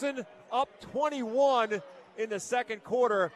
[0.00, 1.82] Wilson up 21
[2.16, 3.32] in the second quarter,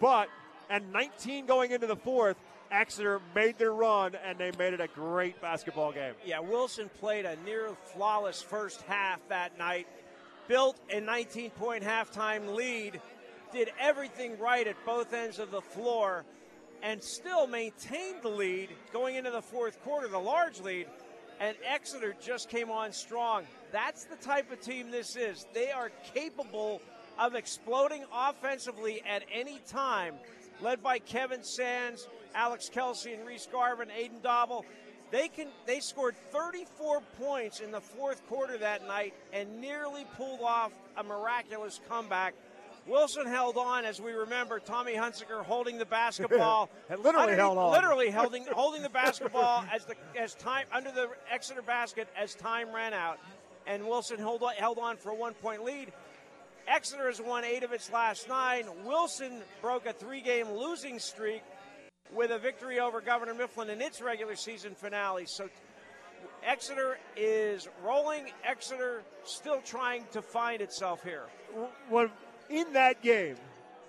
[0.00, 0.28] but
[0.68, 2.36] and 19 going into the fourth.
[2.70, 6.14] Exeter made their run and they made it a great basketball game.
[6.24, 9.88] Yeah, Wilson played a near flawless first half that night,
[10.46, 13.00] built a 19 point halftime lead,
[13.52, 16.24] did everything right at both ends of the floor,
[16.84, 20.86] and still maintained the lead going into the fourth quarter, the large lead.
[21.40, 23.44] And Exeter just came on strong.
[23.72, 25.46] That's the type of team this is.
[25.54, 26.82] They are capable
[27.18, 30.14] of exploding offensively at any time,
[30.60, 34.64] led by Kevin Sands Alex Kelsey and Reese Garvin, Aiden Dauble.
[35.10, 40.40] They can they scored 34 points in the fourth quarter that night and nearly pulled
[40.40, 42.34] off a miraculous comeback.
[42.86, 46.70] Wilson held on, as we remember, Tommy Hunsinger holding the basketball.
[47.02, 47.72] literally held on.
[47.72, 52.74] Literally holding holding the basketball as the as time under the Exeter basket as time
[52.74, 53.18] ran out,
[53.66, 55.92] and Wilson held on, held on for a one point lead.
[56.68, 58.64] Exeter has won eight of its last nine.
[58.84, 61.42] Wilson broke a three game losing streak
[62.12, 65.24] with a victory over Governor Mifflin in its regular season finale.
[65.26, 65.48] So
[66.44, 68.26] Exeter is rolling.
[68.44, 71.24] Exeter still trying to find itself here.
[71.88, 72.10] When
[72.50, 73.36] in that game,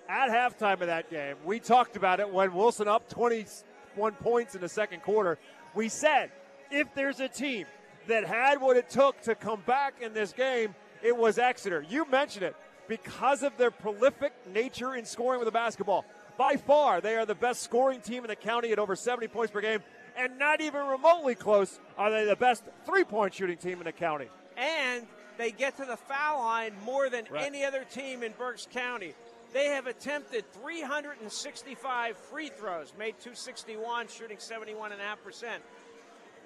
[0.08, 4.62] at halftime of that game, we talked about it when Wilson up 21 points in
[4.62, 5.38] the second quarter.
[5.74, 6.32] We said
[6.70, 7.66] if there's a team
[8.08, 11.86] that had what it took to come back in this game, it was Exeter.
[11.90, 12.56] You mentioned it
[12.88, 16.06] because of their prolific nature in scoring with the basketball.
[16.38, 19.52] By far, they are the best scoring team in the county at over 70 points
[19.52, 19.80] per game,
[20.18, 23.92] and not even remotely close are they the best three point shooting team in the
[23.92, 24.28] county.
[24.58, 25.08] And
[25.42, 27.48] they get to the foul line more than right.
[27.48, 29.16] any other team in Berks County.
[29.54, 34.92] They have attempted 365 free throws, made 261, shooting 71.5%.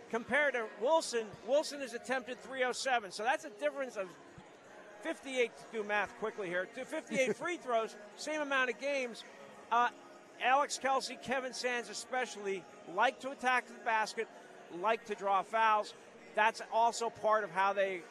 [0.10, 3.12] Compared to Wilson, Wilson has attempted 307.
[3.12, 4.08] So that's a difference of
[5.02, 6.66] 58 to do math quickly here.
[6.76, 9.26] To 58 free throws, same amount of games.
[9.74, 9.90] Uh,
[10.42, 12.64] Alex Kelsey, Kevin Sands especially,
[12.96, 14.30] like to attack the basket,
[14.82, 15.94] like to draw fouls.
[16.34, 18.02] That's also part of how they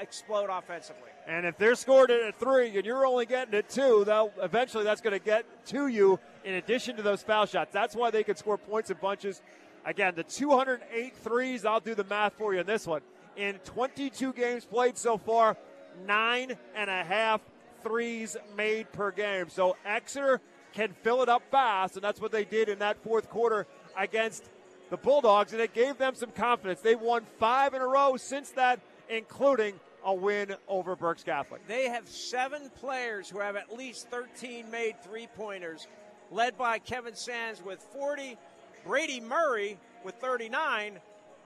[0.00, 1.10] explode offensively.
[1.26, 5.00] And if they're scored at three and you're only getting it two, they'll eventually that's
[5.00, 7.72] going to get to you in addition to those foul shots.
[7.72, 9.42] That's why they can score points in bunches.
[9.84, 13.02] Again, the 208 threes, I'll do the math for you on this one.
[13.36, 15.56] In 22 games played so far,
[16.06, 17.40] nine and a half
[17.82, 19.48] threes made per game.
[19.48, 20.40] So Exeter
[20.72, 23.66] can fill it up fast, and that's what they did in that fourth quarter
[23.96, 24.44] against
[24.90, 26.80] the Bulldogs, and it gave them some confidence.
[26.80, 29.74] They won five in a row since that, including
[30.08, 31.66] a win over Berks Catholic.
[31.68, 35.86] They have seven players who have at least 13 made three pointers,
[36.30, 38.38] led by Kevin Sands with 40,
[38.86, 40.98] Brady Murray with 39,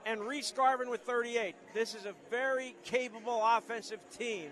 [0.05, 1.55] and Reese Garvin with 38.
[1.73, 4.49] This is a very capable offensive team.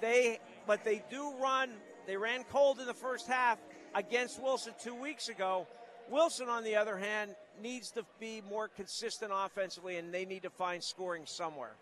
[0.00, 1.70] They, but they do run.
[2.06, 3.58] They ran cold in the first half,
[3.96, 5.66] against Wilson two weeks ago.
[6.08, 10.50] Wilson, on the other hand, needs to be more consistent offensively, and they need to
[10.50, 11.74] find scoring somewhere.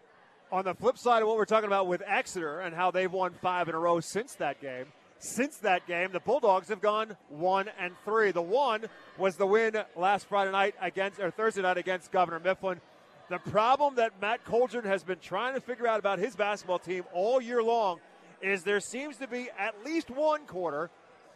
[0.53, 3.33] On the flip side of what we're talking about with Exeter and how they've won
[3.41, 4.85] five in a row since that game,
[5.19, 8.33] since that game, the Bulldogs have gone one and three.
[8.33, 8.85] The one
[9.17, 12.83] was the win last Friday night against or Thursday night against Governor Mifflin.
[13.31, 17.05] The problem that Matt Coldren has been trying to figure out about his basketball team
[17.15, 18.01] all year long
[18.43, 20.91] is there seems to be at least one quarter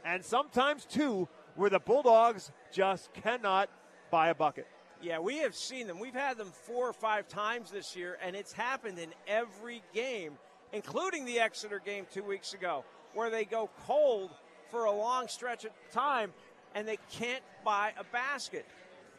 [0.05, 3.71] and sometimes two where the Bulldogs just cannot
[4.11, 4.67] buy a bucket.
[5.03, 5.99] Yeah, we have seen them.
[5.99, 10.39] We've had them four or five times this year, and it's happened in every game,
[10.73, 12.85] including the Exeter game two weeks ago,
[13.15, 14.31] where they go cold
[14.71, 16.33] for a long stretch of time
[16.75, 18.67] and they can't buy a basket.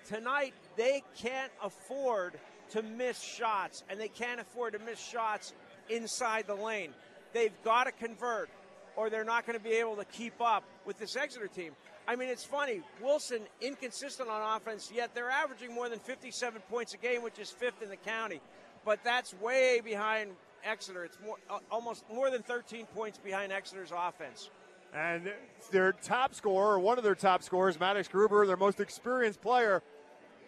[0.07, 2.39] Tonight, they can't afford
[2.71, 5.53] to miss shots, and they can't afford to miss shots
[5.89, 6.91] inside the lane.
[7.33, 8.49] They've got to convert
[8.97, 11.73] or they're not going to be able to keep up with this Exeter team.
[12.07, 12.81] I mean, it's funny.
[13.01, 17.49] Wilson inconsistent on offense, yet they're averaging more than 57 points a game, which is
[17.49, 18.39] fifth in the county.
[18.85, 20.31] But that's way behind
[20.63, 21.03] Exeter.
[21.03, 24.49] It's more, uh, almost more than 13 points behind Exeter's offense.
[24.93, 25.33] And
[25.71, 29.83] their top scorer, or one of their top scorers, Maddox Gruber, their most experienced player.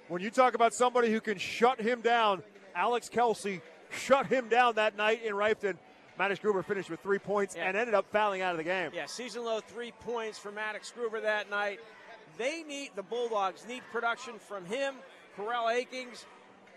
[0.07, 2.41] When you talk about somebody who can shut him down,
[2.73, 3.61] Alex Kelsey
[3.91, 5.77] shut him down that night in Reiffton.
[6.19, 7.69] Maddox Gruber finished with three points yeah.
[7.69, 8.92] and ended up fouling out of the game.
[8.94, 11.80] Yeah, season low three points for Maddox Gruber that night.
[12.38, 14.95] They need the Bulldogs need production from him,
[15.38, 16.25] Corell Akings,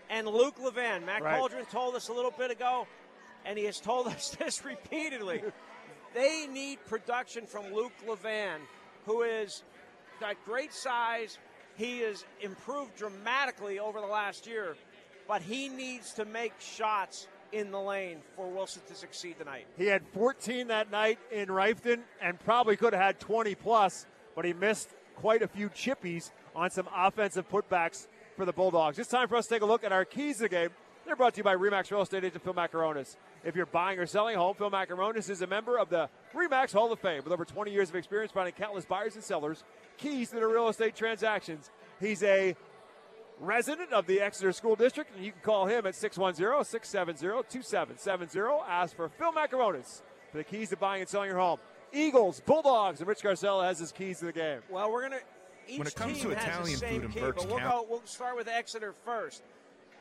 [0.09, 1.05] and Luke Levan.
[1.05, 1.39] Matt right.
[1.39, 2.87] Coldren told us a little bit ago,
[3.45, 5.43] and he has told us this repeatedly.
[6.13, 8.59] they need production from Luke Levan,
[9.05, 9.63] who is
[10.21, 11.37] got great size.
[11.75, 14.77] He has improved dramatically over the last year,
[15.27, 19.67] but he needs to make shots in the lane for Wilson to succeed tonight.
[19.77, 24.05] He had 14 that night in Reiffton and probably could have had 20 plus,
[24.35, 28.97] but he missed quite a few chippies on some offensive putbacks for the Bulldogs.
[28.97, 30.69] It's time for us to take a look at our keys to the game.
[31.05, 33.17] They're brought to you by Remax Real Estate agent Phil Macaronis.
[33.43, 36.71] If you're buying or selling a home, Phil Macaronis is a member of the Remax
[36.71, 39.63] Hall of Fame with over 20 years of experience finding countless buyers and sellers
[39.97, 41.69] keys to their real estate transactions.
[41.99, 42.55] He's a
[43.39, 48.63] resident of the Exeter School District, and you can call him at 610 670 2770.
[48.67, 50.01] Ask for Phil Macaronis
[50.31, 51.59] for the keys to buying and selling your home.
[51.91, 54.59] Eagles, Bulldogs, and Rich Scarcella has his keys to the game.
[54.69, 55.77] Well, we're going to.
[55.77, 58.49] When it comes to Italian food in key, Berks we'll, County- go, we'll start with
[58.49, 59.43] Exeter first.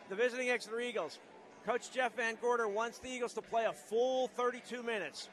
[0.08, 1.20] The visiting Exeter Eagles.
[1.64, 5.28] Coach Jeff Van Gorder wants the Eagles to play a full 32 minutes,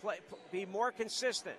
[0.00, 0.20] play,
[0.52, 1.56] be more consistent.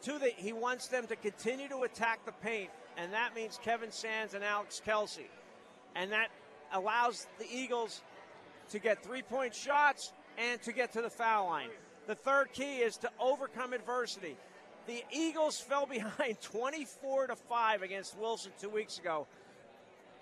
[0.00, 3.92] Two, that he wants them to continue to attack the paint, and that means Kevin
[3.92, 5.30] Sands and Alex Kelsey.
[5.94, 6.28] And that
[6.72, 8.02] allows the Eagles
[8.70, 11.70] to get three point shots and to get to the foul line.
[12.06, 14.36] The third key is to overcome adversity.
[14.86, 19.26] The Eagles fell behind 24 to 5 against Wilson two weeks ago.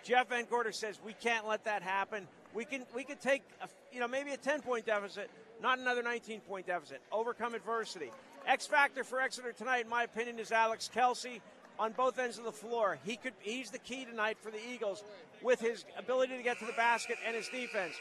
[0.04, 2.28] Jeff Van Gorder says we can't let that happen.
[2.54, 5.30] We can we can take a, you know maybe a 10 point deficit,
[5.62, 7.00] not another 19 point deficit.
[7.10, 8.10] Overcome adversity.
[8.46, 11.40] X factor for Exeter tonight, in my opinion, is Alex Kelsey
[11.78, 12.98] on both ends of the floor.
[13.04, 15.02] He could he's the key tonight for the Eagles
[15.42, 17.94] with his ability to get to the basket and his defense.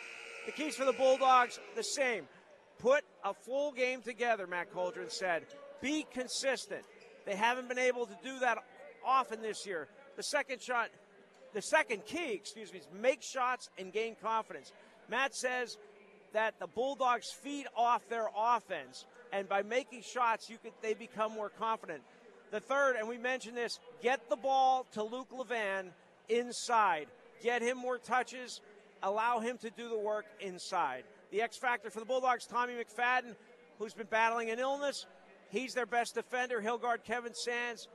[0.45, 2.27] The keys for the Bulldogs the same.
[2.79, 5.43] Put a full game together, Matt Coldren said.
[5.81, 6.83] Be consistent.
[7.25, 8.59] They haven't been able to do that
[9.05, 9.87] often this year.
[10.17, 10.89] The second shot
[11.55, 14.73] the second key, excuse me, is make shots and gain confidence.
[15.09, 15.77] Matt says
[16.33, 21.31] that the Bulldogs feed off their offense, and by making shots, you could they become
[21.31, 22.01] more confident.
[22.55, 25.87] The third, and we mentioned this, get the ball to Luke Levan
[26.29, 27.07] inside.
[27.43, 28.61] Get him more touches,
[29.03, 31.03] allow him to do the work inside.
[31.31, 33.35] The X factor for the Bulldogs, Tommy McFadden,
[33.77, 35.05] who's been battling an illness.
[35.49, 36.61] He's their best defender.
[36.61, 37.89] He'll guard Kevin Sands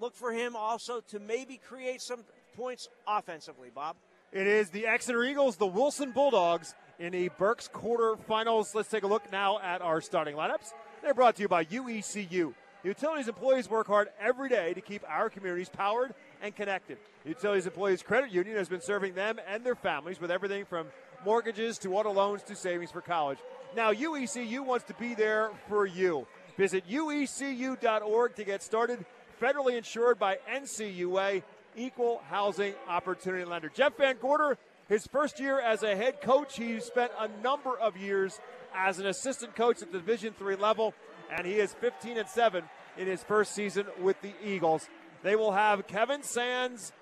[0.00, 2.24] look for him also to maybe create some
[2.56, 3.94] points offensively, Bob.
[4.32, 8.74] It is the Exeter Eagles, the Wilson Bulldogs in the Berks quarterfinals.
[8.74, 10.72] Let's take a look now at our starting lineups.
[11.00, 12.54] They're brought to you by UECU.
[12.84, 16.98] Utilities employees work hard every day to keep our communities powered and connected.
[17.24, 20.88] Utilities Employees Credit Union has been serving them and their families with everything from
[21.24, 23.38] mortgages to auto loans to savings for college.
[23.74, 26.26] Now, UECU wants to be there for you.
[26.58, 29.06] Visit uecu.org to get started.
[29.40, 31.42] Federally insured by NCUA,
[31.76, 33.70] Equal Housing Opportunity Lender.
[33.74, 34.58] Jeff Van Gorder,
[34.90, 38.38] his first year as a head coach, he spent a number of years
[38.76, 40.92] as an assistant coach at the Division three level,
[41.36, 42.64] and he is 15 and 7
[42.96, 44.88] in his first season with the Eagles.
[45.22, 46.92] They will have Kevin Sands,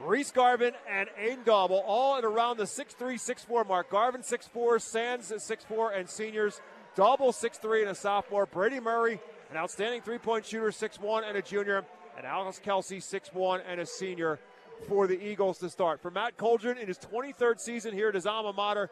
[0.00, 3.90] Reese Garvin, and Aiden Gobble all at around the 6'3, 6'4 mark.
[3.90, 6.60] Garvin 6'4, Sands 6'4, and seniors.
[6.96, 8.46] Gobble 6'3 and a sophomore.
[8.46, 9.20] Brady Murray,
[9.50, 11.84] an outstanding three point shooter, 6'1 and a junior.
[12.16, 14.38] And Alex Kelsey, 6'1 and a senior
[14.86, 16.02] for the Eagles to start.
[16.02, 18.90] For Matt Coldren in his 23rd season here at his alma mater,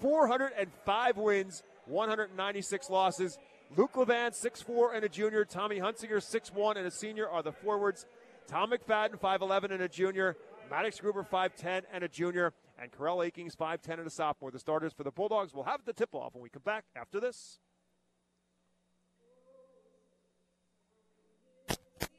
[0.00, 3.38] 405 wins, 196 losses.
[3.76, 5.44] Luke Levan, 6'4 and a junior.
[5.44, 8.06] Tommy Hunsinger, 6'1 and a senior are the forwards.
[8.46, 10.36] Tom McFadden, 5'11 and a junior.
[10.70, 12.52] Maddox Gruber, 5'10 and a junior.
[12.80, 14.50] And Corell Akings, 5'10 and a sophomore.
[14.50, 17.20] The starters for the Bulldogs will have the tip off when we come back after
[17.20, 17.58] this.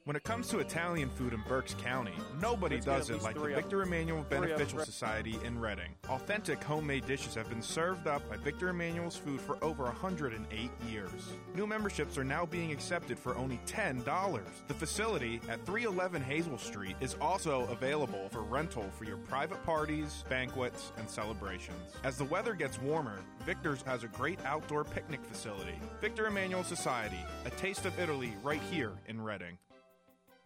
[0.10, 3.42] When it comes to Italian food in Berks County, nobody Let's does it like the
[3.42, 3.64] three of them.
[3.64, 4.50] Victor Emmanuel Three of them.
[4.58, 5.94] Beneficial Society in Reading.
[6.10, 11.12] Authentic homemade dishes have been served up by Victor Emmanuel's Food for over 108 years.
[11.54, 14.42] New memberships are now being accepted for only $10.
[14.68, 20.24] The facility at 311 Hazel Street is also available for rental for your private parties,
[20.28, 21.94] banquets, and celebrations.
[22.04, 25.80] As the weather gets warmer, Victor's has a great outdoor picnic facility.
[26.02, 29.60] Victor Emmanuel Society, a taste of Italy right here in Reading.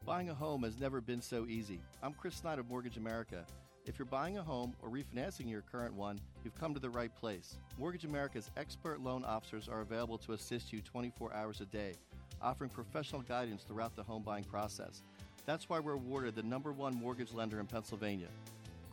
[0.06, 1.80] Buying a home has never been so easy.
[2.02, 3.46] I'm Chris Snyder of Mortgage America.
[3.86, 7.16] If you're buying a home or refinancing your current one, you've come to the right
[7.16, 7.56] place.
[7.80, 11.94] Mortgage America's expert loan officers are available to assist you 24 hours a day,
[12.42, 15.04] offering professional guidance throughout the home buying process.
[15.46, 18.28] That's why we're awarded the number one mortgage lender in Pennsylvania.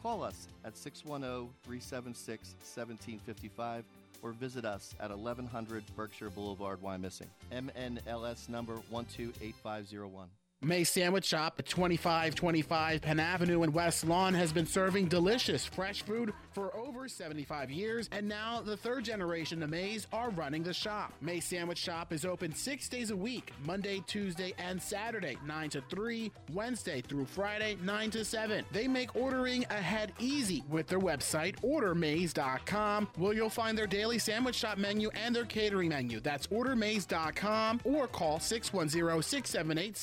[0.01, 3.85] Call us at 610 376 1755
[4.23, 7.27] or visit us at 1100 Berkshire Boulevard, Wyomissing.
[7.51, 10.29] MNLS number 128501.
[10.63, 16.03] May Sandwich Shop at 2525 Penn Avenue in West Lawn has been serving delicious fresh
[16.03, 20.75] food for over 75 years, and now the third generation of Mays are running the
[20.75, 21.15] shop.
[21.23, 25.81] May Sandwich Shop is open six days a week Monday, Tuesday, and Saturday, 9 to
[25.89, 28.63] 3, Wednesday through Friday, 9 to 7.
[28.71, 34.57] They make ordering ahead easy with their website, ordermays.com, where you'll find their daily sandwich
[34.57, 36.21] shop menu and their catering menu.
[36.21, 39.97] That's ordermays.com or call 610 678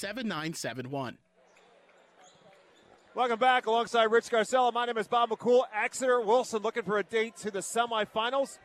[0.53, 1.17] 7971.
[3.15, 4.71] Welcome back alongside Rich Scarcella.
[4.71, 5.63] My name is Bob McCool.
[5.73, 8.59] Exeter Wilson looking for a date to the semifinals.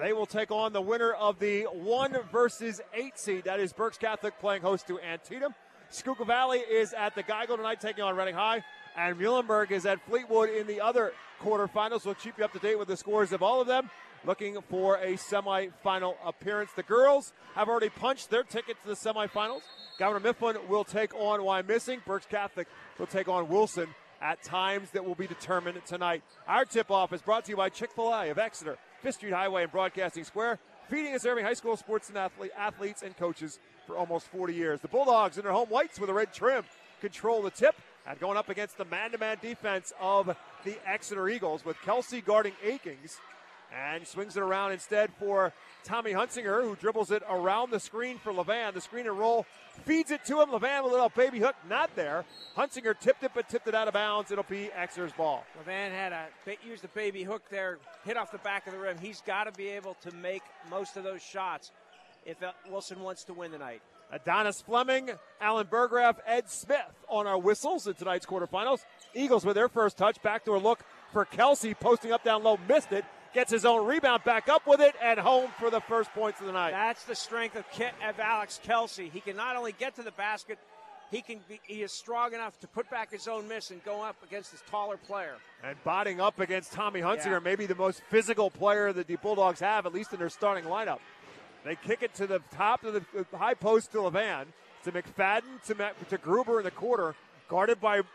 [0.00, 3.44] They will take on the winner of the one versus eight seed.
[3.44, 5.54] That is Berks Catholic playing host to Antietam.
[5.90, 8.64] Schuylkill Valley is at the Geigle tonight, taking on Reading High.
[8.96, 12.04] And Muhlenberg is at Fleetwood in the other quarterfinals.
[12.04, 13.90] We'll keep you up to date with the scores of all of them.
[14.24, 16.70] Looking for a semifinal appearance.
[16.74, 19.62] The girls have already punched their ticket to the semifinals.
[20.02, 22.04] Governor Mifflin will take on Wyomissing.
[22.04, 22.66] Berks Catholic
[22.98, 23.86] will take on Wilson
[24.20, 26.24] at times that will be determined tonight.
[26.48, 29.32] Our tip off is brought to you by Chick fil A of Exeter, Fifth Street
[29.32, 30.58] Highway and Broadcasting Square,
[30.90, 34.80] feeding and serving high school sports and athlete, athletes and coaches for almost 40 years.
[34.80, 36.64] The Bulldogs in their home whites with a red trim
[37.00, 41.28] control the tip and going up against the man to man defense of the Exeter
[41.28, 43.20] Eagles with Kelsey guarding Akings
[43.74, 45.52] and swings it around instead for
[45.84, 48.74] Tommy Hunsinger, who dribbles it around the screen for Levan.
[48.74, 49.46] The screen and roll
[49.84, 50.50] feeds it to him.
[50.50, 52.24] Levan with a little baby hook, not there.
[52.56, 54.30] Hunsinger tipped it, but tipped it out of bounds.
[54.30, 55.44] It'll be Exeter's ball.
[55.58, 56.28] Levan had a
[56.66, 58.98] used the baby hook there, hit off the back of the rim.
[58.98, 61.70] He's got to be able to make most of those shots
[62.24, 63.82] if uh, Wilson wants to win tonight.
[64.12, 65.10] Adonis Fleming,
[65.40, 68.84] Alan Burgraff, Ed Smith on our whistles in tonight's quarterfinals.
[69.14, 70.22] Eagles with their first touch.
[70.22, 70.80] Backdoor look
[71.12, 74.80] for Kelsey, posting up down low, missed it gets his own rebound back up with
[74.80, 76.72] it and home for the first points of the night.
[76.72, 77.64] That's the strength of,
[78.06, 79.10] of Alex Kelsey.
[79.12, 80.58] He can not only get to the basket,
[81.10, 84.02] he can be, he is strong enough to put back his own miss and go
[84.02, 85.34] up against his taller player.
[85.62, 87.38] And botting up against Tommy Hunsinger, yeah.
[87.38, 90.98] maybe the most physical player that the Bulldogs have, at least in their starting lineup.
[91.64, 93.04] They kick it to the top of the
[93.36, 94.46] high post to Levan,
[94.84, 97.14] to McFadden, to, to Gruber in the quarter,
[97.48, 98.08] guarded by Garvin.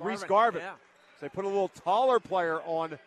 [0.00, 0.62] Reese Garvin.
[0.62, 0.72] Yeah.
[0.72, 2.98] So they put a little taller player on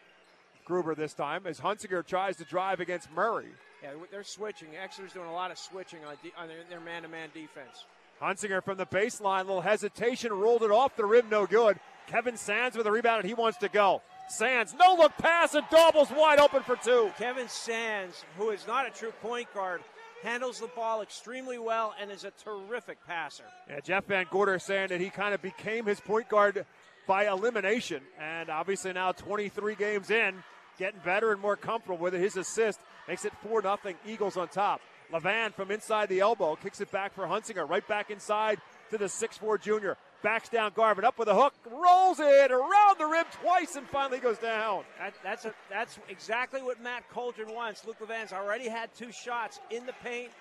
[0.67, 3.47] Gruber this time as Hunsinger tries to drive against Murray.
[3.81, 4.67] Yeah, they're switching.
[4.75, 7.85] Exeter's doing a lot of switching on, de- on their man to man defense.
[8.21, 11.79] Hunsinger from the baseline, little hesitation, rolled it off the rim, no good.
[12.07, 14.01] Kevin Sands with a rebound, and he wants to go.
[14.27, 17.11] Sands, no look pass, and Dauble's wide open for two.
[17.17, 19.81] Kevin Sands, who is not a true point guard,
[20.21, 23.45] handles the ball extremely well and is a terrific passer.
[23.69, 26.65] Yeah, Jeff Van Gorder saying that he kind of became his point guard
[27.07, 30.43] by elimination, and obviously now 23 games in,
[30.77, 32.21] getting better and more comfortable with it.
[32.21, 33.77] His assist makes it 4 0.
[34.05, 34.81] Eagles on top.
[35.11, 37.67] Levan from inside the elbow kicks it back for Hunsinger.
[37.67, 38.59] Right back inside
[38.91, 39.97] to the 6'4 junior.
[40.23, 44.19] Backs down Garvin up with a hook, rolls it around the rim twice, and finally
[44.19, 44.83] goes down.
[44.99, 47.85] That, that's a, that's exactly what Matt Coldren wants.
[47.85, 50.31] Luke Levan's already had two shots in the paint.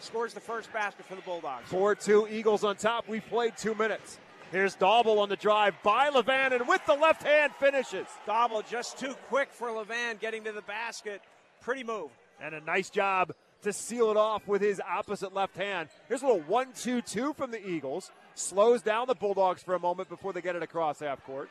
[0.00, 1.68] Scores the first basket for the Bulldogs.
[1.68, 3.08] 4 2 Eagles on top.
[3.08, 4.18] We've played two minutes.
[4.50, 8.08] Here's Dauble on the drive by Levan, and with the left hand finishes.
[8.26, 11.22] Dauble just too quick for Levan getting to the basket.
[11.60, 12.10] Pretty move.
[12.42, 15.88] And a nice job to seal it off with his opposite left hand.
[16.08, 18.10] Here's a little 1 2 2 from the Eagles.
[18.34, 21.48] Slows down the Bulldogs for a moment before they get it across half court.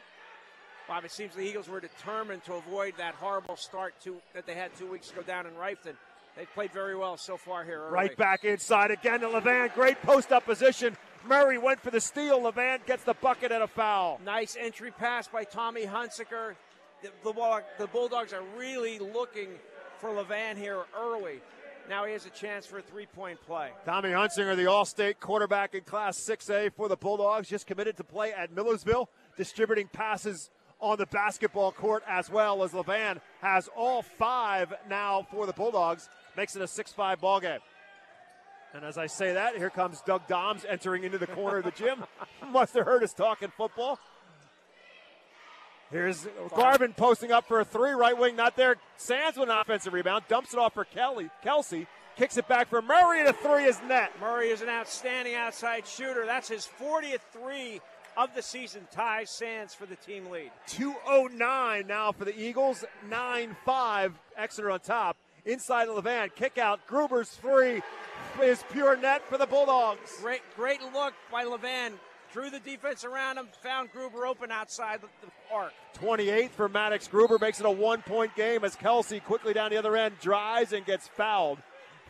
[0.85, 4.55] Bob, it seems the Eagles were determined to avoid that horrible start to, that they
[4.55, 5.93] had two weeks ago down in Reiffton.
[6.35, 7.81] They've played very well so far here.
[7.81, 7.93] Early.
[7.93, 9.73] Right back inside again to Levan.
[9.73, 10.97] Great post up position.
[11.25, 12.39] Murray went for the steal.
[12.41, 14.19] Levan gets the bucket and a foul.
[14.23, 16.55] Nice entry pass by Tommy Hunsinger.
[17.01, 19.49] The, the, the Bulldogs are really looking
[19.99, 21.41] for Levan here early.
[21.89, 23.69] Now he has a chance for a three point play.
[23.85, 28.03] Tommy Hunsinger, the All State quarterback in Class 6A for the Bulldogs, just committed to
[28.03, 34.01] play at Millersville, distributing passes on the basketball court as well as Levan has all
[34.01, 36.09] five now for the Bulldogs.
[36.37, 37.59] Makes it a 6 5 ball game.
[38.73, 41.71] And as I say that, here comes Doug Doms entering into the corner of the
[41.71, 42.03] gym.
[42.51, 43.99] Must have heard us talking football.
[45.91, 48.75] Here's Garvin posting up for a three, right wing, not there.
[48.97, 51.31] Sands with an offensive rebound, dumps it off for Kelly.
[51.43, 54.11] Kelsey kicks it back for Murray, and a three is net.
[54.19, 56.27] Murray is an outstanding outside shooter.
[56.27, 57.81] That's his 40th three
[58.15, 58.87] of the season.
[58.91, 60.51] Ties Sands for the team lead.
[60.67, 62.83] 209 now for the Eagles.
[63.09, 64.13] 9 5.
[64.37, 65.17] Exeter on top.
[65.45, 66.35] Inside of Levan.
[66.35, 66.85] Kick out.
[66.85, 67.81] Gruber's three
[68.41, 70.17] is pure net for the Bulldogs.
[70.21, 71.93] Great, great look by Levan.
[72.31, 75.07] Drew the defense around him, found Gruber open outside the,
[75.51, 75.73] arc.
[75.93, 79.77] 28 for Maddox Gruber makes it a one point game as Kelsey quickly down the
[79.77, 81.57] other end drives and gets fouled.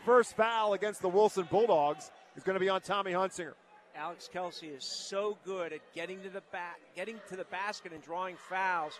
[0.04, 3.54] First foul against the Wilson Bulldogs is going to be on Tommy Hunsinger.
[3.96, 8.02] Alex Kelsey is so good at getting to the back, getting to the basket and
[8.02, 8.98] drawing fouls.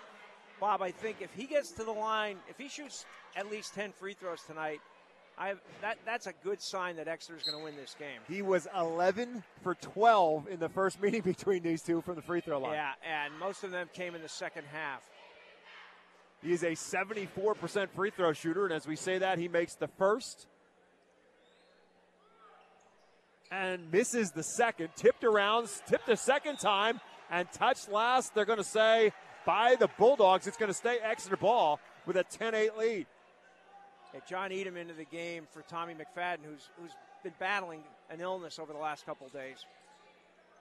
[0.59, 3.93] Bob, I think if he gets to the line, if he shoots at least 10
[3.93, 4.81] free throws tonight,
[5.40, 8.20] I that that's a good sign that Exeter is going to win this game.
[8.28, 12.42] He was 11 for 12 in the first meeting between these two from the free
[12.42, 12.75] throw line.
[12.75, 15.02] Yeah, and most of them came in the second half.
[16.42, 20.47] He's a 74% free throw shooter, and as we say that, he makes the first
[23.50, 24.90] and misses the second.
[24.97, 28.35] Tipped around, tipped the second time, and touched last.
[28.35, 29.12] They're going to say
[29.47, 30.47] by the Bulldogs.
[30.47, 33.06] It's going to stay Exeter ball with a 10 8 lead.
[34.14, 38.59] Yeah, John Edom into the game for Tommy McFadden, who's, who's been battling an illness
[38.59, 39.64] over the last couple days.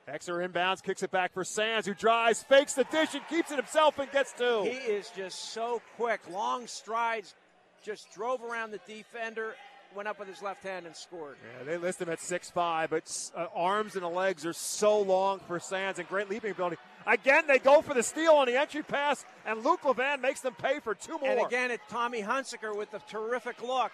[0.08, 3.58] Exeter inbounds, kicks it back for Sands, who drives, fakes the dish, and keeps it
[3.58, 4.63] himself and gets two.
[4.63, 6.22] He is just so quick.
[6.32, 7.36] Long strides,
[7.84, 9.53] just drove around the defender
[9.96, 11.38] went up with his left hand and scored.
[11.44, 15.01] Yeah, they list him at six five, but uh, arms and the legs are so
[15.01, 16.77] long for Sands and great leaping ability.
[17.10, 20.54] Again, they go for the steal on the entry pass, and Luke Levan makes them
[20.54, 21.28] pay for two more.
[21.28, 23.92] And again, it's Tommy Hunsinger with the terrific look.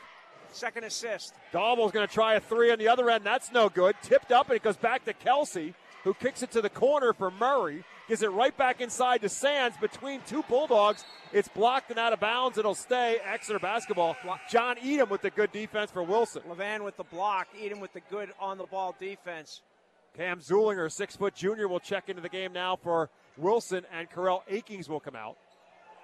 [0.52, 1.34] Second assist.
[1.54, 3.24] Dauble's going to try a three on the other end.
[3.24, 3.96] That's no good.
[4.04, 7.32] Tipped up, and it goes back to Kelsey, who kicks it to the corner for
[7.32, 7.86] Murray.
[8.10, 11.06] Gives it right back inside to Sands between two Bulldogs.
[11.32, 12.58] It's blocked and out of bounds.
[12.58, 13.18] It'll stay.
[13.26, 14.16] Exeter basketball.
[14.50, 16.44] John Edom with the good defense for Wilson.
[16.50, 17.48] Levan with the block.
[17.60, 19.62] Edom with the good on the ball defense.
[20.16, 24.42] Cam Zulinger, six foot junior, will check into the game now for Wilson, and Carell
[24.50, 25.38] Akings will come out.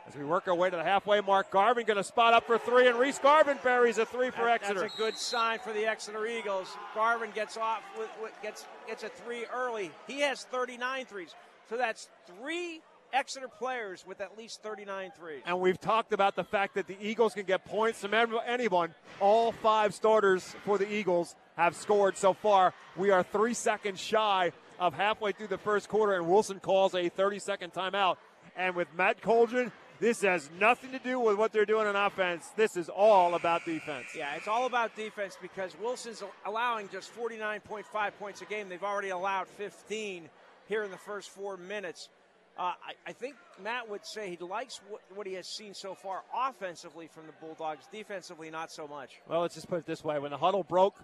[0.07, 2.57] As we work our way to the halfway mark, Garvin going to spot up for
[2.57, 4.81] three, and Reese Garvin buries a three for that, Exeter.
[4.81, 6.75] That's a good sign for the Exeter Eagles.
[6.95, 9.91] Garvin gets off, with, with, gets gets a three early.
[10.07, 11.35] He has 39 threes.
[11.69, 12.81] So that's three
[13.13, 15.41] Exeter players with at least 39 threes.
[15.45, 18.93] And we've talked about the fact that the Eagles can get points from anyone.
[19.19, 22.73] All five starters for the Eagles have scored so far.
[22.95, 27.09] We are three seconds shy of halfway through the first quarter, and Wilson calls a
[27.09, 28.17] 30 second timeout.
[28.55, 32.49] And with Matt Coldren, this has nothing to do with what they're doing on offense.
[32.55, 34.07] This is all about defense.
[34.15, 38.67] Yeah, it's all about defense because Wilson's allowing just 49.5 points a game.
[38.67, 40.27] They've already allowed 15
[40.67, 42.09] here in the first four minutes.
[42.57, 45.95] Uh, I, I, think Matt would say he likes what, what, he has seen so
[45.95, 49.21] far offensively from the Bulldogs, defensively, not so much.
[49.27, 50.95] Well, let's just put it this way when the huddle broke,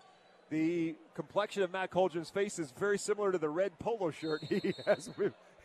[0.49, 4.73] the complexion of Matt Coldren's face is very similar to the red polo shirt he
[4.85, 5.09] has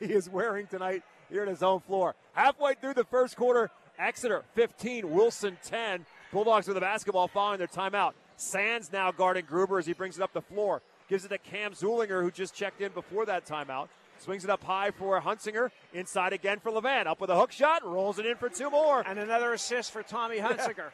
[0.01, 2.15] he is wearing tonight here at his own floor.
[2.33, 6.05] Halfway through the first quarter, Exeter 15, Wilson 10.
[6.33, 8.13] Bulldogs with the basketball following their timeout.
[8.37, 10.83] Sands now guarding Gruber as he brings it up the floor.
[11.09, 13.89] Gives it to Cam Zulinger, who just checked in before that timeout.
[14.19, 15.71] Swings it up high for Hunsinger.
[15.93, 17.07] Inside again for Levan.
[17.07, 17.85] Up with a hook shot.
[17.85, 19.03] Rolls it in for two more.
[19.07, 20.91] And another assist for Tommy Hunsinger.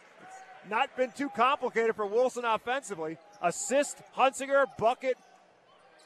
[0.69, 3.17] Not been too complicated for Wilson offensively.
[3.43, 5.17] Assist, Hunsinger, bucket.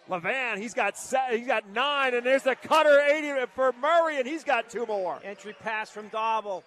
[0.08, 4.26] Levan, he's got set, he's got nine, and there's the cutter 80 for Murray, and
[4.26, 5.20] he's got two more.
[5.22, 6.64] Entry pass from Dauble.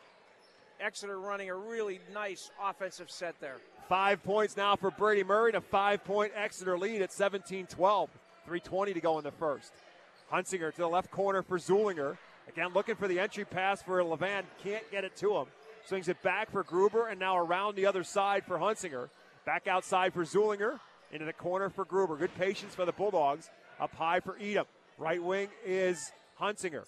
[0.80, 3.58] Exeter running a really nice offensive set there.
[3.90, 8.10] Five points now for Brady Murray to five point Exeter lead at 17 12.
[8.48, 9.72] 3.20 to go in the first.
[10.32, 12.18] Hunsinger to the left corner for Zulinger.
[12.48, 14.44] Again, looking for the entry pass for Levan.
[14.64, 15.46] Can't get it to him.
[15.88, 19.10] Swings it back for Gruber and now around the other side for Hunsinger.
[19.46, 20.80] Back outside for Zulinger.
[21.12, 22.18] Into the corner for Gruber.
[22.18, 23.50] Good patience for the Bulldogs.
[23.80, 24.66] Up high for Edom.
[24.98, 26.84] Right wing is Hunsinger.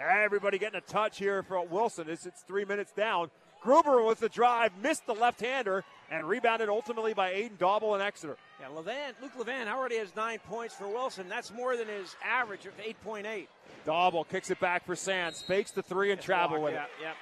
[0.00, 2.08] Everybody getting a touch here for Wilson.
[2.08, 3.30] It's, it's three minutes down.
[3.62, 8.36] Gruber with the drive, missed the left-hander, and rebounded ultimately by Aiden Dauble and Exeter.
[8.58, 11.28] Yeah, Levan, Luke Levan already has nine points for Wilson.
[11.28, 13.46] That's more than his average of 8.8.
[13.86, 16.90] Dauble kicks it back for Sands, fakes the three and it's travel with yeah, it.
[17.02, 17.12] Yeah.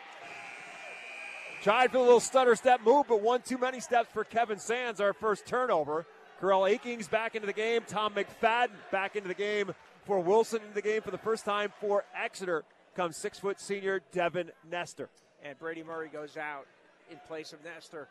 [1.62, 5.00] Tried for a little stutter step move, but one too many steps for Kevin Sands,
[5.00, 6.06] our first turnover.
[6.40, 7.82] Carell Akings back into the game.
[7.86, 9.72] Tom McFadden back into the game
[10.04, 14.00] for Wilson in the game for the first time for Exeter comes six foot senior
[14.12, 15.08] Devin Nestor.
[15.42, 16.66] And Brady Murray goes out
[17.10, 18.06] in place of Nestor.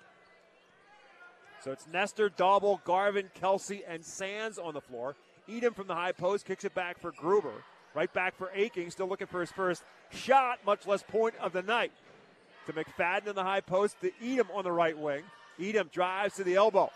[1.64, 5.16] So it's Nestor, Dauble, Garvin, Kelsey, and Sands on the floor.
[5.50, 7.64] Edom from the high post kicks it back for Gruber.
[7.96, 11.64] Right back for Aking, still looking for his first shot, much less point of the
[11.64, 11.92] night.
[12.68, 15.24] To McFadden in the high post, to Edom on the right wing.
[15.60, 16.92] Edom drives to the elbow.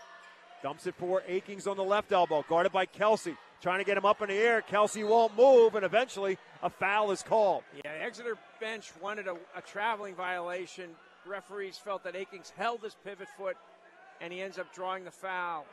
[0.62, 3.36] Dumps it for Akings on the left elbow, guarded by Kelsey.
[3.62, 4.60] Trying to get him up in the air.
[4.60, 7.62] Kelsey won't move, and eventually a foul is called.
[7.84, 10.90] Yeah, the Exeter bench wanted a, a traveling violation.
[11.24, 13.56] Referees felt that Akings held his pivot foot,
[14.20, 15.64] and he ends up drawing the foul.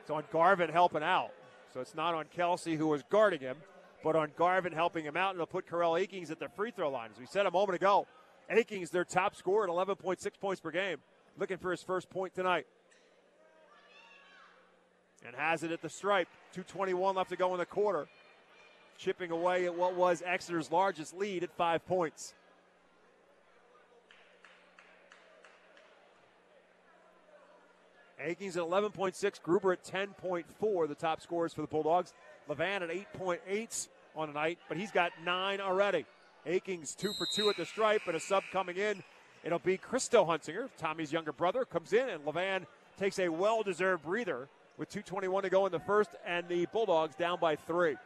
[0.00, 1.32] It's on Garvin helping out.
[1.74, 3.56] So it's not on Kelsey, who was guarding him,
[4.02, 6.90] but on Garvin helping him out, and it'll put Carell Akings at the free throw
[6.90, 7.10] line.
[7.12, 8.06] As we said a moment ago,
[8.52, 10.98] Akings, their top scorer at 11.6 points per game,
[11.38, 12.66] looking for his first point tonight.
[15.24, 16.28] and has it at the stripe.
[16.52, 18.08] 221 left to go in the quarter.
[18.98, 22.34] Chipping away at what was Exeter's largest lead at five points.
[28.20, 32.12] Akings at 11.6, Gruber at 10.4, the top scorers for the Bulldogs.
[32.48, 36.04] Levan at 8.8 on the night, but he's got nine already.
[36.46, 39.02] Akings two for two at the stripe, and a sub coming in.
[39.44, 42.66] It'll be Christo Hunsinger, Tommy's younger brother, comes in, and Levan
[42.98, 47.14] takes a well deserved breather with 2.21 to go in the first, and the Bulldogs
[47.16, 47.96] down by three.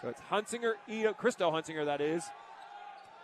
[0.00, 2.24] So it's Hunsinger, Edom, Christo Hunsinger, that is.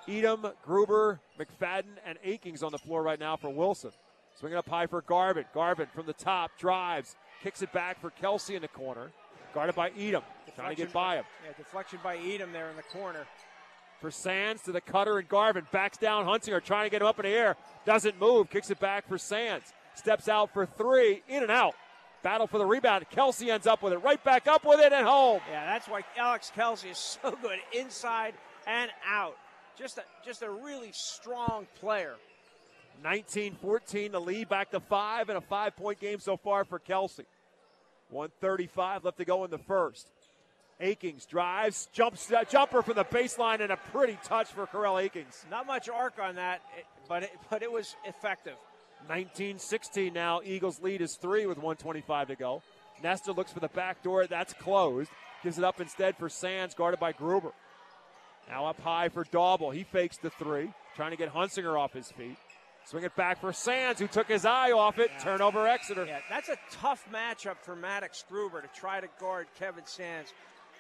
[0.08, 3.92] Edom, Gruber, McFadden, and Akings on the floor right now for Wilson.
[4.38, 5.44] Swinging up high for Garvin.
[5.54, 9.12] Garvin from the top drives, kicks it back for Kelsey in the corner.
[9.54, 10.24] Guarded by Edom,
[10.56, 11.24] trying to get by him.
[11.46, 13.24] Yeah, deflection by Edom there in the corner.
[14.00, 17.18] For Sands to the cutter and Garvin backs down Hunsinger, trying to get him up
[17.20, 17.56] in the air.
[17.86, 19.72] Doesn't move, kicks it back for Sands.
[19.94, 21.74] Steps out for three, in and out.
[22.22, 23.06] Battle for the rebound.
[23.10, 25.40] Kelsey ends up with it, right back up with it and home.
[25.48, 28.34] Yeah, that's why Alex Kelsey is so good inside
[28.66, 29.36] and out.
[29.78, 32.14] Just a, just a really strong player.
[33.02, 36.78] 19 14, the lead back to five, and a five point game so far for
[36.78, 37.24] Kelsey.
[38.10, 40.10] 135 left to go in the first.
[40.80, 45.44] Akings drives, jumps, uh, jumper from the baseline, and a pretty touch for Corell Akings.
[45.50, 46.62] Not much arc on that,
[47.08, 48.56] but it, but it was effective.
[49.08, 50.40] 19 16 now.
[50.44, 52.62] Eagles lead is three with 125 to go.
[53.02, 54.26] Nestor looks for the back door.
[54.26, 55.10] That's closed.
[55.42, 57.52] Gives it up instead for Sands, guarded by Gruber.
[58.48, 59.74] Now up high for Dauble.
[59.74, 62.36] He fakes the three, trying to get Hunsinger off his feet.
[62.84, 65.10] Swing it back for Sands, who took his eye off it.
[65.14, 65.24] Yeah.
[65.24, 66.04] Turnover Exeter.
[66.04, 70.32] Yeah, that's a tough matchup for Maddox Gruber to try to guard Kevin Sands,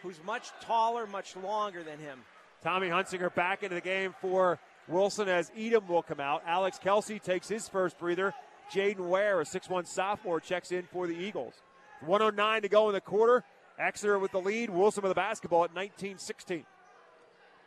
[0.02, 2.20] who's much taller, much longer than him.
[2.62, 6.42] Tommy Hunsinger back into the game for Wilson as Edom will come out.
[6.46, 8.34] Alex Kelsey takes his first breather.
[8.72, 11.54] Jaden Ware, a 6'1 sophomore, checks in for the Eagles.
[12.00, 13.44] 109 to go in the quarter.
[13.78, 14.70] Exeter with the lead.
[14.70, 16.64] Wilson with the basketball at 19 16.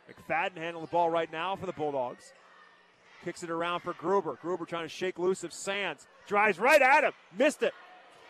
[0.08, 2.32] McFadden handling the ball right now for the Bulldogs.
[3.24, 4.38] Kicks it around for Gruber.
[4.40, 6.06] Gruber trying to shake loose of Sands.
[6.26, 7.12] Drives right at him.
[7.36, 7.74] Missed it.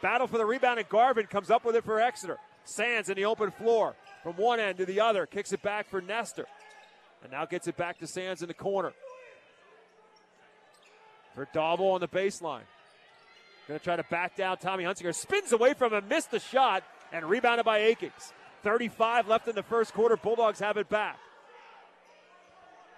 [0.00, 2.38] Battle for the rebound, and Garvin comes up with it for Exeter.
[2.64, 5.26] Sands in the open floor from one end to the other.
[5.26, 6.46] Kicks it back for Nestor.
[7.22, 8.92] And now gets it back to Sands in the corner.
[11.34, 12.62] For Dauble on the baseline.
[13.66, 15.14] Going to try to back down Tommy Hunsinger.
[15.14, 18.32] Spins away from him, missed the shot, and rebounded by Akings.
[18.62, 20.16] 35 left in the first quarter.
[20.16, 21.18] Bulldogs have it back.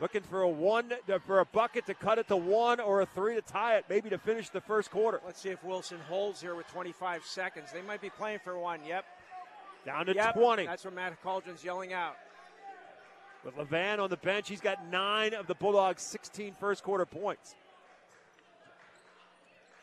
[0.01, 0.93] Looking for a one
[1.27, 4.09] for a bucket to cut it to one or a three to tie it, maybe
[4.09, 5.21] to finish the first quarter.
[5.27, 7.69] Let's see if Wilson holds here with 25 seconds.
[7.73, 8.81] They might be playing for one.
[8.87, 9.05] Yep.
[9.85, 10.35] Down to yep.
[10.35, 10.65] 20.
[10.65, 12.17] That's what Matt Coldren's yelling out.
[13.45, 17.55] With Levan on the bench, he's got nine of the Bulldogs' 16 first quarter points.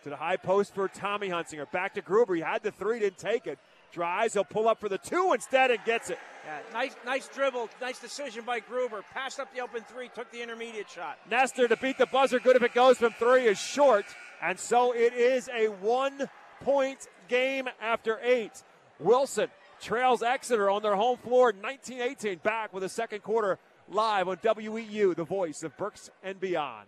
[0.04, 1.70] To the high post for Tommy Hunsinger.
[1.72, 2.36] Back to Gruber.
[2.36, 3.60] He had the three, didn't take it.
[3.92, 6.20] Drives, he'll pull up for the two instead and gets it.
[6.46, 9.04] Yeah, nice, nice dribble, nice decision by Gruber.
[9.14, 11.18] Passed up the open three, took the intermediate shot.
[11.30, 12.40] Nestor to beat the buzzer.
[12.40, 14.06] Good if it goes from three is short,
[14.42, 18.64] and so it is a one-point game after eight.
[19.00, 19.50] Wilson
[19.82, 22.42] trails Exeter on their home floor, 19-18.
[22.44, 26.88] Back with a second quarter live on WEEU, the voice of Berks and beyond.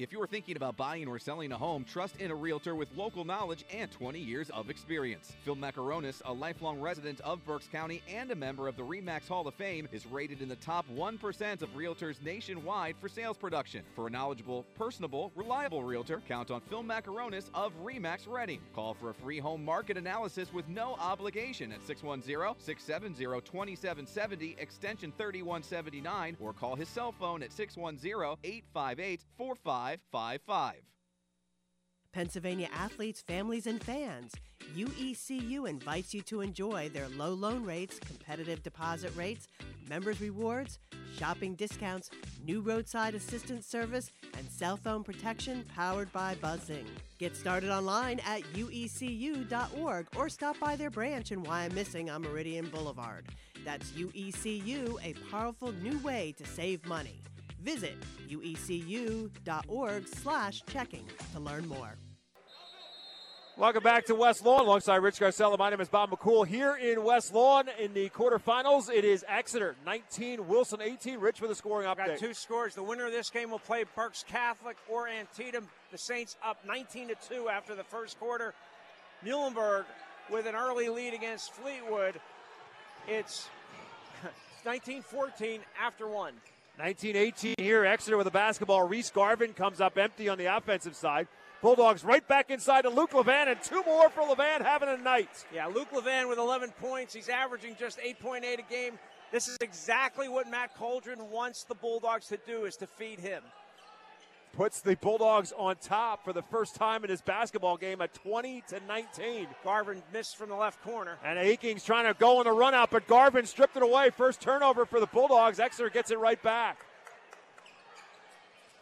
[0.00, 3.22] If you're thinking about buying or selling a home, trust in a realtor with local
[3.22, 5.36] knowledge and 20 years of experience.
[5.44, 9.46] Phil Macaronis, a lifelong resident of Berks County and a member of the REMAX Hall
[9.46, 13.82] of Fame, is rated in the top 1% of realtors nationwide for sales production.
[13.94, 18.60] For a knowledgeable, personable, reliable realtor, count on Phil Macaronis of REMAX Reading.
[18.74, 26.54] Call for a free home market analysis with no obligation at 610-670-2770 extension 3179 or
[26.54, 30.82] call his cell phone at 610-858 45 555.
[32.12, 34.32] Pennsylvania athletes, families, and fans.
[34.76, 39.46] UECU invites you to enjoy their low loan rates, competitive deposit rates,
[39.88, 40.78] members' rewards,
[41.16, 42.10] shopping discounts,
[42.44, 46.86] new roadside assistance service, and cell phone protection powered by Buzzing.
[47.18, 53.26] Get started online at uecu.org or stop by their branch in Wyomissing on Meridian Boulevard.
[53.64, 57.20] That's UECU, a powerful new way to save money.
[57.62, 57.96] Visit
[58.28, 61.96] uecu.org slash checking to learn more.
[63.58, 65.58] Welcome back to West Lawn alongside Rich Scarcella.
[65.58, 68.90] My name is Bob McCool here in West Lawn in the quarterfinals.
[68.90, 71.18] It is Exeter 19, Wilson 18.
[71.18, 72.06] Rich with a scoring update.
[72.06, 72.74] Got two scores.
[72.74, 75.68] The winner of this game will play Berks Catholic or Antietam.
[75.92, 78.54] The Saints up 19 to 2 after the first quarter.
[79.22, 79.84] Muhlenberg
[80.30, 82.18] with an early lead against Fleetwood.
[83.06, 83.50] It's
[84.64, 86.32] 19 14 after one.
[86.80, 88.88] 1918 here, Exeter with a basketball.
[88.88, 91.28] Reese Garvin comes up empty on the offensive side.
[91.60, 95.44] Bulldogs right back inside to Luke Levan, and two more for Levan having a night.
[95.54, 97.12] Yeah, Luke Levan with 11 points.
[97.12, 98.98] He's averaging just 8.8 a game.
[99.30, 103.42] This is exactly what Matt Coldren wants the Bulldogs to do is to feed him.
[104.52, 108.64] Puts the Bulldogs on top for the first time in his basketball game at 20
[108.68, 109.46] to 19.
[109.62, 111.18] Garvin missed from the left corner.
[111.24, 114.10] And Akings trying to go in the run out, but Garvin stripped it away.
[114.10, 115.60] First turnover for the Bulldogs.
[115.60, 116.84] Exeter gets it right back.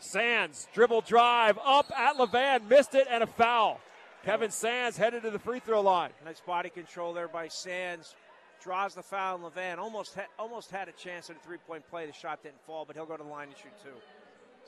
[0.00, 3.80] Sands, dribble drive up at Levan, missed it, and a foul.
[4.24, 6.10] Kevin Sands headed to the free throw line.
[6.24, 8.14] Nice body control there by Sands.
[8.62, 11.88] Draws the foul, and Levan almost ha- almost had a chance at a three point
[11.88, 12.06] play.
[12.06, 13.90] The shot didn't fall, but he'll go to the line and shoot two.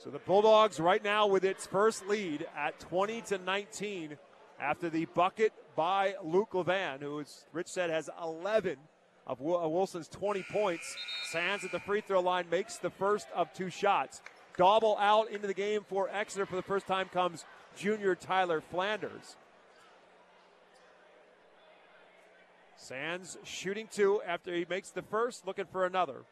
[0.03, 4.17] So the Bulldogs right now with its first lead at 20 to 19
[4.59, 8.77] after the bucket by Luke Levan, who, as Rich said, has 11
[9.27, 10.95] of uh, Wilson's 20 points.
[11.29, 14.23] Sands at the free throw line makes the first of two shots.
[14.57, 17.45] Dauble out into the game for Exeter for the first time comes
[17.77, 19.35] junior Tyler Flanders.
[22.75, 26.23] Sands shooting two after he makes the first, looking for another.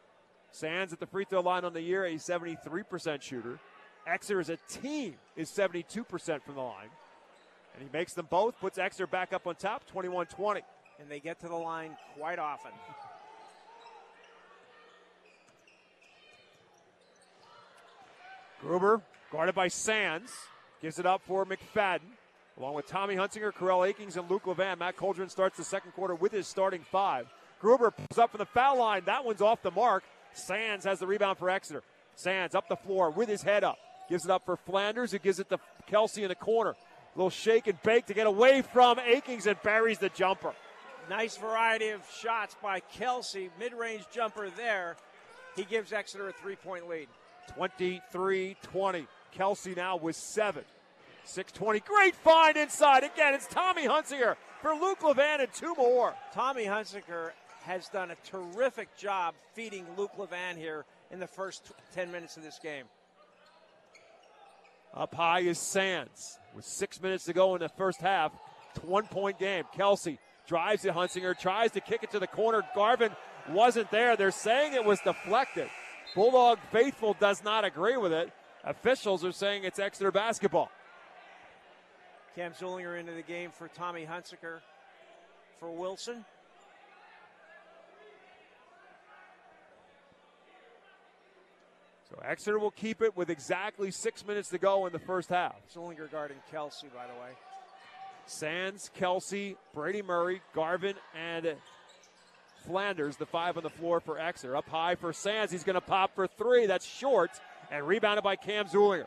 [0.52, 3.58] Sands at the free throw line on the year, a 73% shooter.
[4.06, 6.88] Exeter as a team is 72% from the line.
[7.74, 10.62] And he makes them both, puts Exeter back up on top, 21 20.
[10.98, 12.72] And they get to the line quite often.
[18.60, 19.00] Gruber,
[19.32, 20.32] guarded by Sands,
[20.82, 22.00] gives it up for McFadden.
[22.58, 26.14] Along with Tommy Hunsinger, Corell Akings, and Luke Levan, Matt Coldren starts the second quarter
[26.14, 27.26] with his starting five.
[27.58, 29.02] Gruber pulls up from the foul line.
[29.06, 30.04] That one's off the mark.
[30.34, 31.82] Sands has the rebound for Exeter.
[32.14, 33.78] Sands up the floor with his head up.
[34.08, 36.70] Gives it up for Flanders, who gives it to Kelsey in the corner.
[36.70, 40.52] A little shake and bake to get away from Akings and buries the jumper.
[41.08, 43.50] Nice variety of shots by Kelsey.
[43.58, 44.96] Mid range jumper there.
[45.56, 47.08] He gives Exeter a three point lead.
[47.56, 49.06] 23 20.
[49.32, 50.64] Kelsey now with seven.
[51.24, 51.80] 620.
[51.80, 53.04] Great find inside.
[53.04, 56.14] Again, it's Tommy Hunsinger for Luke Levan and two more.
[56.32, 57.30] Tommy Hunsinger
[57.70, 62.42] has done a terrific job feeding Luke Levan here in the first 10 minutes of
[62.42, 62.84] this game.
[64.92, 68.32] Up high is Sands with six minutes to go in the first half.
[68.82, 69.64] One point game.
[69.76, 72.62] Kelsey drives to Hunsinger, tries to kick it to the corner.
[72.74, 73.12] Garvin
[73.50, 74.16] wasn't there.
[74.16, 75.68] They're saying it was deflected.
[76.16, 78.32] Bulldog faithful does not agree with it.
[78.64, 80.72] Officials are saying it's Exeter basketball.
[82.34, 84.58] Cam Zulinger into the game for Tommy Hunsinger
[85.60, 86.24] for Wilson.
[92.24, 95.54] Exeter will keep it with exactly six minutes to go in the first half.
[95.74, 97.30] Zulinger guarding Kelsey, by the way.
[98.26, 101.56] Sands, Kelsey, Brady Murray, Garvin, and
[102.66, 104.56] Flanders, the five on the floor for Exeter.
[104.56, 105.50] Up high for Sands.
[105.50, 106.66] He's going to pop for three.
[106.66, 107.30] That's short
[107.70, 109.06] and rebounded by Cam Zulinger.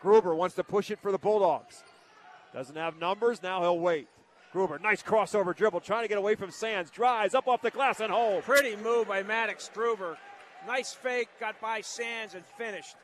[0.00, 1.82] Gruber wants to push it for the Bulldogs.
[2.54, 3.42] Doesn't have numbers.
[3.42, 4.08] Now he'll wait.
[4.52, 6.90] Gruber, nice crossover dribble, trying to get away from Sands.
[6.90, 8.46] Drives up off the glass and holds.
[8.46, 10.16] Pretty move by Maddox Gruber.
[10.66, 12.96] Nice fake, got by Sands and finished.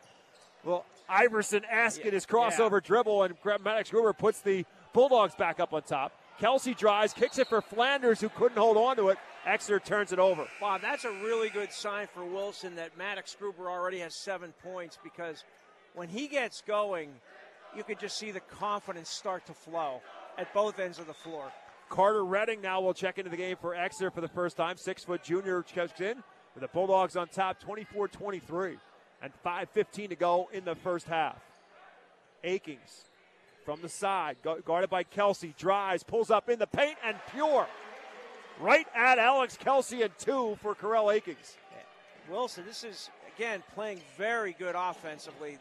[0.65, 2.87] Well, Iverson asking his crossover yeah.
[2.87, 6.13] dribble, and Maddox Gruber puts the Bulldogs back up on top.
[6.39, 9.19] Kelsey drives, kicks it for Flanders, who couldn't hold on to it.
[9.47, 10.47] Exeter turns it over.
[10.61, 14.99] Wow, that's a really good sign for Wilson that Maddox Gruber already has seven points
[15.05, 15.45] because
[15.95, 17.11] when he gets going,
[17.77, 20.01] you can just see the confidence start to flow
[20.39, 21.53] at both ends of the floor.
[21.89, 24.77] Carter Redding now will check into the game for Exeter for the first time.
[24.77, 26.23] Six foot junior checks in
[26.55, 28.77] with the Bulldogs on top 24 23
[29.23, 31.37] and 5.15 to go in the first half.
[32.43, 33.05] Akings
[33.65, 34.37] from the side,
[34.67, 37.67] guarded by Kelsey, drives, pulls up in the paint, and pure.
[38.61, 41.57] Right at Alex Kelsey and two for Corell Akings.
[42.31, 45.59] Wilson, this is, again, playing very good offensively.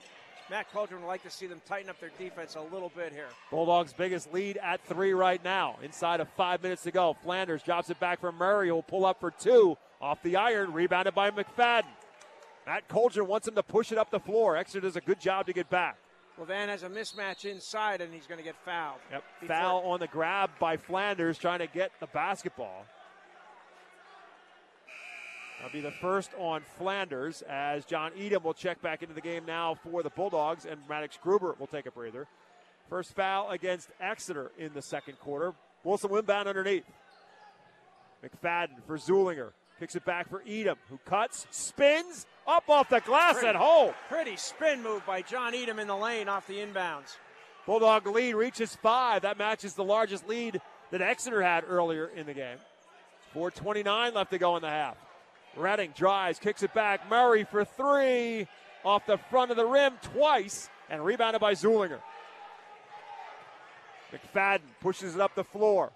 [0.49, 3.27] Matt Coldren would like to see them tighten up their defense a little bit here.
[3.49, 5.77] Bulldogs' biggest lead at three right now.
[5.81, 7.15] Inside of five minutes to go.
[7.23, 9.77] Flanders drops it back for Murray, who will pull up for two.
[10.03, 11.85] Off the iron, rebounded by McFadden.
[12.67, 14.57] Matt Coldren wants him to push it up the floor.
[14.57, 15.95] Exeter does a good job to get back.
[16.37, 18.99] Levan has a mismatch inside, and he's going to get fouled.
[19.11, 19.23] Yep.
[19.47, 22.85] Foul on the grab by Flanders, trying to get the basketball.
[25.61, 29.45] That'll be the first on Flanders as John Edom will check back into the game
[29.45, 32.27] now for the Bulldogs, and Maddox Gruber will take a breather.
[32.89, 35.53] First foul against Exeter in the second quarter.
[35.85, 36.83] Wilson Wimbound underneath.
[38.21, 39.51] McFadden for Zulinger.
[39.83, 43.93] Kicks it back for Edom, who cuts, spins, up off the glass pretty, and home.
[44.07, 47.17] Pretty spin move by John Edom in the lane off the inbounds.
[47.65, 49.23] Bulldog lead reaches five.
[49.23, 52.59] That matches the largest lead that Exeter had earlier in the game.
[53.35, 54.95] 4.29 left to go in the half.
[55.57, 57.09] Redding drives, kicks it back.
[57.09, 58.47] Murray for three
[58.85, 61.99] off the front of the rim twice and rebounded by Zulinger.
[64.13, 65.91] McFadden pushes it up the floor.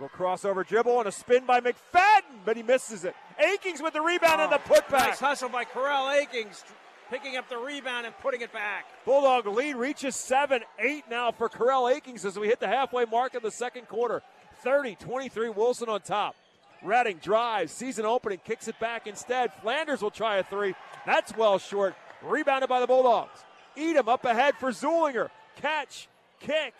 [0.00, 3.16] Little crossover dribble and a spin by McFadden, but he misses it.
[3.36, 5.08] Akings with the rebound and the oh, putback.
[5.08, 6.62] Nice hustle by Corral Akings,
[7.10, 8.86] picking up the rebound and putting it back.
[9.04, 13.34] Bulldog lead reaches 7 8 now for Corral Akings as we hit the halfway mark
[13.34, 14.22] of the second quarter.
[14.62, 16.36] 30 23 Wilson on top.
[16.80, 19.52] Redding drives, season opening, kicks it back instead.
[19.62, 20.76] Flanders will try a three.
[21.06, 21.96] That's well short.
[22.22, 23.44] Rebounded by the Bulldogs.
[23.76, 25.30] Edom up ahead for Zulinger.
[25.56, 26.06] Catch,
[26.38, 26.74] kick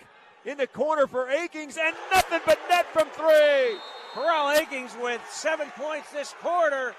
[0.44, 3.76] in the corner for Akings, and nothing but net from three.
[4.14, 6.94] Corral Akings with seven points this quarter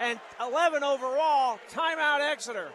[0.00, 1.58] and 11 overall.
[1.70, 2.68] Timeout Exeter.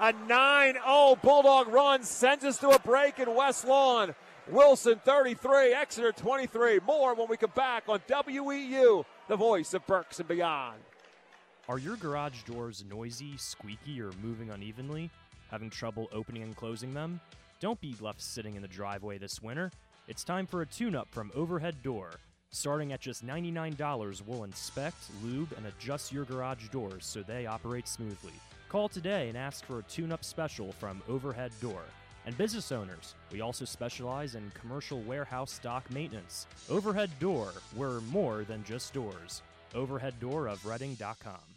[0.00, 4.14] A 9 0 Bulldog run sends us to a break in West Lawn.
[4.50, 6.80] Wilson 33, Exeter 23.
[6.86, 10.78] More when we come back on WEEU, the voice of Berks and beyond.
[11.66, 15.10] Are your garage doors noisy, squeaky, or moving unevenly?
[15.50, 17.20] Having trouble opening and closing them?
[17.64, 19.70] Don't be left sitting in the driveway this winter.
[20.06, 22.10] It's time for a tune up from Overhead Door.
[22.50, 27.88] Starting at just $99, we'll inspect, lube, and adjust your garage doors so they operate
[27.88, 28.34] smoothly.
[28.68, 31.80] Call today and ask for a tune up special from Overhead Door.
[32.26, 36.46] And business owners, we also specialize in commercial warehouse stock maintenance.
[36.68, 39.40] Overhead Door, we're more than just doors.
[39.72, 41.53] OverheadDoorofReading.com.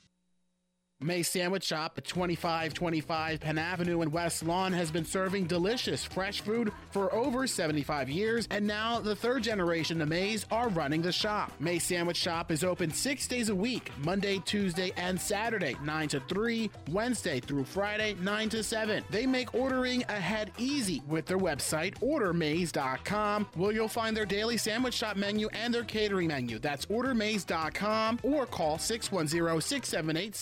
[0.99, 6.41] May Sandwich Shop at 2525 Penn Avenue in West Lawn has been serving delicious fresh
[6.41, 11.11] food for over 75 years, and now the third generation of Mays are running the
[11.11, 11.51] shop.
[11.59, 16.19] May Sandwich Shop is open six days a week Monday, Tuesday, and Saturday, 9 to
[16.21, 19.03] 3, Wednesday through Friday, 9 to 7.
[19.11, 24.95] They make ordering ahead easy with their website, ordermays.com, where you'll find their daily sandwich
[24.95, 26.57] shop menu and their catering menu.
[26.57, 30.35] That's ordermays.com or call 610 678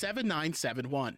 [0.54, 1.18] 7971.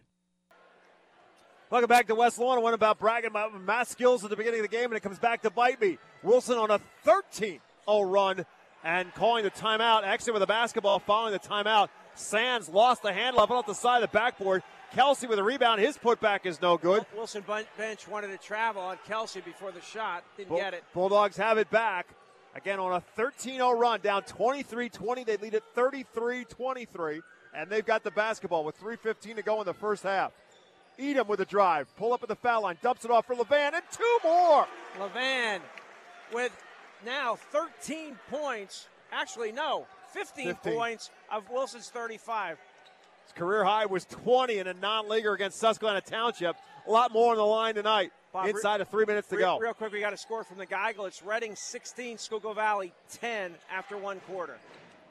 [1.70, 2.58] Welcome back to West Lawn.
[2.58, 4.94] I went about bragging about my math skills at the beginning of the game, and
[4.94, 5.98] it comes back to bite me.
[6.22, 8.46] Wilson on a 13 0 run
[8.84, 10.04] and calling the timeout.
[10.04, 11.88] Exit with the basketball following the timeout.
[12.14, 14.62] Sands lost the handle up off the side of the backboard.
[14.94, 15.80] Kelsey with a rebound.
[15.80, 17.04] His putback is no good.
[17.14, 17.44] Wilson
[17.76, 20.24] bench wanted to travel on Kelsey before the shot.
[20.36, 20.84] Didn't Bull- get it.
[20.94, 22.06] Bulldogs have it back.
[22.54, 25.24] Again, on a 13 0 run, down 23 20.
[25.24, 27.20] They lead it 33 23,
[27.54, 30.32] and they've got the basketball with 3.15 to go in the first half.
[30.98, 33.74] Edom with a drive, pull up at the foul line, dumps it off for Levan,
[33.74, 34.66] and two more.
[34.98, 35.60] Levan
[36.32, 36.52] with
[37.04, 38.88] now 13 points.
[39.12, 40.72] Actually, no, 15, 15.
[40.72, 42.58] points of Wilson's 35.
[43.24, 46.56] His career high was 20 in a non leaguer against Susquehanna Township.
[46.86, 48.10] A lot more on the line tonight.
[48.32, 49.60] Bob, Inside of three minutes to real, go.
[49.60, 51.06] Real quick, we got a score from the Geigle.
[51.06, 54.58] It's Reading 16, Schuylkill Valley 10 after one quarter.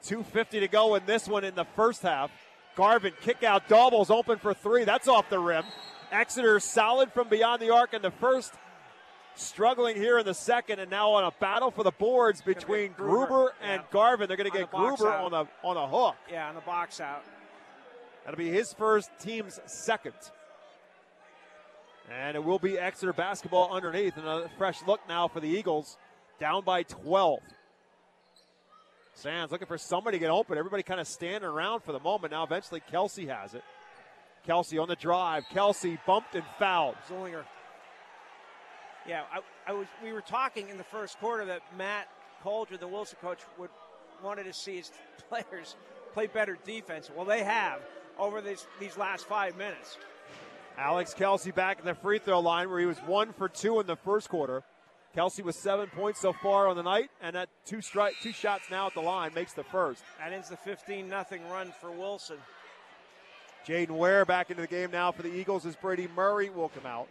[0.04, 2.30] 250 to go in this one in the first half.
[2.76, 4.84] Garvin kick out doubles open for three.
[4.84, 5.64] That's off the rim.
[6.12, 8.54] Exeter solid from beyond the arc in the first,
[9.34, 13.26] struggling here in the second, and now on a battle for the boards between Gruber,
[13.26, 13.92] Gruber and yeah.
[13.92, 14.28] Garvin.
[14.28, 15.24] They're going to get Gruber out.
[15.24, 16.16] on the on a hook.
[16.30, 17.24] Yeah, on the box out.
[18.24, 20.14] That'll be his first, team's second.
[22.10, 24.16] And it will be Exeter basketball underneath.
[24.16, 25.98] And a fresh look now for the Eagles,
[26.38, 27.40] down by 12.
[29.18, 30.56] Sands looking for somebody to get open.
[30.58, 32.32] Everybody kind of standing around for the moment.
[32.32, 33.64] Now eventually Kelsey has it.
[34.46, 35.44] Kelsey on the drive.
[35.52, 36.94] Kelsey bumped and fouled.
[37.10, 37.42] Zollinger.
[39.08, 39.88] Yeah, I, I was.
[40.04, 42.08] We were talking in the first quarter that Matt
[42.44, 43.70] Coldren, the Wilson coach, would
[44.22, 44.92] wanted to see his
[45.28, 45.74] players
[46.14, 47.10] play better defense.
[47.14, 47.80] Well, they have
[48.18, 49.98] over these these last five minutes.
[50.76, 53.86] Alex Kelsey back at the free throw line where he was one for two in
[53.88, 54.62] the first quarter.
[55.14, 58.64] Kelsey with seven points so far on the night, and that two strike, two shots
[58.70, 60.02] now at the line makes the first.
[60.18, 62.36] That ends the 15 nothing run for Wilson.
[63.66, 66.86] Jaden Ware back into the game now for the Eagles as Brady Murray will come
[66.86, 67.08] out.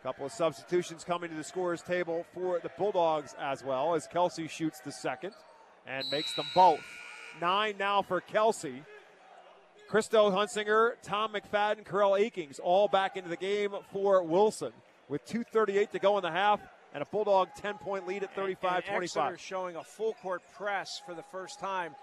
[0.00, 4.06] A couple of substitutions coming to the scorers table for the Bulldogs as well as
[4.06, 5.32] Kelsey shoots the second
[5.86, 6.80] and makes them both.
[7.40, 8.82] Nine now for Kelsey.
[9.88, 14.72] Christo Hunsinger, Tom McFadden, Carell Akings all back into the game for Wilson
[15.08, 16.60] with 2.38 to go in the half
[16.94, 19.32] and a Bulldog 10 point lead at 35 And 25.
[19.32, 21.94] Exeter showing a full court press for the first time.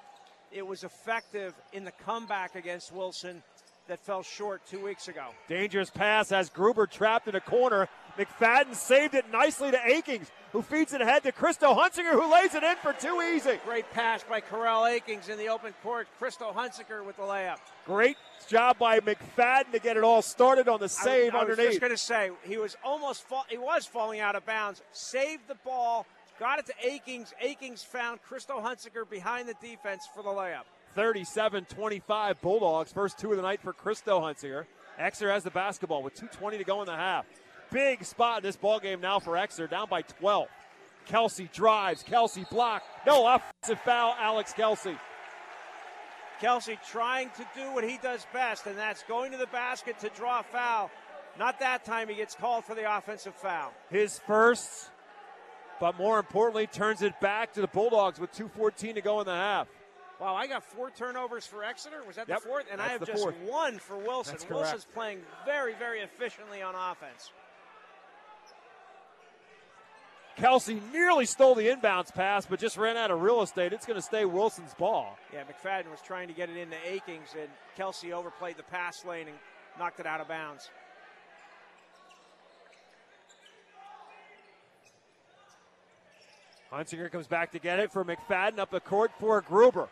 [0.51, 3.41] It was effective in the comeback against Wilson
[3.87, 5.27] that fell short two weeks ago.
[5.47, 7.87] Dangerous pass as Gruber trapped in a corner.
[8.17, 12.53] McFadden saved it nicely to Akings, who feeds it ahead to Christo Hunsinger, who lays
[12.53, 13.59] it in for two easy.
[13.65, 16.07] Great pass by Corell Akings in the open court.
[16.19, 17.57] Christo Hunsinger with the layup.
[17.85, 21.57] Great job by McFadden to get it all started on the save I, I was
[21.57, 24.81] just going to say he was almost fall, he was falling out of bounds.
[24.91, 26.05] Saved the ball,
[26.39, 27.33] got it to Akings.
[27.39, 30.63] Akings found Christo Hunsinger behind the defense for the layup.
[30.95, 32.91] 37 25 Bulldogs.
[32.91, 34.65] First two of the night for Christo Hunsinger.
[34.97, 37.25] Exeter has the basketball with 2.20 to go in the half.
[37.71, 40.47] Big spot in this ball game now for Exeter, down by 12.
[41.05, 42.03] Kelsey drives.
[42.03, 42.83] Kelsey block.
[43.05, 44.95] No offensive foul, Alex Kelsey.
[46.39, 50.09] Kelsey trying to do what he does best, and that's going to the basket to
[50.09, 50.89] draw a foul.
[51.39, 53.71] Not that time he gets called for the offensive foul.
[53.89, 54.89] His first,
[55.79, 59.33] but more importantly, turns it back to the Bulldogs with 2.14 to go in the
[59.33, 59.67] half.
[60.21, 62.03] Wow, I got four turnovers for Exeter.
[62.05, 62.65] Was that yep, the fourth?
[62.71, 63.35] And I have just fourth.
[63.43, 64.37] one for Wilson.
[64.51, 67.31] Wilson's playing very, very efficiently on offense.
[70.37, 73.73] Kelsey nearly stole the inbounds pass, but just ran out of real estate.
[73.73, 75.17] It's going to stay Wilson's ball.
[75.33, 79.27] Yeah, McFadden was trying to get it into Akings, and Kelsey overplayed the pass lane
[79.27, 79.37] and
[79.79, 80.69] knocked it out of bounds.
[86.71, 89.89] Hunsinger comes back to get it for McFadden up the court for Gruber.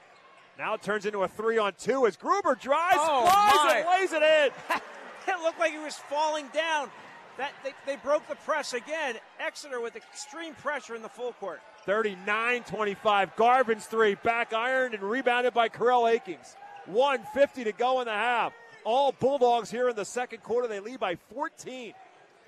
[0.59, 3.77] Now it turns into a three on two as Gruber drives, oh, flies, my.
[3.77, 4.75] and lays it in.
[5.33, 6.91] it looked like he was falling down.
[7.37, 9.15] That they, they, broke the press again.
[9.39, 11.61] Exeter with extreme pressure in the full court.
[11.87, 13.37] 39-25.
[13.37, 16.57] Garvin's three back ironed and rebounded by Corell Akings.
[16.87, 18.51] 150 to go in the half.
[18.83, 20.67] All Bulldogs here in the second quarter.
[20.67, 21.93] They lead by 14.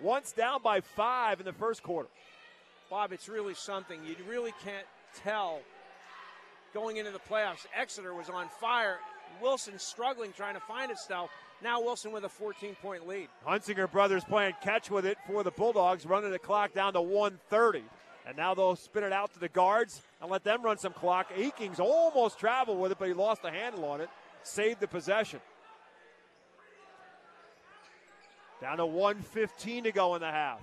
[0.02, 2.10] Once down by five in the first quarter.
[2.90, 4.02] Bob, it's really something.
[4.04, 4.88] You really can't
[5.24, 5.62] tell
[6.74, 7.66] going into the playoffs.
[7.76, 9.00] Exeter was on fire.
[9.42, 11.30] Wilson struggling trying to find itself.
[11.64, 13.28] Now Wilson with a 14 point lead.
[13.48, 17.84] Hunsinger brothers playing catch with it for the Bulldogs, running the clock down to 130.
[18.26, 21.32] And now they'll spin it out to the guards and let them run some clock.
[21.36, 24.10] Akings almost traveled with it, but he lost the handle on it.
[24.44, 25.40] Saved the possession.
[28.62, 30.60] Down to 115 to go in the half.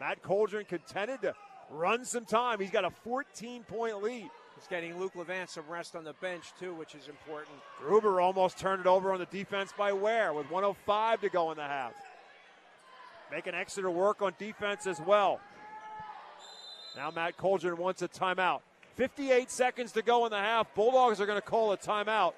[0.00, 1.34] Matt Coldren contented to
[1.70, 2.60] run some time.
[2.60, 4.30] He's got a 14 point lead.
[4.62, 7.56] He's getting Luke Levan some rest on the bench, too, which is important.
[7.80, 11.56] Gruber almost turned it over on the defense by Ware with 105 to go in
[11.56, 11.94] the half.
[13.32, 15.40] Making Exeter work on defense as well.
[16.94, 18.60] Now Matt Coldren wants a timeout.
[18.94, 20.72] 58 seconds to go in the half.
[20.76, 22.34] Bulldogs are going to call a timeout,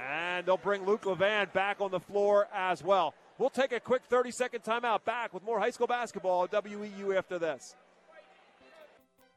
[0.00, 3.14] and they'll bring Luke Levan back on the floor as well.
[3.36, 7.16] We'll take a quick 30 second timeout back with more high school basketball at WEEU
[7.16, 7.74] after this.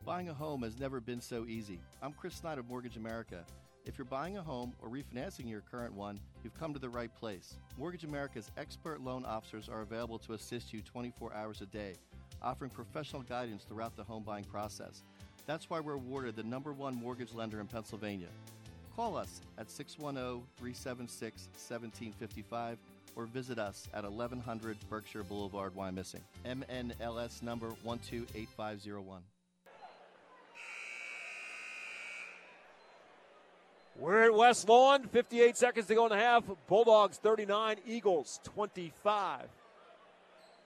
[0.07, 1.81] Buying a home has never been so easy.
[2.01, 3.43] I'm Chris Snyder of Mortgage America.
[3.83, 7.13] If you're buying a home or refinancing your current one, you've come to the right
[7.13, 7.55] place.
[7.77, 11.95] Mortgage America's expert loan officers are available to assist you 24 hours a day,
[12.41, 15.03] offering professional guidance throughout the home buying process.
[15.45, 18.29] That's why we're awarded the number one mortgage lender in Pennsylvania.
[18.95, 22.77] Call us at 610 376 1755
[23.17, 26.21] or visit us at 1100 Berkshire Boulevard, Wyomissing.
[26.45, 29.21] NMLS number 128501.
[33.99, 35.07] We're at West Lawn.
[35.07, 36.43] 58 seconds to go in the half.
[36.67, 39.47] Bulldogs 39, Eagles 25.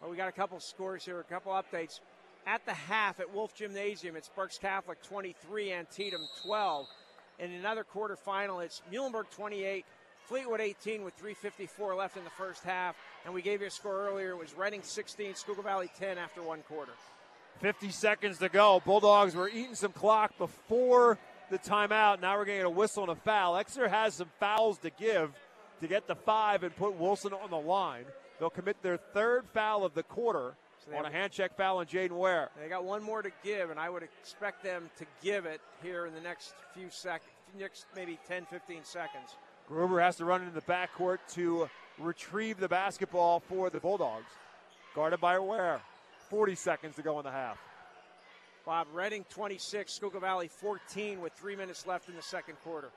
[0.02, 2.02] Well, we got a couple scores here, a couple updates.
[2.46, 6.88] At the half at Wolf Gymnasium, it's Berks Catholic 23, Antietam 12.
[7.40, 9.86] In another quarterfinal, it's Muhlenberg 28,
[10.26, 12.98] Fleetwood 18 with 3.54 left in the first half.
[13.24, 14.32] And we gave you a score earlier.
[14.32, 16.92] It was Reading 16, Schuylkill Valley 10 after one quarter.
[17.60, 18.82] 50 seconds to go.
[18.84, 21.18] Bulldogs were eating some clock before
[21.52, 22.22] the timeout.
[22.22, 23.58] Now we're going to get a whistle and a foul.
[23.58, 25.32] Exeter has some fouls to give
[25.82, 28.06] to get the five and put Wilson on the line.
[28.40, 31.86] They'll commit their third foul of the quarter so on a hand check foul on
[31.86, 32.50] Jaden Ware.
[32.60, 36.08] They got one more to give, and I would expect them to give it here
[36.08, 37.30] in the next few seconds,
[37.60, 39.36] next maybe 10, 15 seconds.
[39.68, 44.32] Gruber has to run into the backcourt to retrieve the basketball for the Bulldogs.
[44.96, 45.82] Guarded by Ware.
[46.30, 47.58] 40 seconds to go in the half.
[48.66, 52.90] Bob Reading 26, Schuylkill Valley 14 with three minutes left in the second quarter.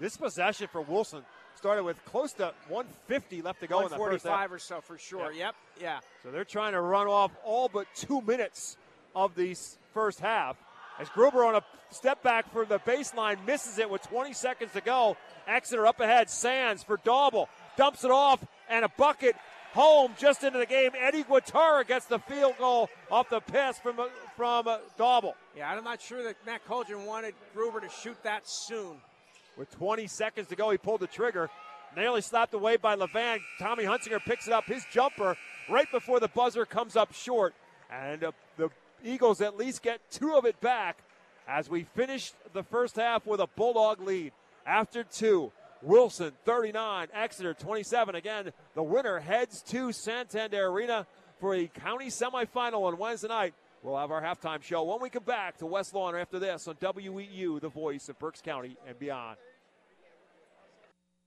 [0.00, 1.22] This possession for Wilson
[1.54, 4.50] started with close to 150 left to go in the first half.
[4.50, 5.30] or so for sure.
[5.30, 5.36] Yep.
[5.38, 6.00] yep, yeah.
[6.22, 8.76] So they're trying to run off all but two minutes
[9.14, 9.56] of the
[9.92, 10.56] first half.
[10.98, 14.80] As Gruber on a step back for the baseline misses it with 20 seconds to
[14.80, 15.16] go.
[15.46, 16.28] Exeter up ahead.
[16.28, 17.46] Sands for Dauble.
[17.76, 19.36] Dumps it off and a bucket
[19.74, 20.92] home just into the game.
[20.98, 24.00] Eddie Guatara gets the field goal off the pass from
[24.36, 25.34] from uh, Dauble.
[25.56, 28.96] Yeah, I'm not sure that Matt Coldren wanted Gruber to shoot that soon.
[29.56, 31.50] With 20 seconds to go, he pulled the trigger.
[31.96, 33.38] Nearly slapped away by Levan.
[33.58, 34.64] Tommy Hunsinger picks it up.
[34.64, 35.36] His jumper
[35.68, 37.54] right before the buzzer comes up short.
[37.90, 38.70] And uh, the
[39.04, 40.98] Eagles at least get two of it back
[41.46, 44.32] as we finish the first half with a Bulldog lead.
[44.66, 45.52] After two,
[45.84, 48.14] Wilson 39, Exeter 27.
[48.14, 51.06] Again, the winner heads to Santander Arena
[51.38, 53.54] for a county semifinal on Wednesday night.
[53.82, 56.76] We'll have our halftime show when we come back to West Lawn after this on
[56.76, 59.36] WEEU, the voice of Berks County and beyond.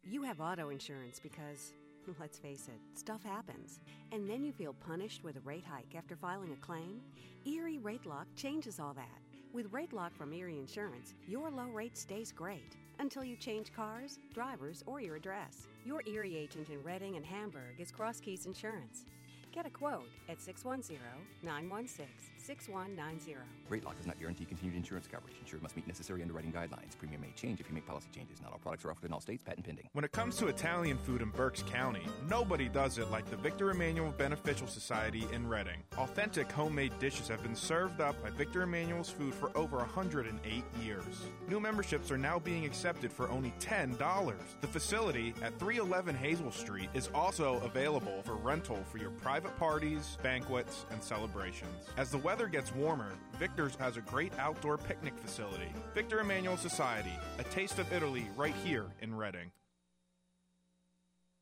[0.03, 1.73] You have auto insurance because
[2.19, 3.79] Let's face it, stuff happens.
[4.11, 7.01] And then you feel punished with a rate hike after filing a claim?
[7.45, 9.19] Erie Rate Lock changes all that.
[9.53, 14.19] With Rate Lock from Erie Insurance, your low rate stays great until you change cars,
[14.33, 15.67] drivers, or your address.
[15.85, 19.05] Your Erie agent in Reading and Hamburg is Cross Keys Insurance.
[19.51, 20.99] Get a quote at 610
[21.43, 22.07] 916
[22.47, 23.35] 6190.
[23.67, 25.35] Rate lock does not guarantee continued insurance coverage.
[25.41, 26.97] Insured must meet necessary underwriting guidelines.
[26.97, 28.41] Premium may change if you make policy changes.
[28.41, 29.43] Not all products are offered in all states.
[29.43, 29.89] Patent pending.
[29.91, 33.69] When it comes to Italian food in Berks County, nobody does it like the Victor
[33.71, 35.83] Emmanuel Beneficial Society in Reading.
[35.97, 41.25] Authentic homemade dishes have been served up by Victor Emmanuel's Food for over 108 years.
[41.49, 44.35] New memberships are now being accepted for only $10.
[44.61, 50.17] The facility at 311 Hazel Street is also available for rental for your private parties,
[50.23, 51.89] banquets, and celebrations.
[51.97, 55.71] As the weather gets warmer, Victor's has a great outdoor picnic facility.
[55.95, 59.51] Victor Emmanuel Society, a taste of Italy right here in Reading.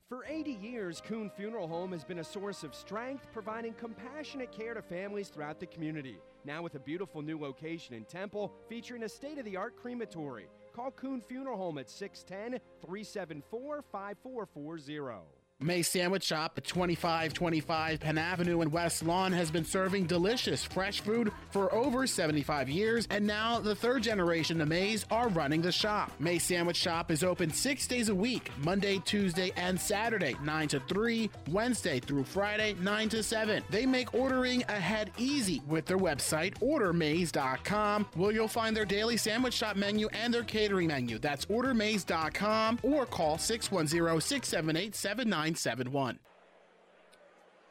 [0.08, 4.74] For 80 years, Kuhn Funeral Home has been a source of strength, providing compassionate care
[4.74, 6.18] to families throughout the community.
[6.46, 10.48] Now, with a beautiful new location in Temple featuring a state of the art crematory.
[10.74, 15.45] Call Kuhn Funeral Home at 610 374 5440.
[15.62, 20.99] May's Sandwich Shop at 2525 Penn Avenue in West Lawn has been serving delicious fresh
[20.99, 25.72] food for over 75 years, and now the third generation of May's are running the
[25.72, 26.12] shop.
[26.20, 30.82] May's Sandwich Shop is open six days a week Monday, Tuesday, and Saturday, 9 to
[30.82, 33.64] 3, Wednesday through Friday, 9 to 7.
[33.70, 39.53] They make ordering ahead easy with their website, ordermays.com, where you'll find their daily sandwich
[39.53, 41.18] shop menu and their catering menu.
[41.18, 44.95] That's ordermays.com or call 610 678
[45.54, 46.18] 7971.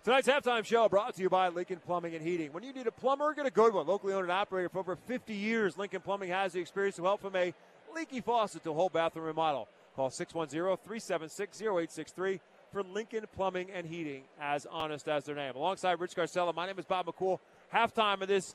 [0.04, 2.52] Tonight's halftime show brought to you by Lincoln Plumbing and Heating.
[2.52, 3.86] When you need a plumber, get a good one.
[3.86, 7.22] Locally owned and operated for over 50 years, Lincoln Plumbing has the experience to help
[7.22, 7.54] from a
[7.94, 9.66] leaky faucet to a whole bathroom remodel.
[9.96, 15.56] Call 610-376-0863 for Lincoln Plumbing and Heating, as honest as their name.
[15.56, 17.38] Alongside Rich Scarcella, my name is Bob McCool.
[17.72, 18.54] Halftime of this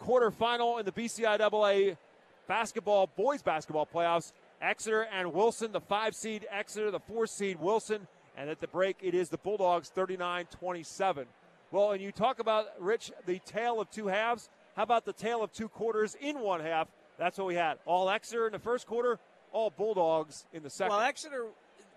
[0.00, 1.96] quarterfinal in the BCIAA
[2.46, 4.30] basketball, boys basketball playoffs.
[4.60, 8.06] Exeter and Wilson, the five seed Exeter, the four seed Wilson.
[8.36, 11.26] And at the break, it is the Bulldogs 39 27.
[11.72, 14.48] Well, and you talk about, Rich, the tale of two halves.
[14.76, 16.88] How about the tale of two quarters in one half?
[17.18, 17.78] That's what we had.
[17.86, 19.18] All Exeter in the first quarter,
[19.52, 20.90] all Bulldogs in the second.
[20.96, 21.46] Well, Exeter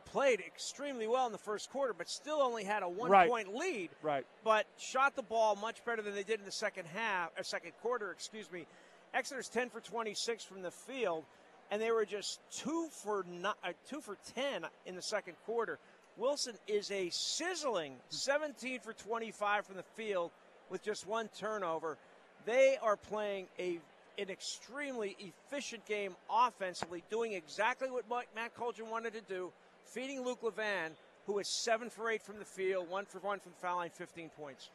[0.06, 3.30] played extremely well in the first quarter, but still only had a one Right.
[3.30, 3.90] point lead.
[4.02, 4.26] Right.
[4.44, 7.74] But shot the ball much better than they did in the second half, or second
[7.82, 8.66] quarter, excuse me.
[9.14, 11.26] Exeter's 10 for 26 from the field,
[11.70, 15.78] and they were just two for not, uh, two for 10 in the second quarter.
[16.20, 20.32] Wilson is a sizzling 17 for 25 from the field
[20.70, 21.98] with just one turnover.
[22.46, 23.80] They are playing a
[24.18, 29.50] an extremely efficient game offensively, doing exactly what Mike- Matt Coldren wanted to do,
[29.86, 30.90] feeding Luke Levan,
[31.26, 34.30] who is seven for eight from the field, one for one from foul line, 15
[34.38, 34.70] points.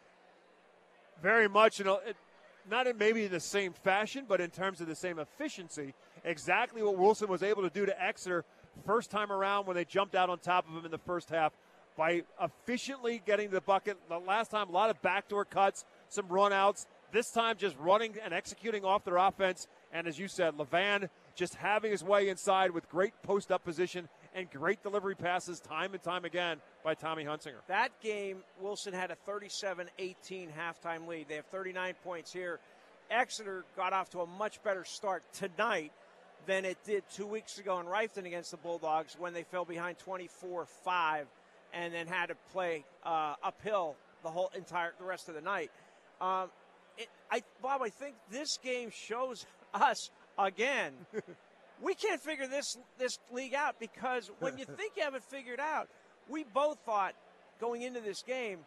[1.20, 2.16] very much in a, it-
[2.70, 5.92] not in maybe the same fashion, but in terms of the same efficiency.
[6.24, 8.46] Exactly what Wilson was able to do to Exeter
[8.86, 11.52] first time around when they jumped out on top of him in the first half
[11.96, 13.96] by efficiently getting the bucket.
[14.08, 16.86] The last time, a lot of backdoor cuts, some runouts.
[17.12, 19.68] This time, just running and executing off their offense.
[19.92, 24.08] And as you said, Levan just having his way inside with great post up position
[24.34, 27.60] and great delivery passes time and time again by Tommy Hunsinger.
[27.68, 31.28] That game, Wilson had a 37 18 halftime lead.
[31.28, 32.58] They have 39 points here.
[33.10, 35.92] Exeter got off to a much better start tonight
[36.46, 39.98] than it did two weeks ago in Reiffton against the Bulldogs when they fell behind
[39.98, 41.26] 24 5
[41.72, 45.70] and then had to play uh, uphill the whole entire the rest of the night.
[46.20, 46.50] Um,
[46.96, 50.92] it, I, Bob, I think this game shows us again
[51.82, 55.60] we can't figure this this league out because when you think you have it figured
[55.60, 55.88] out,
[56.28, 57.14] we both thought
[57.60, 58.60] going into this game,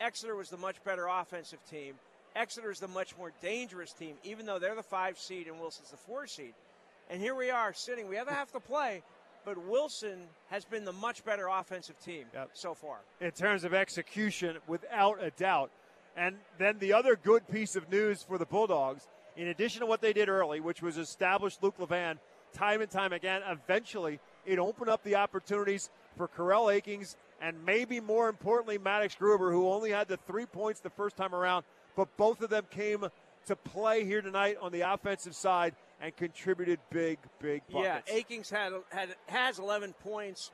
[0.00, 1.94] Exeter was the much better offensive team.
[2.36, 5.90] Exeter is the much more dangerous team, even though they're the five seed and Wilson's
[5.90, 6.54] the four seed.
[7.10, 8.08] And here we are sitting.
[8.08, 9.02] We have a half to play,
[9.44, 12.98] but Wilson has been the much better offensive team so far.
[13.20, 15.70] in terms of execution, without a doubt.
[16.16, 20.00] And then the other good piece of news for the Bulldogs, in addition to what
[20.00, 22.18] they did early, which was establish Luke Levan
[22.52, 28.00] time and time again, eventually it opened up the opportunities for Carell Akings and maybe
[28.00, 31.64] more importantly, Maddox Gruber, who only had the three points the first time around,
[31.96, 33.04] but both of them came
[33.46, 35.74] to play here tonight on the offensive side
[36.04, 38.02] and contributed big, big buckets.
[38.06, 40.50] Yeah, Akings had had has 11 points.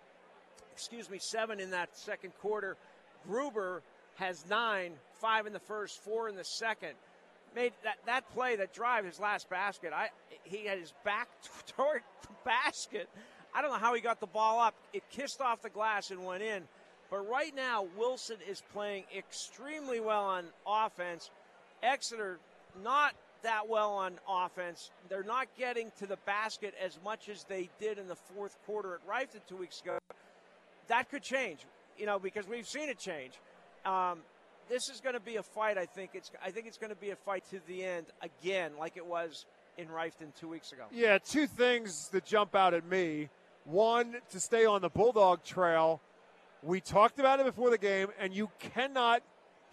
[0.73, 2.77] Excuse me, seven in that second quarter.
[3.27, 3.83] Gruber
[4.15, 6.93] has nine, five in the first, four in the second.
[7.57, 9.93] Made that, that play, that drive, his last basket.
[9.93, 10.11] I
[10.45, 11.29] he had his back
[11.77, 13.09] toward the basket.
[13.53, 14.75] I don't know how he got the ball up.
[14.93, 16.63] It kissed off the glass and went in.
[17.11, 21.29] But right now, Wilson is playing extremely well on offense.
[21.83, 22.39] Exeter,
[22.85, 24.91] not that well on offense.
[25.09, 28.95] They're not getting to the basket as much as they did in the fourth quarter
[28.95, 29.99] at Reiffton two weeks ago.
[30.89, 31.61] That could change,
[31.99, 33.35] you know, because we've seen it change.
[33.85, 34.21] Um,
[34.69, 35.79] this is going to be a fight.
[35.79, 36.31] I think it's.
[36.45, 39.47] I think it's going to be a fight to the end again, like it was
[39.77, 40.85] in Reiffton two weeks ago.
[40.93, 43.29] Yeah, two things that jump out at me.
[43.65, 46.01] One, to stay on the Bulldog trail.
[46.63, 49.23] We talked about it before the game, and you cannot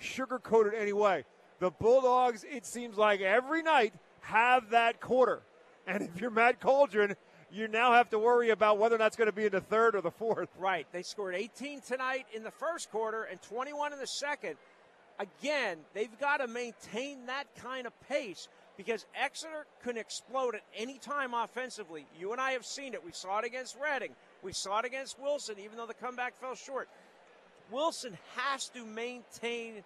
[0.02, 1.26] sugarcoat it anyway.
[1.60, 5.42] The Bulldogs, it seems like every night, have that quarter.
[5.88, 7.16] And if you're Matt Coldren,
[7.52, 9.62] you now have to worry about whether or not it's going to be in the
[9.62, 10.50] third or the fourth.
[10.60, 10.86] Right.
[10.92, 14.56] They scored 18 tonight in the first quarter and 21 in the second.
[15.20, 21.00] Again, they've got to maintain that kind of pace because Exeter can explode at any
[21.00, 22.06] time offensively.
[22.20, 23.04] You and I have seen it.
[23.04, 24.12] We saw it against Reading.
[24.44, 26.88] We saw it against Wilson, even though the comeback fell short.
[27.72, 29.84] Wilson has to maintain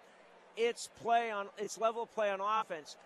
[0.56, 2.96] its play on its level of play on offense.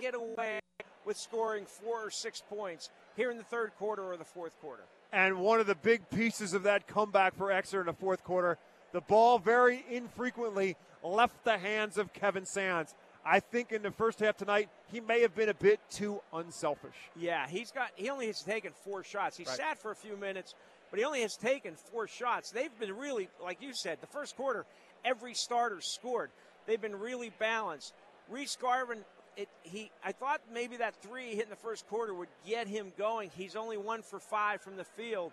[0.00, 0.60] Get away
[1.04, 4.82] with scoring four or six points here in the third quarter or the fourth quarter.
[5.12, 8.58] And one of the big pieces of that comeback for Exeter in the fourth quarter,
[8.92, 12.94] the ball very infrequently left the hands of Kevin Sands.
[13.24, 16.94] I think in the first half tonight, he may have been a bit too unselfish.
[17.16, 19.36] Yeah, he's got he only has taken four shots.
[19.36, 19.56] He right.
[19.56, 20.54] sat for a few minutes,
[20.90, 22.50] but he only has taken four shots.
[22.50, 24.64] They've been really, like you said, the first quarter,
[25.06, 26.30] every starter scored.
[26.66, 27.94] They've been really balanced.
[28.28, 28.98] Reese Garvin,
[29.36, 32.92] it, he I thought maybe that three hit in the first quarter would get him
[32.98, 33.30] going.
[33.36, 35.32] He's only one for five from the field.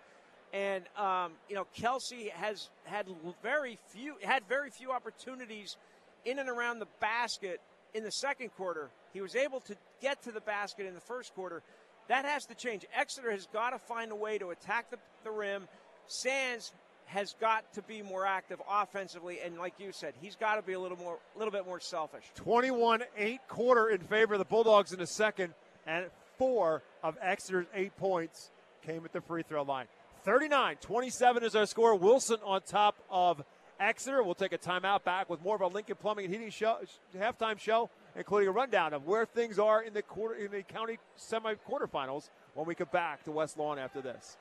[0.52, 3.06] And um, you know, Kelsey has had
[3.42, 5.76] very few had very few opportunities
[6.24, 7.60] in and around the basket
[7.92, 8.90] in the second quarter.
[9.12, 11.62] He was able to get to the basket in the first quarter.
[12.08, 12.84] That has to change.
[12.94, 15.66] Exeter has got to find a way to attack the, the rim.
[16.06, 16.72] Sands
[17.06, 20.72] has got to be more active offensively, and like you said, he's got to be
[20.72, 22.24] a little more, a little bit more selfish.
[22.44, 25.54] 21-8 quarter in favor of the Bulldogs in the second,
[25.86, 26.06] and
[26.38, 28.50] four of Exeter's eight points
[28.86, 29.86] came at the free throw line.
[30.26, 31.94] 39-27 is our score.
[31.94, 33.42] Wilson on top of
[33.78, 34.22] Exeter.
[34.22, 36.78] We'll take a timeout back with more of our Lincoln Plumbing and Heating show,
[37.16, 40.98] halftime show, including a rundown of where things are in the quarter in the county
[41.16, 44.36] semi quarterfinals when we come back to West Lawn after this.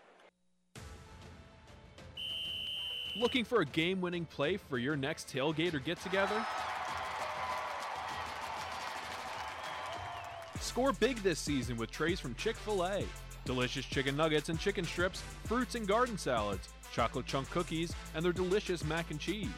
[3.15, 6.45] Looking for a game winning play for your next tailgate or get together?
[10.59, 13.03] Score big this season with trays from Chick fil A.
[13.45, 18.31] Delicious chicken nuggets and chicken strips, fruits and garden salads chocolate chunk cookies, and their
[18.31, 19.49] delicious mac and cheese.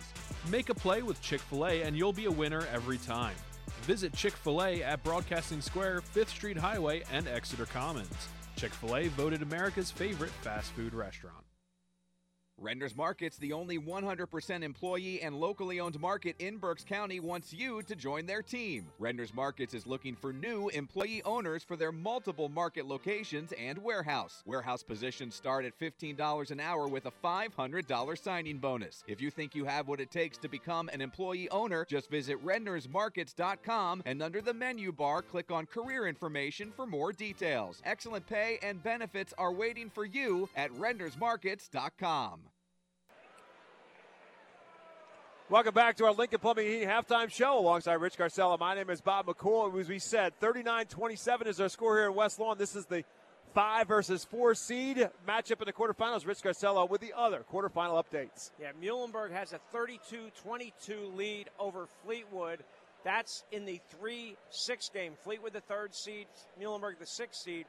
[0.49, 3.35] Make a play with Chick fil A and you'll be a winner every time.
[3.81, 8.27] Visit Chick fil A at Broadcasting Square, 5th Street Highway, and Exeter Commons.
[8.55, 11.44] Chick fil A voted America's favorite fast food restaurant.
[12.57, 17.81] Redner's Markets, the only 100% employee and locally owned market in Berks County, wants you
[17.83, 18.87] to join their team.
[18.97, 24.41] Redner's Markets is looking for new employee owners for their multiple market locations and warehouse.
[24.45, 29.03] Warehouse positions start at $15 an hour with a $500 signing bonus.
[29.05, 32.43] If you think you have what it takes to become an employee owner, just visit
[32.43, 37.81] rednersmarkets.com and under the menu bar, click on career information for more details.
[37.85, 42.44] Excellent pay and benefits are waiting for you at rednersmarkets.com.
[45.47, 48.59] Welcome back to our Lincoln Plumbing Heating halftime show alongside Rich Scarcella.
[48.59, 49.79] My name is Bob McCool.
[49.79, 52.57] As we said, 39 27 is our score here in West Lawn.
[52.57, 53.03] This is the
[53.53, 56.25] five versus four seed matchup in the quarterfinals.
[56.25, 58.49] Rich Scarcella with the other quarterfinal updates.
[58.59, 62.63] Yeah, Muhlenberg has a 32 22 lead over Fleetwood.
[63.03, 65.13] That's in the 3 6 game.
[65.23, 66.25] Fleetwood, the third seed,
[66.59, 67.67] Muhlenberg, the sixth seed.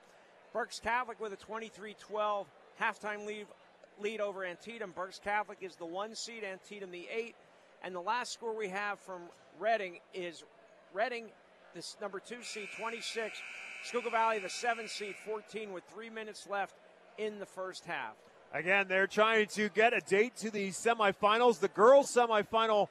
[0.54, 2.46] Berks Catholic with a 23 12
[2.80, 3.46] halftime lead,
[4.00, 4.92] lead over Antietam.
[4.96, 7.34] Berks Catholic is the one seed, Antietam the eight.
[7.86, 9.20] And the last score we have from
[9.60, 10.42] Reading is
[10.92, 11.26] Reading,
[11.72, 13.38] this number two seed, 26.
[13.84, 16.74] Schuylkill Valley, the seven seed, 14, with three minutes left
[17.16, 18.14] in the first half.
[18.52, 21.60] Again, they're trying to get a date to the semifinals.
[21.60, 22.88] The girls' semifinal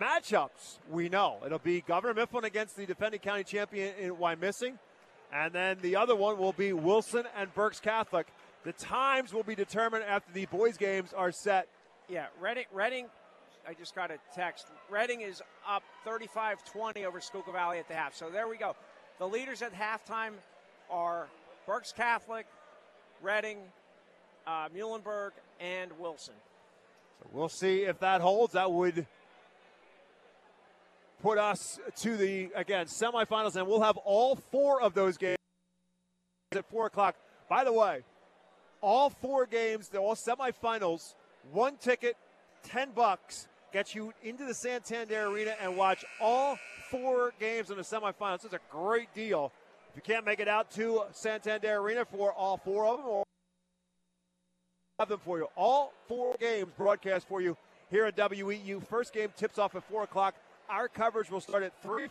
[0.00, 1.40] matchups, we know.
[1.44, 4.78] It'll be Governor Mifflin against the defending county champion in Wyomissing.
[5.30, 8.28] And then the other one will be Wilson and Berks Catholic.
[8.64, 11.68] The times will be determined after the boys' games are set.
[12.08, 13.08] Yeah, Reading, Reading
[13.68, 14.68] I just got a text.
[14.88, 18.14] Reading is up 35 20 over Schuylkill Valley at the half.
[18.14, 18.74] So there we go.
[19.18, 20.32] The leaders at halftime
[20.90, 21.28] are
[21.66, 22.46] Berks Catholic,
[23.20, 23.58] Reading,
[24.46, 26.32] uh, Muhlenberg, and Wilson.
[27.20, 28.54] So we'll see if that holds.
[28.54, 29.06] That would
[31.22, 35.36] put us to the, again, semifinals, and we'll have all four of those games
[36.52, 37.16] at 4 o'clock.
[37.50, 38.00] By the way,
[38.80, 41.14] all four games, they're all semifinals,
[41.52, 42.16] one ticket
[42.62, 46.58] 10 bucks gets you into the Santander Arena and watch all
[46.90, 48.44] four games in the semifinals.
[48.44, 49.52] Is a great deal.
[49.90, 53.24] If you can't make it out to Santander Arena for all four of them, or
[54.98, 55.46] have them for you.
[55.56, 57.56] All four games broadcast for you
[57.90, 58.86] here at WEEU.
[58.86, 60.34] First game tips off at 4 o'clock.
[60.68, 62.08] Our coverage will start at 3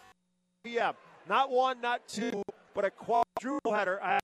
[0.63, 0.93] p.m.
[1.27, 2.41] Not one, not two,
[2.73, 3.99] but a quadruple header.
[4.01, 4.19] I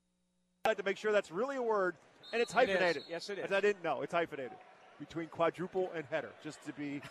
[0.65, 1.95] had to make sure that's really a word,
[2.31, 2.97] and it's hyphenated.
[2.97, 3.03] It.
[3.09, 3.45] Yes, it is.
[3.45, 4.53] As I didn't know, it's hyphenated
[4.99, 7.01] between quadruple and header, just to be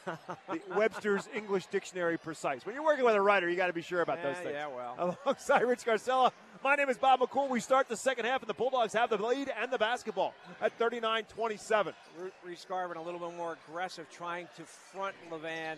[0.49, 2.65] the Webster's English Dictionary precise.
[2.65, 4.53] When you're working with a writer, you got to be sure about Yeah, those things.
[4.55, 5.19] yeah, well.
[5.25, 6.33] Alongside Rich Scarcella,
[6.65, 7.49] my name is Bob McCool.
[7.51, 10.73] We start the second half, and the Bulldogs have the lead and the basketball at
[10.79, 11.95] 39 27.
[12.45, 15.77] Reese Garvin a little bit more aggressive, trying to front Levan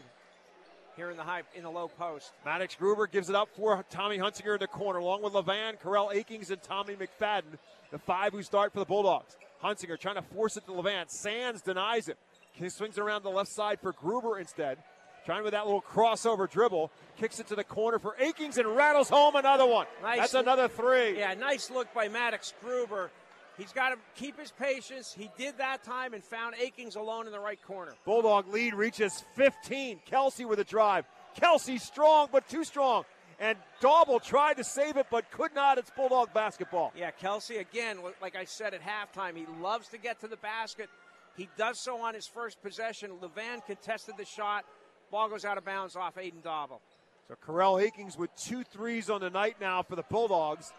[0.96, 2.32] here in the high in the low post.
[2.44, 6.14] Maddox Gruber gives it up for Tommy Hunsinger in the corner, along with Levan, Carell
[6.14, 7.58] Akings, and Tommy McFadden,
[7.90, 9.36] the five who start for the Bulldogs.
[9.64, 11.08] Hunsinger trying to force it to Levan.
[11.08, 12.18] Sands denies it.
[12.52, 14.78] He swings around the left side for Gruber instead.
[15.24, 16.90] Trying with that little crossover dribble.
[17.16, 19.86] Kicks it to the corner for Akings and rattles home another one.
[20.02, 21.18] Nice That's another three.
[21.18, 23.10] Yeah, nice look by Maddox Gruber.
[23.56, 25.14] He's got to keep his patience.
[25.16, 27.94] He did that time and found Akings alone in the right corner.
[28.04, 30.00] Bulldog lead reaches 15.
[30.04, 31.06] Kelsey with a drive.
[31.36, 33.04] Kelsey strong, but too strong.
[33.40, 35.78] And Dauble tried to save it, but could not.
[35.78, 36.92] It's Bulldog basketball.
[36.96, 40.88] Yeah, Kelsey, again, like I said at halftime, he loves to get to the basket.
[41.36, 43.10] He does so on his first possession.
[43.20, 44.64] Levan contested the shot.
[45.10, 46.80] Ball goes out of bounds off Aiden Dauble.
[47.28, 50.72] So Carell Akings with two threes on the night now for the Bulldogs,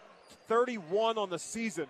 [0.46, 1.86] 31 on the season.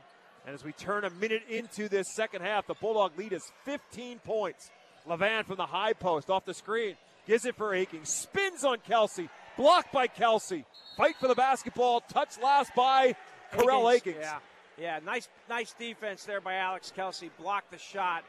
[0.47, 4.21] And as we turn a minute into this second half, the Bulldog lead is 15
[4.21, 4.71] points.
[5.07, 6.97] Levan from the high post off the screen
[7.27, 10.65] gives it for Akings, spins on Kelsey, blocked by Kelsey.
[10.97, 13.17] Fight for the basketball, touch last by
[13.53, 14.17] Carell Akings.
[14.21, 14.39] Yeah,
[14.79, 17.31] yeah, nice, nice defense there by Alex Kelsey.
[17.39, 18.25] Blocked the shot.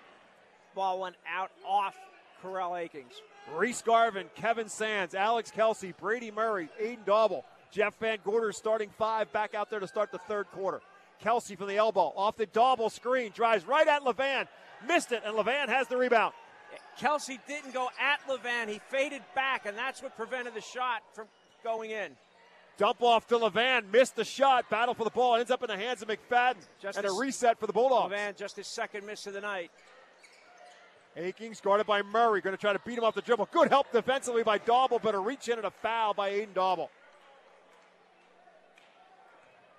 [0.75, 1.95] Ball went out off
[2.43, 3.13] Carell Akings.
[3.55, 9.31] Reese Garvin, Kevin Sands, Alex Kelsey, Brady Murray, Aiden Dauble, Jeff Van Gorder starting five
[9.31, 10.81] back out there to start the third quarter.
[11.19, 14.47] Kelsey from the elbow, off the Dauble screen, drives right at Levan,
[14.87, 16.33] missed it, and Levan has the rebound.
[16.99, 18.69] Kelsey didn't go at Levan.
[18.69, 21.27] He faded back, and that's what prevented the shot from
[21.63, 22.11] going in.
[22.77, 25.77] Dump off to Levan, missed the shot, battle for the ball, ends up in the
[25.77, 28.13] hands of McFadden, Just and a reset for the Bulldogs.
[28.13, 29.71] Levan just his second miss of the night.
[31.15, 33.49] Akings guarded by Murray, going to try to beat him off the dribble.
[33.51, 36.89] Good help defensively by Dauble, but a reach in and a foul by Aiden Dauble.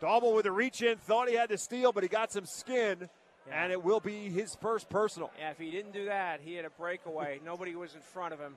[0.02, 3.08] Dauble with a reach in, thought he had to steal, but he got some skin,
[3.52, 5.30] and it will be his first personal.
[5.38, 7.40] Yeah, if he didn't do that, he had a breakaway.
[7.44, 8.56] Nobody was in front of him.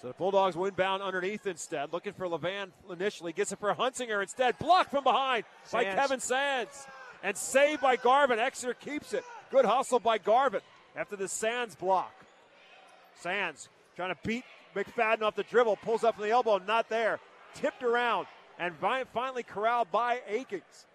[0.00, 3.32] So the Bulldogs will inbound underneath instead, looking for Levan initially.
[3.32, 4.58] Gets it for Hunsinger instead.
[4.58, 6.86] Blocked from behind by Kevin Sands.
[7.22, 8.38] And saved by Garvin.
[8.38, 9.24] Exeter keeps it.
[9.50, 10.60] Good hustle by Garvin
[10.94, 12.12] after the Sands block.
[13.20, 14.44] Sands trying to beat
[14.74, 15.76] McFadden off the dribble.
[15.76, 16.58] Pulls up from the elbow.
[16.58, 17.18] Not there.
[17.54, 18.26] Tipped around.
[18.58, 18.74] And
[19.14, 20.86] finally corralled by Akings.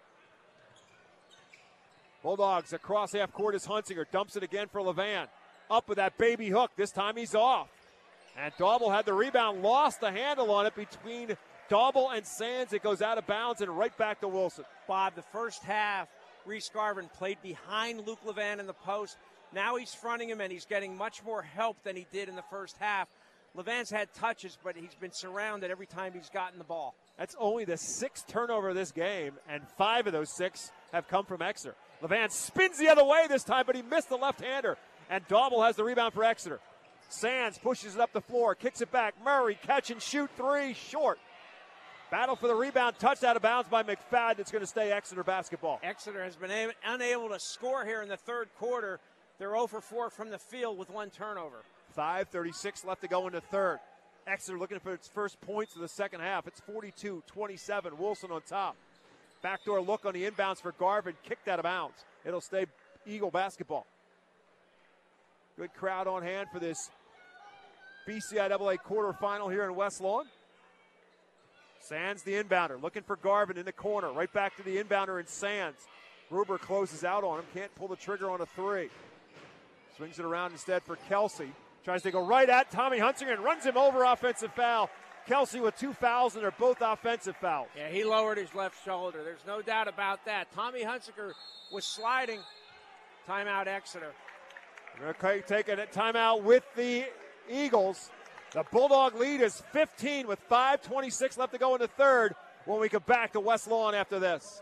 [2.22, 4.04] Bulldogs across half court is Hunsinger.
[4.10, 5.26] Dumps it again for Levan.
[5.70, 6.70] Up with that baby hook.
[6.76, 7.68] This time he's off.
[8.38, 11.36] And Dauble had the rebound, lost the handle on it between
[11.68, 12.72] Dauble and Sands.
[12.72, 14.64] It goes out of bounds and right back to Wilson.
[14.86, 16.08] Bob, the first half,
[16.46, 19.16] Reese Garvin played behind Luke Levan in the post.
[19.52, 22.44] Now he's fronting him, and he's getting much more help than he did in the
[22.50, 23.08] first half.
[23.56, 26.94] Levan's had touches, but he's been surrounded every time he's gotten the ball.
[27.18, 31.26] That's only the sixth turnover of this game, and five of those six have come
[31.26, 31.74] from Exeter.
[32.02, 34.76] Levan spins the other way this time, but he missed the left-hander.
[35.08, 36.60] And Dauble has the rebound for Exeter.
[37.08, 39.14] Sands pushes it up the floor, kicks it back.
[39.22, 41.18] Murray catch and shoot three, short.
[42.10, 44.38] Battle for the rebound, touched out of bounds by McFadden.
[44.38, 45.80] It's going to stay Exeter basketball.
[45.82, 48.98] Exeter has been unable to score here in the third quarter.
[49.38, 51.62] They're 0 for 4 from the field with one turnover.
[51.96, 53.78] 5.36 left to go in the third.
[54.26, 56.46] Exeter looking for its first points of the second half.
[56.46, 57.98] It's 42 27.
[57.98, 58.76] Wilson on top.
[59.42, 62.04] Backdoor look on the inbounds for Garvin, kicked out of bounds.
[62.24, 62.66] It'll stay
[63.06, 63.86] Eagle basketball.
[65.58, 66.90] Good crowd on hand for this
[68.08, 70.26] BCIAA quarterfinal here in West Lawn.
[71.80, 74.12] Sands the inbounder, looking for Garvin in the corner.
[74.12, 75.78] Right back to the inbounder and Sands.
[76.30, 78.88] Gruber closes out on him, can't pull the trigger on a three.
[79.96, 81.52] Swings it around instead for Kelsey.
[81.84, 84.88] Tries to go right at Tommy Hunsinger and runs him over offensive foul.
[85.26, 87.68] Kelsey with two fouls, and they're both offensive fouls.
[87.76, 89.22] Yeah, he lowered his left shoulder.
[89.22, 90.52] There's no doubt about that.
[90.52, 91.32] Tommy Hunsinger
[91.72, 92.40] was sliding.
[93.28, 94.12] Timeout Exeter.
[95.00, 97.04] We're going to take a timeout with the
[97.50, 98.10] Eagles.
[98.52, 102.34] The Bulldog lead is 15 with 5.26 left to go in the third
[102.66, 104.60] when we come back to West Lawn after this.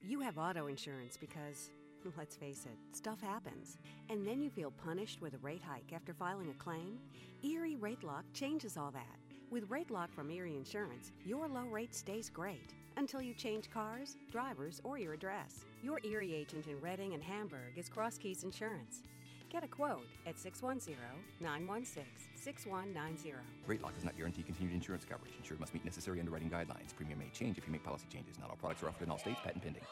[0.00, 1.70] You have auto insurance because
[2.16, 3.78] Let's face it, stuff happens.
[4.08, 6.98] And then you feel punished with a rate hike after filing a claim?
[7.42, 9.18] Erie Rate Lock changes all that.
[9.50, 14.16] With Rate Lock from Erie Insurance, your low rate stays great until you change cars,
[14.30, 15.64] drivers, or your address.
[15.82, 19.02] Your Erie agent in Reading and Hamburg is Cross Keys Insurance.
[19.50, 20.96] Get a quote at 610
[21.40, 23.34] 916 6190.
[23.66, 25.34] Rate lock does not guarantee continued insurance coverage.
[25.38, 26.96] Insured must meet necessary underwriting guidelines.
[26.96, 28.38] Premium may change if you make policy changes.
[28.40, 29.38] Not all products are offered in all states.
[29.44, 29.82] Patent pending.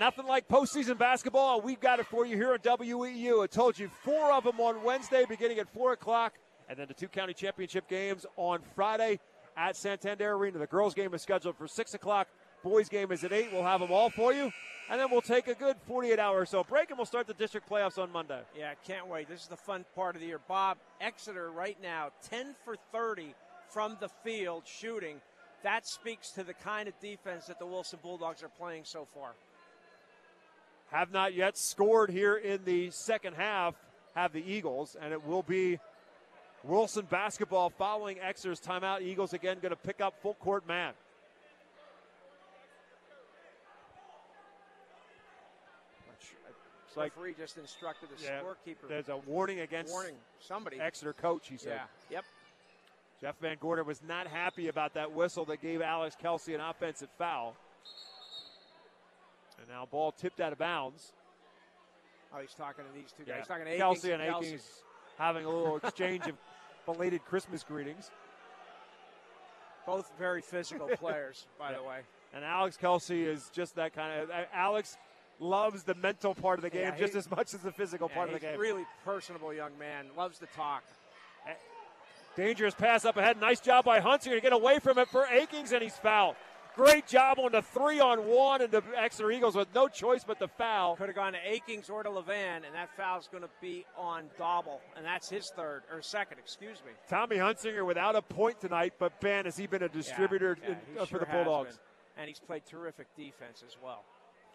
[0.00, 1.60] Nothing like postseason basketball.
[1.60, 3.44] We've got it for you here at WEEU.
[3.44, 6.32] I told you four of them on Wednesday, beginning at 4 o'clock,
[6.70, 9.20] and then the two county championship games on Friday
[9.58, 10.58] at Santander Arena.
[10.58, 12.28] The girls' game is scheduled for 6 o'clock.
[12.64, 13.52] Boys' game is at 8.
[13.52, 14.50] We'll have them all for you.
[14.88, 17.34] And then we'll take a good 48 hour or so break, and we'll start the
[17.34, 18.40] district playoffs on Monday.
[18.58, 19.28] Yeah, can't wait.
[19.28, 20.40] This is the fun part of the year.
[20.48, 23.34] Bob, Exeter right now, 10 for 30
[23.68, 25.20] from the field shooting.
[25.62, 29.34] That speaks to the kind of defense that the Wilson Bulldogs are playing so far
[30.90, 33.74] have not yet scored here in the second half,
[34.14, 35.78] have the Eagles, and it will be
[36.64, 39.02] Wilson basketball following Exeter's timeout.
[39.02, 40.92] Eagles again going to pick up full court man.
[46.08, 46.12] Uh,
[46.86, 48.88] it's like referee just instructed the yeah, scorekeeper.
[48.88, 50.80] There's a warning against warning somebody.
[50.80, 51.80] Exeter coach, he said.
[52.10, 52.16] Yeah.
[52.16, 52.24] Yep.
[53.20, 57.10] Jeff Van Gorder was not happy about that whistle that gave Alex Kelsey an offensive
[57.18, 57.54] foul.
[59.60, 61.12] And now ball tipped out of bounds.
[62.34, 63.28] Oh, he's talking to these two guys.
[63.28, 63.36] Yeah.
[63.38, 64.62] He's talking to Kelsey and Akings
[65.18, 66.36] having a little exchange of
[66.86, 68.10] belated Christmas greetings.
[69.86, 71.78] Both very physical players, by yeah.
[71.78, 71.98] the way.
[72.32, 74.30] And Alex Kelsey is just that kind of.
[74.30, 74.96] Uh, Alex
[75.40, 78.28] loves the mental part of the game yeah, just as much as the physical part
[78.28, 78.58] of the game.
[78.58, 80.06] Really personable young man.
[80.16, 80.84] Loves to talk.
[82.36, 83.40] Dangerous pass up ahead.
[83.40, 86.36] Nice job by Hunter to get away from it for Akings, and he's fouled.
[86.76, 90.38] Great job on the three on one, and the Exeter Eagles with no choice but
[90.38, 90.96] the foul.
[90.96, 94.24] Could have gone to Akings or to Levan, and that foul's going to be on
[94.38, 96.92] Dauble, and that's his third or second, excuse me.
[97.08, 100.76] Tommy Hunsinger without a point tonight, but Ben, has he been a distributor yeah, yeah,
[100.92, 101.78] in, uh, sure for the Bulldogs?
[102.16, 104.04] And he's played terrific defense as well.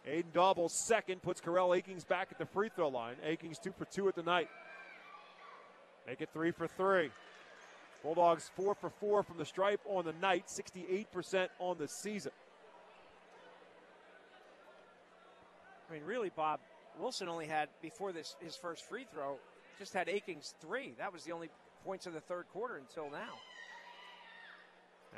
[0.08, 3.16] Aiden Dauble second puts Corell Akings back at the free throw line.
[3.24, 4.50] Akings two for two at the night.
[6.08, 7.10] Make it three for three.
[8.06, 12.32] Bulldogs four for four from the stripe on the night, 68% on the season.
[15.90, 16.60] I mean, really, Bob
[17.00, 19.38] Wilson only had before this his first free throw,
[19.80, 20.94] just had Akings three.
[21.00, 21.50] That was the only
[21.84, 23.34] points of the third quarter until now.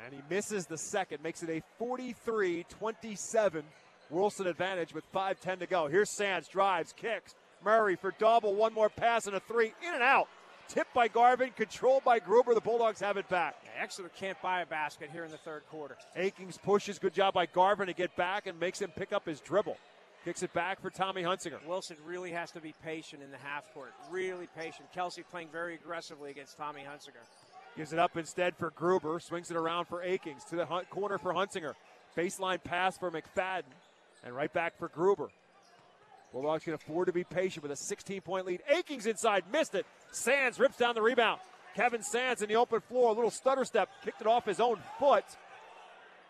[0.02, 3.64] And he misses the second, makes it a 43 27
[4.08, 5.88] Wilson advantage with 5.10 to go.
[5.88, 7.34] Here's Sands, drives, kicks.
[7.62, 10.28] Murray for Dauble, one more pass and a three, in and out.
[10.68, 12.54] Tipped by Garvin, controlled by Gruber.
[12.54, 13.56] The Bulldogs have it back.
[13.64, 15.96] Yeah, Exeter can't buy a basket here in the third quarter.
[16.14, 16.98] Akings pushes.
[16.98, 19.78] Good job by Garvin to get back and makes him pick up his dribble.
[20.24, 21.64] Kicks it back for Tommy Hunsinger.
[21.66, 23.94] Wilson really has to be patient in the half court.
[24.10, 24.92] Really patient.
[24.94, 27.24] Kelsey playing very aggressively against Tommy Hunsinger.
[27.76, 29.20] Gives it up instead for Gruber.
[29.20, 30.44] Swings it around for Akings.
[30.44, 31.74] To the corner for Hunsinger.
[32.14, 33.62] Baseline pass for McFadden.
[34.22, 35.30] And right back for Gruber.
[36.32, 38.62] Bulldogs can afford to be patient with a 16 point lead.
[38.68, 39.86] Akings inside, missed it.
[40.12, 41.40] Sands rips down the rebound.
[41.74, 44.78] Kevin Sands in the open floor, a little stutter step, kicked it off his own
[44.98, 45.24] foot.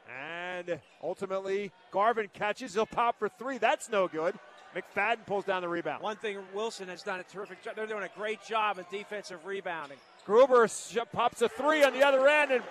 [0.09, 2.75] And ultimately, Garvin catches.
[2.75, 3.59] He'll pop for three.
[3.59, 4.35] That's no good.
[4.75, 6.03] McFadden pulls down the rebound.
[6.03, 7.77] One thing Wilson has done a terrific job.
[7.77, 9.99] They're doing a great job of defensive rebounding.
[10.25, 10.69] Gruber
[11.13, 12.63] pops a three on the other end, and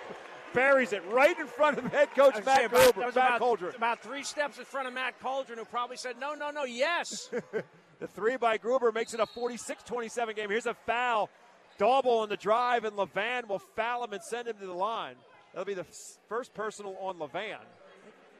[0.52, 3.76] buries it right in front of head coach Matt about, Gruber, Matt about, Coldren.
[3.76, 7.30] About three steps in front of Matt Coldren, who probably said, no, no, no, yes.
[8.00, 10.50] the three by Gruber makes it a 46-27 game.
[10.50, 11.30] Here's a foul.
[11.78, 15.14] Dauble on the drive, and Levan will foul him and send him to the line.
[15.52, 15.86] That'll be the
[16.28, 17.58] first personal on Levan.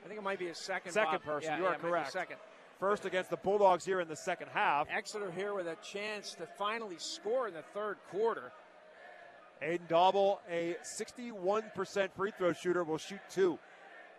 [0.05, 0.93] I think it might be a second.
[0.93, 1.23] Second Bob.
[1.23, 1.51] person.
[1.51, 2.13] Yeah, you are yeah, correct.
[2.13, 2.37] Second.
[2.81, 4.87] First against the Bulldogs here in the second half.
[4.89, 8.53] Exeter here with a chance to finally score in the third quarter.
[9.63, 13.59] Aiden Dauble, a 61% free throw shooter, will shoot two.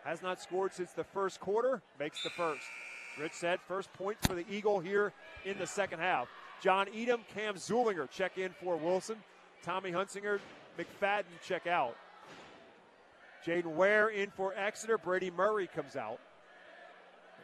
[0.03, 2.65] Has not scored since the first quarter, makes the first.
[3.19, 5.13] Rich said first point for the Eagle here
[5.45, 6.27] in the second half.
[6.61, 9.17] John Edom, Cam Zollinger check in for Wilson.
[9.63, 10.39] Tommy Hunsinger,
[10.77, 11.95] McFadden check out.
[13.45, 14.97] Jaden Ware in for Exeter.
[14.97, 16.19] Brady Murray comes out.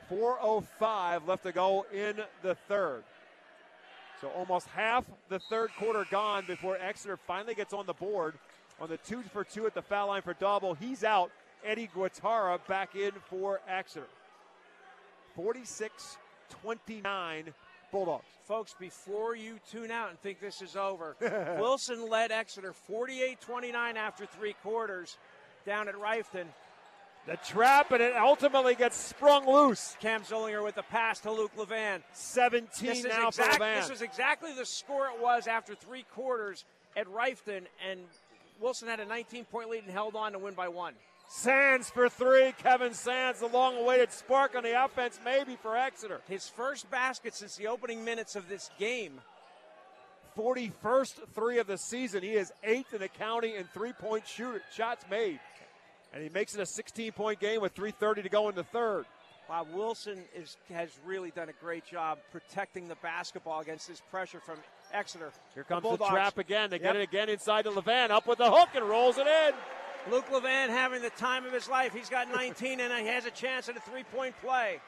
[0.10, 3.04] 4.05 left to go in the third.
[4.22, 8.36] So almost half the third quarter gone before Exeter finally gets on the board
[8.80, 10.78] on the two for two at the foul line for Dauble.
[10.78, 11.32] He's out.
[11.64, 14.08] Eddie Guatara back in for Exeter.
[15.36, 16.18] 46
[16.62, 17.54] 29
[17.92, 18.26] Bulldogs.
[18.44, 21.16] Folks, before you tune out and think this is over,
[21.60, 25.18] Wilson led Exeter 48 29 after three quarters
[25.66, 26.46] down at Reiffton.
[27.28, 29.98] The trap, and it ultimately gets sprung loose.
[30.00, 32.02] Cam Zollinger with the pass to Luke Levan.
[32.14, 33.82] 17 This is, now exact, for Levan.
[33.82, 36.66] this is exactly the score it was after three quarters
[36.96, 38.02] at Reiffton, and
[38.60, 40.94] Wilson had a 19 point lead and held on to win by one.
[41.28, 42.54] Sands for three.
[42.62, 46.22] Kevin Sands, the long awaited spark on the offense, maybe for Exeter.
[46.28, 49.20] His first basket since the opening minutes of this game.
[50.38, 52.22] 41st three of the season.
[52.22, 55.40] He is eighth in the county in three point shoot shots made.
[56.16, 59.06] And he makes it a 16 point game with 3.30 to go in the third.
[59.50, 64.40] Bob Wilson is, has really done a great job protecting the basketball against this pressure
[64.40, 64.58] from
[64.92, 65.32] Exeter.
[65.54, 66.70] Here comes the, Bulldogs- trap again.
[66.70, 68.10] They get it again inside to Levan.
[68.10, 69.54] Up with the hook and rolls it in.
[70.10, 71.94] Luke Levan having the time of his life.
[71.94, 74.80] He's got 19 and he has a chance at a three point play.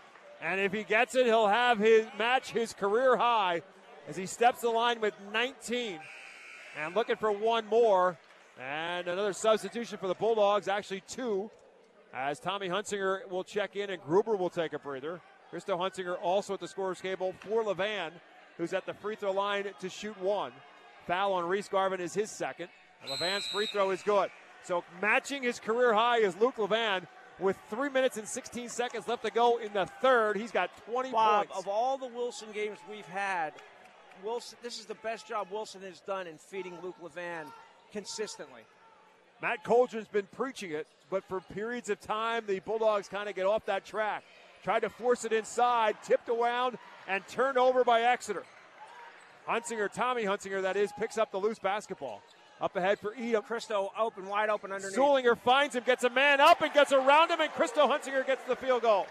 [0.41, 3.63] And if he gets it, he'll have his match his career high
[4.07, 5.99] as he steps the line with 19.
[6.79, 8.17] And looking for one more.
[8.59, 11.51] And another substitution for the Bulldogs, actually two,
[12.13, 15.21] as Tommy Hunsinger will check in and Gruber will take a breather.
[15.49, 18.11] Christo Hunsinger also at the scorer's table for Levan,
[18.57, 20.51] who's at the free throw line to shoot one.
[21.05, 22.69] Foul on Reese Garvin is his second.
[23.01, 24.29] And Levan's free throw is good.
[24.63, 27.07] So matching his career high is Luke Levan
[27.39, 30.35] with three minutes and 16 seconds left to go in the third.
[30.35, 31.59] He's got 20 Bob, points.
[31.59, 33.53] of all the Wilson games we've had,
[34.23, 37.45] Wilson, this is the best job Wilson has done in feeding Luke Levan
[37.91, 38.61] consistently.
[39.41, 43.45] Matt Coldren's been preaching it, but for periods of time, the Bulldogs kind of get
[43.45, 44.23] off that track.
[44.63, 46.77] Tried to force it inside, tipped around,
[47.07, 48.43] and turned over by Exeter.
[49.47, 52.21] Hunsinger, Tommy Hunsinger, that is, picks up the loose basketball.
[52.59, 53.43] Up ahead for Edom.
[53.43, 54.97] Christo open, wide open underneath.
[54.97, 58.43] Zollinger finds him, gets a man up, and gets around him, and Christo Hunsinger gets
[58.45, 59.05] the field goal.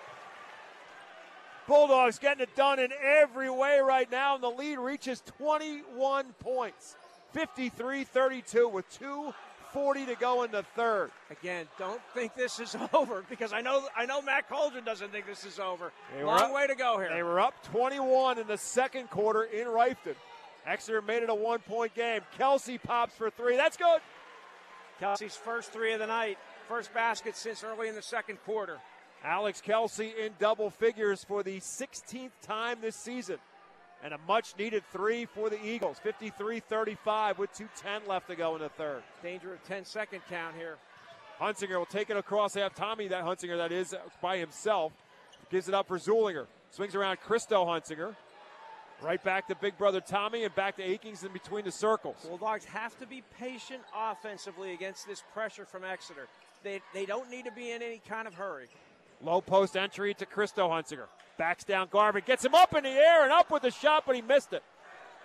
[1.69, 6.97] Bulldogs getting it done in every way right now, and the lead reaches 21 points.
[7.37, 11.11] 53 32 with 2.40 to go in the third.
[11.31, 15.27] Again, don't think this is over because I know I know Matt Coldren doesn't think
[15.27, 15.93] this is over.
[16.17, 17.11] They Long up- way to go here.
[17.13, 20.15] They were up 21 in the second quarter in Reiffton.
[20.67, 22.23] Exeter made it a one point game.
[22.39, 23.57] Kelsey pops for three.
[23.57, 24.01] That's good.
[24.99, 28.79] Kelsey's first three of the night, first basket since early in the second quarter.
[29.23, 33.37] Alex Kelsey in double figures for the 16th time this season.
[34.05, 35.99] And a much needed three for the Eagles.
[35.99, 39.03] 53 35 with 2.10 left to go in the third.
[39.23, 40.77] Danger of 10 second count here.
[41.41, 42.75] Hunsinger will take it across half.
[42.75, 44.93] Tommy, that Hunsinger, that is, uh, by himself.
[45.51, 46.47] Gives it up for Zollinger.
[46.71, 48.15] Swings around Christo Hunsinger.
[49.03, 52.17] Right back to big brother Tommy and back to Akings in between the circles.
[52.27, 56.29] Bulldogs have to be patient offensively against this pressure from Exeter.
[56.63, 58.69] They, they don't need to be in any kind of hurry.
[59.23, 61.07] Low post entry to Christo Hunsinger.
[61.39, 62.23] Backs down Garvin.
[62.27, 64.63] Gets him up in the air and up with the shot, but he missed it.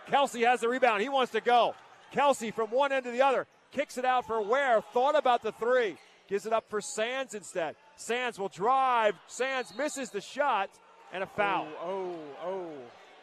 [0.07, 1.01] Kelsey has the rebound.
[1.01, 1.75] He wants to go.
[2.11, 3.47] Kelsey from one end to the other.
[3.71, 4.81] Kicks it out for Ware.
[4.93, 5.95] Thought about the three.
[6.27, 7.75] Gives it up for Sands instead.
[7.95, 9.15] Sands will drive.
[9.27, 10.69] Sands misses the shot
[11.13, 11.67] and a foul.
[11.81, 12.69] Oh, oh, oh.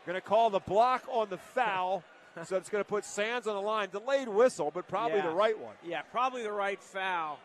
[0.06, 2.02] Going to call the block on the foul.
[2.44, 3.88] so it's going to put Sands on the line.
[3.90, 5.26] Delayed whistle, but probably Yeah.
[5.26, 5.74] the right one.
[5.84, 7.38] Yeah, probably the right foul.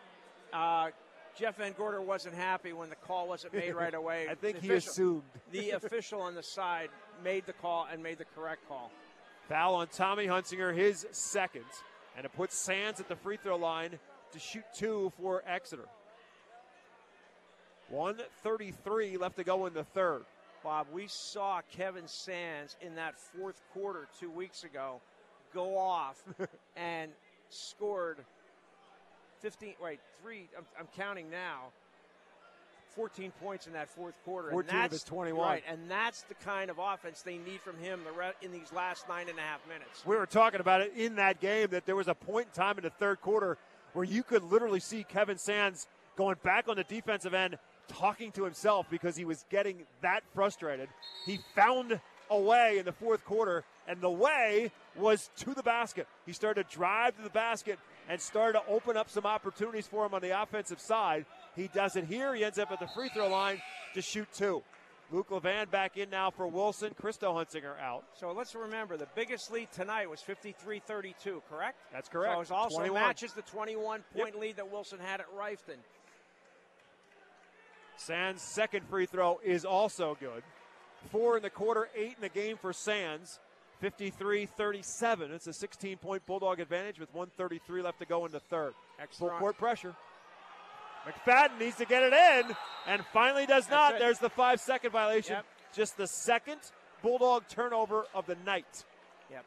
[0.52, 0.90] Uh,
[1.36, 4.26] Jeff Van Gorder wasn't happy when the call wasn't made right away.
[4.30, 5.22] I think The he official- assumed.
[5.52, 6.90] the official on the side
[7.22, 8.90] made the call and made the correct call.
[9.48, 11.64] Foul on Tommy Hunsinger, his second.
[12.16, 13.98] And it puts Sands at the free throw line
[14.32, 15.86] to shoot two for Exeter.
[17.90, 20.22] 133 left to go in the third.
[20.62, 25.00] Bob, we saw Kevin Sands in that fourth quarter two weeks ago
[25.52, 26.22] go off
[26.76, 27.10] and
[27.50, 28.18] scored
[29.44, 31.64] 15, right, three, I'm, I'm counting now,
[32.96, 34.50] 14 points in that fourth quarter.
[34.50, 35.46] 14 and of that's, his 21.
[35.46, 38.72] Right, and that's the kind of offense they need from him the re- in these
[38.72, 40.02] last nine and a half minutes.
[40.06, 42.78] We were talking about it in that game that there was a point in time
[42.78, 43.58] in the third quarter
[43.92, 48.44] where you could literally see Kevin Sands going back on the defensive end, talking to
[48.44, 50.88] himself because he was getting that frustrated.
[51.26, 56.06] He found a way in the fourth quarter, and the way was to the basket.
[56.24, 57.78] He started to drive to the basket
[58.08, 61.26] and started to open up some opportunities for him on the offensive side.
[61.56, 62.34] He does it here.
[62.34, 63.60] He ends up at the free throw line
[63.94, 64.62] to shoot two.
[65.10, 66.92] Luke Levan back in now for Wilson.
[67.00, 68.04] Christo Hunsinger out.
[68.18, 71.76] So let's remember the biggest lead tonight was 53 32, correct?
[71.92, 72.48] That's correct.
[72.48, 73.00] So it also 21.
[73.00, 75.78] matches the 21 point lead that Wilson had at Reiffton.
[77.96, 80.42] Sands' second free throw is also good.
[81.10, 83.38] Four in the quarter, eight in the game for Sands.
[83.84, 85.32] 53 37.
[85.32, 88.72] It's a 16 point Bulldog advantage with 133 left to go in the third.
[89.10, 89.94] Full court pressure.
[91.06, 92.56] McFadden needs to get it in
[92.86, 93.98] and finally does not.
[93.98, 95.34] There's the five second violation.
[95.34, 95.44] Yep.
[95.74, 96.60] Just the second
[97.02, 98.84] Bulldog turnover of the night.
[99.30, 99.44] Yep.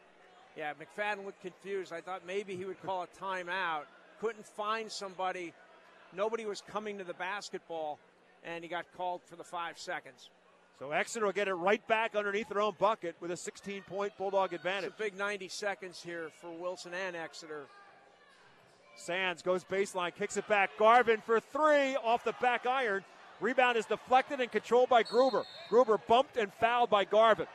[0.56, 1.92] Yeah, McFadden looked confused.
[1.92, 3.86] I thought maybe he would call a timeout.
[4.20, 5.52] Couldn't find somebody
[6.16, 7.98] Nobody was coming to the basketball,
[8.44, 10.30] and he got called for the five seconds.
[10.78, 14.16] So Exeter will get it right back underneath their own bucket with a 16 point
[14.16, 14.90] Bulldog advantage.
[14.90, 17.66] It's a big 90 seconds here for Wilson and Exeter.
[18.96, 20.70] Sands goes baseline, kicks it back.
[20.78, 23.04] Garvin for three off the back iron.
[23.40, 25.44] Rebound is deflected and controlled by Gruber.
[25.68, 27.46] Gruber bumped and fouled by Garvin.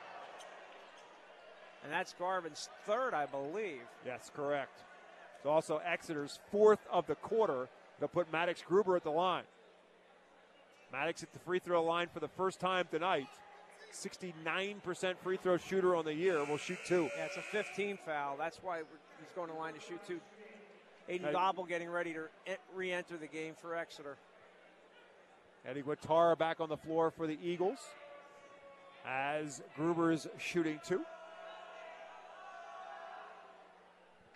[1.84, 3.82] And that's Garvin's third, I believe.
[4.06, 4.80] Yes, correct.
[5.38, 7.68] It's also Exeter's fourth of the quarter.
[8.00, 9.44] They'll put Maddox Gruber at the line.
[10.94, 13.28] Maddox at the free throw line for the first time tonight.
[13.92, 16.44] 69% free throw shooter on the year.
[16.46, 17.10] Will shoot two.
[17.18, 18.38] Yeah, it's a 15 foul.
[18.38, 20.20] That's why he's going to line to shoot two.
[21.10, 21.34] Aiden Hey.
[21.34, 24.18] Dauble getting ready to e- re-enter the game for Exeter.
[25.66, 27.80] Eddie Guattara back on the floor for the Eagles
[29.06, 31.02] as Gruber's shooting two.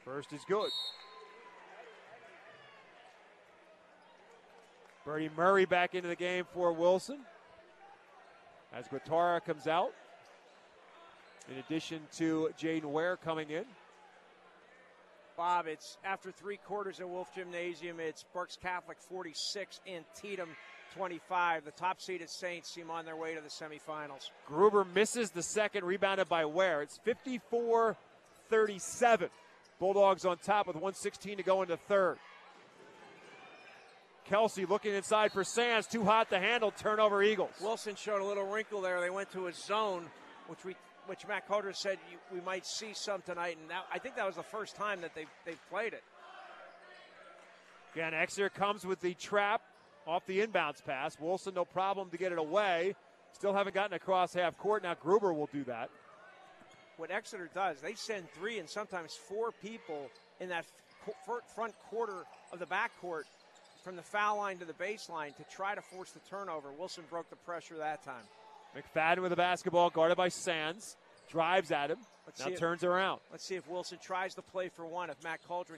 [0.04, 0.70] First is good.
[5.08, 7.20] Bertie Murray back into the game for Wilson
[8.74, 9.94] as Guattara comes out.
[11.50, 13.64] In addition to Jaden Ware coming in.
[15.38, 18.02] Bob, it's after three quarters at Wolf Gymnasium.
[18.02, 20.50] It's Berks Catholic 46 and Tatum
[20.94, 21.64] 25.
[21.64, 24.32] The top seeded Saints seem on their way to the semifinals.
[24.46, 26.82] Gruber misses the second, rebounded by Ware.
[26.82, 27.96] It's 54
[28.50, 29.30] 37.
[29.80, 32.18] Bulldogs on top with 116 to go into third.
[34.30, 35.88] Kelsey looking inside for Sands.
[35.88, 36.72] Too hot to handle.
[36.72, 37.52] Turnover Eagles.
[37.62, 39.00] Wilson showed a little wrinkle there.
[39.00, 40.06] They went to a zone,
[40.48, 40.76] which we,
[41.06, 44.26] which Matt Coldren said you, we might see some tonight, and that, I think that
[44.26, 46.04] was the first time that they they played it.
[47.96, 49.62] Again, Exeter comes with the trap
[50.06, 51.18] off the inbounds pass.
[51.20, 52.96] Wilson, no problem to get it away.
[53.32, 54.84] Still haven't gotten across half court.
[54.84, 55.90] Now Gruber will do that.
[56.98, 60.10] What Exeter does, they send three and sometimes four people
[60.40, 60.66] in that
[61.56, 63.24] front quarter of the backcourt
[63.88, 66.74] from the foul line to the baseline to try to force the turnover.
[66.78, 68.26] Wilson broke the pressure that time.
[68.76, 70.98] McFadden with the basketball, guarded by Sands.
[71.30, 72.00] Drives at him.
[72.26, 73.22] Let's now turns around.
[73.32, 75.10] Let's see if Wilson tries to play for one.
[75.10, 75.78] If Matt Coldren,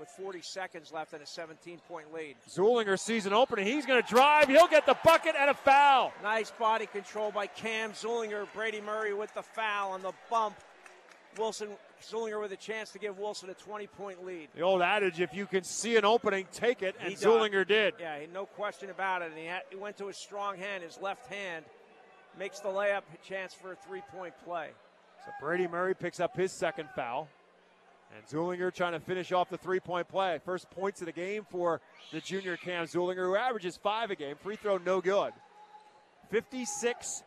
[0.00, 2.34] with 40 seconds left and a 17 point lead.
[2.48, 3.66] Zollinger sees an opening.
[3.66, 4.48] He's going to drive.
[4.48, 6.12] He'll get the bucket and a foul.
[6.24, 8.48] Nice body control by Cam Zollinger.
[8.52, 10.56] Brady Murray with the foul on the bump.
[11.38, 11.68] Wilson
[12.02, 14.48] Zollinger with a chance to give Wilson a 20 point lead.
[14.54, 17.16] The old adage, if you can see an opening, take it, and He.
[17.16, 17.94] Zollinger did.
[17.98, 19.30] Yeah, no question about it.
[19.30, 21.64] And he, had, he went to his strong hand, his left hand,
[22.38, 24.68] makes the layup, a chance for a three point play.
[25.24, 27.28] So Brady Murray picks up his second foul.
[28.14, 30.38] And Zollinger trying to finish off the three point play.
[30.44, 31.80] First points of the game for
[32.12, 34.36] the junior Cam Zollinger, who averages five a game.
[34.36, 35.32] Free throw, no good.
[36.30, 37.22] 56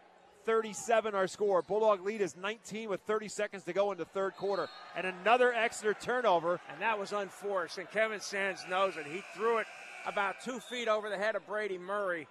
[0.48, 1.62] 37 our score.
[1.62, 4.70] Bulldog lead is 19 with 30 seconds to go into third quarter.
[4.96, 6.62] And another Exeter turnover.
[6.72, 7.78] And that was unforced.
[7.78, 9.06] And Kevin Sands knows it.
[9.06, 9.68] He threw it
[10.08, 12.28] about two feet over the head of Brady Murray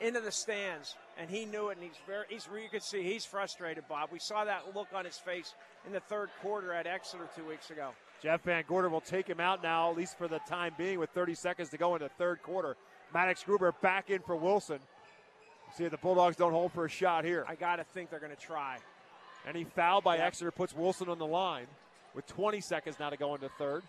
[0.00, 0.94] into the stands.
[1.18, 1.78] And he knew it.
[1.78, 4.10] And he's very, he's, you can see he's frustrated, Bob.
[4.12, 5.54] We saw that look on his face
[5.86, 7.92] in the third quarter at Exeter two weeks ago.
[8.22, 11.10] Jeff Van Gorder will take him out now, at least for the time being, with
[11.10, 12.76] 30 seconds to go into third quarter.
[13.14, 14.80] Maddox Gruber back in for Wilson.
[15.76, 17.44] See if the Bulldogs don't hold for a shot here.
[17.48, 18.78] I got to think they're going to try.
[19.46, 20.18] Any foul by.
[20.18, 21.66] Exeter puts Wilson on the line
[22.14, 23.82] with 20 seconds now to go into third.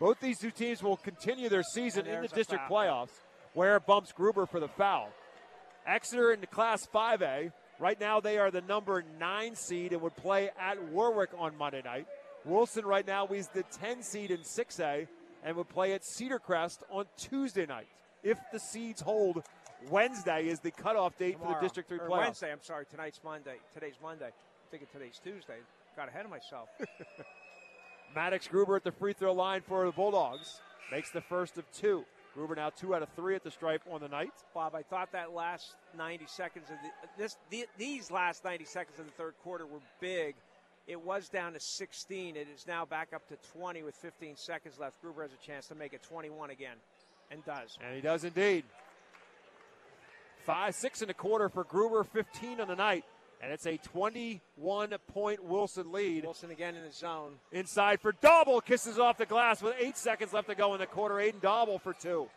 [0.00, 2.70] Both these two teams will continue their season in the district foul.
[2.70, 3.20] playoffs,
[3.52, 5.10] where bumps Gruber for the foul.
[5.86, 7.52] Exeter in the Class 5A.
[7.78, 11.82] Right now, they are the number nine seed and would play at Warwick on Monday
[11.84, 12.06] night.
[12.44, 15.06] Wilson right now is the 10 seed in 6A
[15.44, 17.88] and would play at Cedar Crest on Tuesday night.
[18.22, 19.42] If the seeds hold,
[19.90, 22.18] Wednesday is the cutoff date for the District 3 Or playoffs.
[22.18, 22.86] Wednesday, I'm sorry.
[22.90, 23.56] Tonight's Monday.
[23.74, 24.26] Today's Monday.
[24.26, 25.58] I'm thinking today's Tuesday.
[25.96, 26.68] Got ahead of myself.
[28.14, 30.60] Maddox Gruber at the free throw line for the Bulldogs.
[30.90, 32.04] Makes the first of two.
[32.34, 34.32] Gruber now two out of three at the stripe on the night.
[34.54, 38.98] Bob, I thought that last 90 seconds of the, this the, these last 90 seconds
[38.98, 40.34] of the third quarter were big.
[40.86, 42.36] It was down to 16.
[42.36, 45.00] It is now back up to 20 with 15 seconds left.
[45.00, 46.76] Gruber has a chance to make it 21 again,
[47.30, 47.78] and does.
[47.84, 48.64] And he does indeed.
[50.44, 53.04] Five, six and a quarter for Gruber, 15 on the night.
[53.42, 56.24] And it's a 21 point Wilson lead.
[56.24, 57.32] Wilson again in the zone.
[57.50, 60.86] Inside for Dauble, kisses off the glass with eight seconds left to go in the
[60.86, 61.16] quarter.
[61.16, 62.28] Aiden Dauble for two.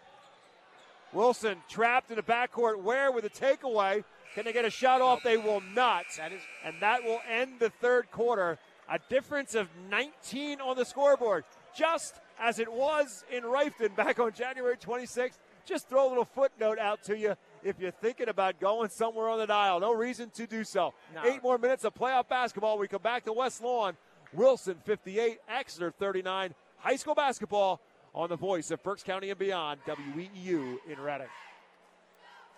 [1.14, 2.82] Wilson trapped in the backcourt.
[2.82, 4.04] Where with a takeaway?
[4.34, 5.22] Can they get a shot off?
[5.24, 6.06] They will not.
[6.18, 8.58] That is, and that will end the third quarter.
[8.90, 11.44] A difference of 19 on the scoreboard,
[11.76, 15.38] just as it was in Reiffton back on January 26th.
[15.66, 17.36] Just throw a little footnote out to you
[17.66, 19.80] if you're thinking about going somewhere on the dial.
[19.80, 20.94] No reason to do so.
[21.14, 21.26] No.
[21.26, 22.78] Eight more minutes of playoff basketball.
[22.78, 23.98] We come back to West Lawn.
[24.34, 26.54] Wilson 58, Exeter 39.
[26.78, 27.82] High school basketball
[28.14, 31.28] on the voice of Berks County and beyond, WEEU in Reading.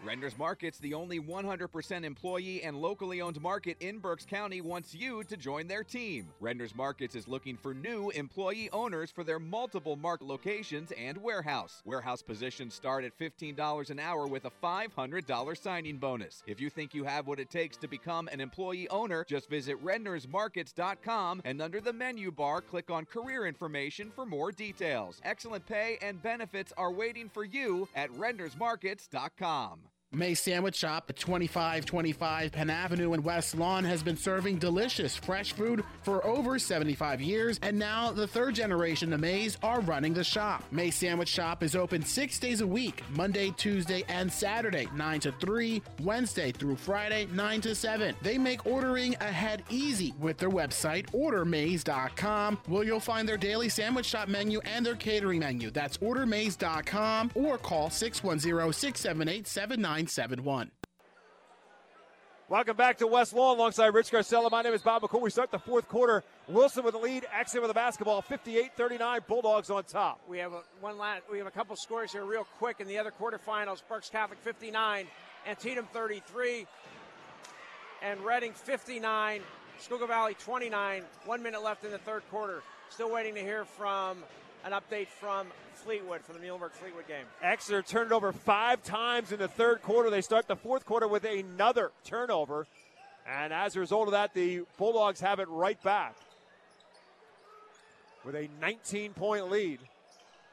[0.05, 5.23] Redner's Markets, the only 100% employee and locally owned market in Berks County, wants you
[5.23, 6.27] to join their team.
[6.39, 11.81] Redner's Markets is looking for new employee owners for their multiple market locations and warehouse.
[11.83, 16.43] Warehouse positions start at $15 an hour with a $500 signing bonus.
[16.45, 19.83] If you think you have what it takes to become an employee owner, just visit
[19.83, 25.19] rednersmarkets.com and under the menu bar, click on career information for more details.
[25.23, 29.86] Excellent pay and benefits are waiting for you at rednersmarkets.com.
[30.13, 35.51] May Sandwich Shop at 2525 Penn Avenue in West Lawn has been serving delicious fresh
[35.51, 40.23] food for over 75 years, and now the third generation of Mays are running the
[40.23, 40.63] shop.
[40.71, 45.33] May Sandwich Shop is open six days a week Monday, Tuesday, and Saturday, 9 to
[45.33, 48.15] 3, Wednesday through Friday, 9 to 7.
[48.21, 54.05] They make ordering ahead easy with their website, ordermays.com, where you'll find their daily sandwich
[54.05, 55.69] shop menu and their catering menu.
[55.69, 59.47] That's ordermays.com or call 610 678
[60.05, 60.69] 7971.
[62.49, 64.49] Welcome back to West Lawn alongside Rich Scarcella.
[64.49, 65.21] My name is Bob McCool.
[65.21, 66.23] We start the fourth quarter.
[66.47, 67.25] Wilson with the lead.
[67.37, 68.21] Exit with the basketball.
[68.21, 69.27] 58-39.
[69.27, 70.21] Bulldogs on top.
[70.29, 72.97] We have a, one last, we have a couple scores here real quick in the
[72.97, 73.81] other quarterfinals.
[73.89, 75.07] Berks Catholic 59,
[75.45, 76.67] Antietam 33,
[78.01, 79.41] and Reading 59,
[79.79, 81.03] Schuylkill Valley 29.
[81.25, 82.61] One minute left in the third quarter.
[82.89, 84.23] Still waiting to hear from
[84.67, 87.25] an update from Fleetwood for the Muhlenberg Fleetwood game.
[87.41, 90.09] Exeter turned it over five times in the third quarter.
[90.09, 92.67] They start the fourth quarter with another turnover.
[93.25, 96.15] And as a result of that, the Bulldogs have it right back
[98.25, 99.79] with a 19 point lead.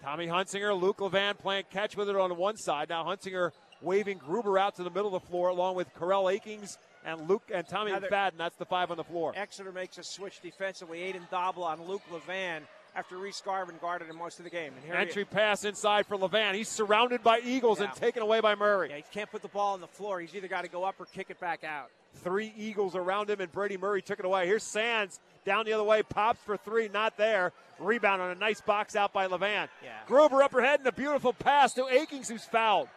[0.02, 2.90] Tommy Hunsinger, Luke Levan playing catch with it on one side.
[2.90, 3.50] Now Hunsinger
[3.82, 7.50] waving Gruber out to the middle of the floor along with Corell Akings and Luke
[7.52, 8.36] and Tommy McFadden.
[8.38, 9.32] That's the five on the floor.
[9.34, 11.00] Exeter makes a switch defensively.
[11.00, 12.62] Aiden Dauble on Luke Levan
[12.96, 14.72] after Reese Garvin guarded him most of the game.
[14.92, 16.54] Entry pass inside for Levan.
[16.54, 17.86] He's surrounded by Eagles Yeah.
[17.86, 18.90] and taken away by Murray.
[18.90, 20.20] Yeah, he can't put the ball on the floor.
[20.20, 21.90] He's either got to go up or kick it back out.
[22.22, 24.46] Three Eagles around him, and Brady Murray took it away.
[24.46, 27.52] Here's Sands down the other way, pops for three, not there.
[27.80, 29.68] Rebound on a nice box out by Levan.
[29.82, 29.90] Yeah.
[30.06, 32.88] Gruber up her head and a beautiful pass to Akings, who's fouled.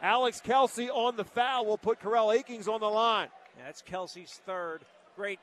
[0.00, 3.28] Alex Kelsey on the foul will put Corell Akings on the line.
[3.58, 4.80] Yeah, that's Kelsey's third.
[5.16, 5.40] Great,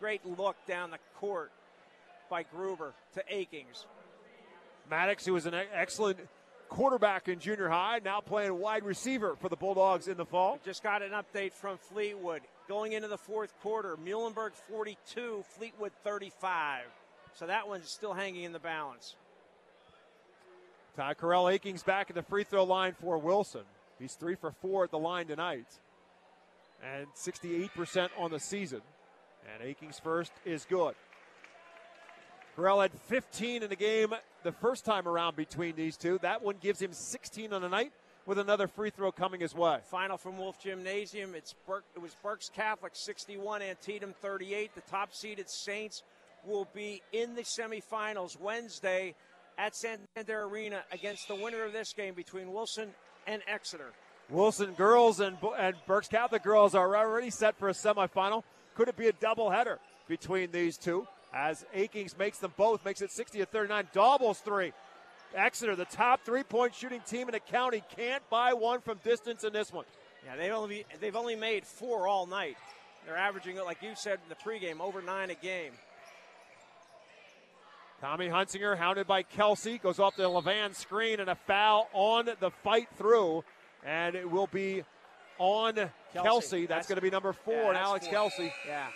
[0.00, 1.50] great look down the court
[2.28, 3.86] by Gruber to Akings.
[4.90, 6.18] Maddox, who was an excellent
[6.68, 10.58] quarterback in junior high, now playing wide receiver for the Bulldogs in the fall.
[10.64, 12.42] Just got an update from Fleetwood.
[12.68, 16.84] Going into the fourth quarter, Muhlenberg 42, Fleetwood 35.
[17.34, 19.14] So that one's still hanging in the balance.
[20.96, 23.62] Ty Corell Akings back at the free throw line for Wilson.
[23.98, 25.66] He's three for four at the line tonight.
[26.82, 28.80] And 68% on the season.
[29.52, 30.94] And Akings first is good.
[32.56, 36.18] Corell had 15 in the game the first time around between these two.
[36.22, 37.92] That one gives him 16 on the night
[38.24, 39.78] with another free throw coming his way.
[39.90, 41.34] Final from Wolf Gymnasium.
[41.34, 44.74] It's Berk, it was Berks Catholic 61, Antietam 38.
[44.74, 46.02] The top seeded Saints
[46.46, 49.14] will be in the semifinals Wednesday
[49.58, 52.90] at Santander Arena against the winner of this game between Wilson
[53.26, 53.92] and Exeter.
[54.30, 58.42] Wilson girls and, and Berks Catholic girls are already set for a semifinal.
[58.74, 59.78] Could it be a doubleheader
[60.08, 61.06] between these two?
[61.36, 63.88] As Akings makes them both, makes it 60 to 39.
[63.92, 64.72] Doubles three.
[65.34, 69.44] Exeter, the top three point shooting team in the county, can't buy one from distance
[69.44, 69.84] in this one.
[70.24, 72.56] Yeah, they've only they've only made four all night.
[73.04, 75.72] They're averaging, like you said in the pregame, over nine a game.
[78.00, 82.50] Tommy Hunsinger, hounded by Kelsey, goes off the Levan screen and a foul on the
[82.62, 83.44] fight through.
[83.84, 84.84] And it will be
[85.38, 85.74] on
[86.12, 86.60] Kelsey.
[86.66, 88.12] That's, That's- going to be number four, Yeah, and Alex four.
[88.14, 88.52] Kelsey.
[88.66, 88.86] Yeah,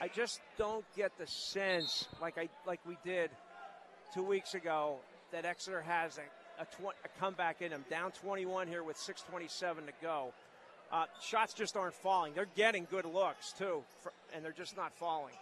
[0.00, 3.30] I just don't get the sense, like I like we did
[4.14, 4.96] two weeks ago,
[5.32, 7.84] that Exeter has a, a, tw- a comeback in them.
[7.90, 10.32] Down 21 here with 6:27 to go.
[10.90, 12.32] Uh, shots just aren't falling.
[12.34, 15.34] They're getting good looks too, for, and they're just not falling.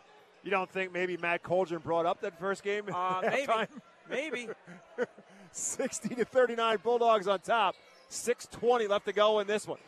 [0.43, 2.85] You don't think maybe Matt Coldren brought up that first game?
[2.93, 3.53] Uh, maybe,
[4.09, 4.49] maybe.
[5.53, 7.75] 60 to 39, Bulldogs on top.
[8.11, 9.79] 6:20 left to go in this one.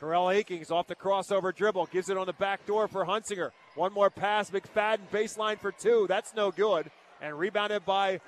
[0.00, 3.50] Corell Akings off the crossover dribble, gives it on the back door for Hunsinger.
[3.74, 6.06] One more pass, McFadden baseline for two.
[6.08, 6.90] That's no good.
[7.20, 8.20] And rebounded by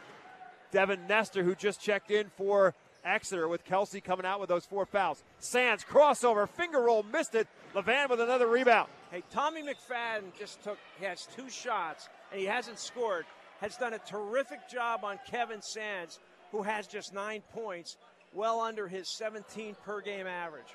[0.73, 2.75] Devin Nestor, who just checked in for
[3.05, 5.23] Exeter with Kelsey coming out with those four fouls.
[5.39, 7.49] Sands crossover, finger roll, missed it.
[7.75, 8.89] Levan with another rebound.
[9.11, 13.27] Hey, Tommy McFadden just took, he has two shots and he hasn't scored.
[13.61, 16.19] Has done a terrific job on Kevin Sands,
[16.51, 17.97] who has just nine points,
[18.33, 20.75] well under his 17 per game average.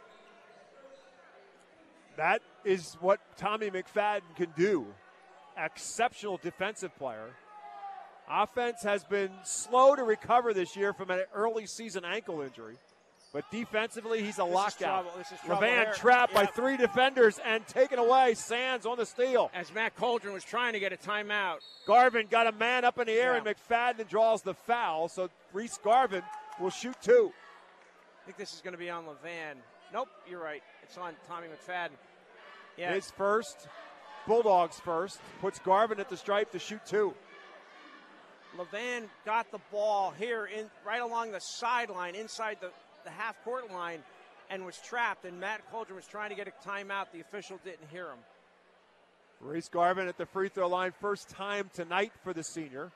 [2.18, 4.86] That is what Tommy McFadden can do.
[5.58, 7.30] Exceptional defensive player.
[8.30, 12.76] Offense has been slow to recover this year from an early season ankle injury.
[13.34, 14.78] But defensively, he's a This lockout.
[14.80, 15.12] trouble.
[15.18, 18.34] This is trouble Levan trapped by three defenders and taken away.
[18.34, 19.52] Sands on the steal.
[19.54, 21.58] As Matt Coldren was trying to get a timeout.
[21.86, 23.40] Garvin got a man up in the air, Yeah.
[23.40, 25.10] and McFadden draws the foul.
[25.10, 26.24] So Reese Garvin
[26.62, 27.34] will shoot two.
[28.22, 29.58] I think this is going to be on Levan.
[29.96, 30.62] Nope, you're right.
[30.84, 31.92] It's on Tommy McFadden.
[32.76, 33.70] Yeah, His first,
[34.28, 37.14] Bulldogs first, puts Garvin at the stripe to shoot two.
[38.58, 42.72] Levan got the ball here in right along the sideline inside the,
[43.06, 44.00] the half court line
[44.50, 45.24] and was trapped.
[45.24, 47.06] And Matt Coldren was trying to get a timeout.
[47.14, 48.20] The official didn't hear him.
[49.40, 52.92] Reese Garvin at the free throw line, first time tonight for the senior.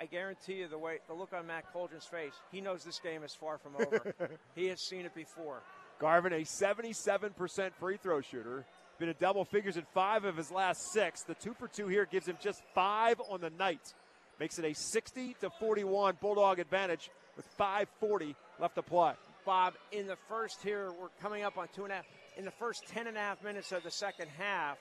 [0.00, 3.22] I guarantee you the way the look on Matt Coldren's face, he knows this game
[3.22, 4.14] is far from over.
[4.54, 5.62] he has seen it before.
[5.98, 8.64] Garvin, a 77% free throw shooter.
[8.98, 11.22] Been in double figures in five of his last six.
[11.22, 13.94] The two for two here gives him just five on the night.
[14.38, 19.12] Makes it a 60 to 41 Bulldog advantage with 5.40 left to play.
[19.44, 22.04] Bob, in the first here, we're coming up on two and a half.
[22.36, 24.76] In the first ten and a half minutes of the second half,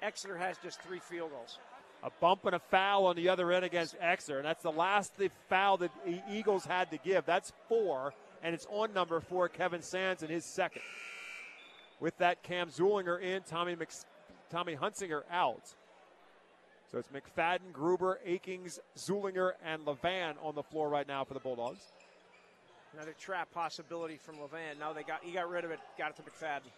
[0.00, 1.58] Exeter has just three field goals.
[2.04, 5.16] A bump and a foul on the other end against Exeter, and that's the last
[5.16, 7.24] the foul that the Eagles had to give.
[7.24, 8.12] That's four,
[8.42, 10.82] and it's on number four, Kevin Sands, in his second.
[12.00, 13.88] With that, Cam Zollinger in, Tommy Mc,
[14.50, 15.74] Tommy Hunsinger out.
[16.90, 21.40] So it's McFadden, Gruber, Akings, Zollinger, and Levan on the floor right now for the
[21.40, 21.92] Bulldogs.
[22.92, 24.78] Another trap possibility from Levan.
[24.78, 25.78] Now they got he got rid of it.
[25.96, 26.68] Got it to McFadden.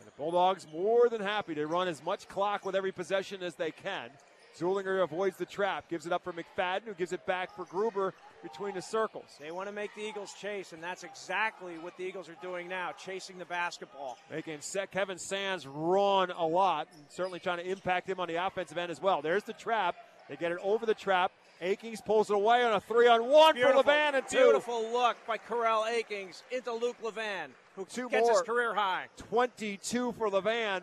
[0.00, 3.54] And the Bulldogs more than happy to run as much clock with every possession as
[3.54, 4.10] they can.
[4.58, 8.14] Zollinger avoids the trap, gives it up for McFadden, who gives it back for Gruber
[8.42, 9.36] between the circles.
[9.38, 12.68] They want to make the Eagles chase, and that's exactly what the Eagles are doing
[12.68, 14.18] now, chasing the basketball.
[14.30, 14.58] Making
[14.90, 18.90] Kevin Sands run a lot, and certainly trying to impact him on the offensive end
[18.90, 19.22] as well.
[19.22, 19.94] There's the trap.
[20.28, 21.32] They get it over the trap.
[21.60, 24.38] Akings pulls it away on a three on one Beautiful, for Levan and two.
[24.38, 28.32] Beautiful look by Corell Akings into Luke Levan, who Two gets more.
[28.32, 29.06] his career high.
[29.16, 30.82] 22 for Levan.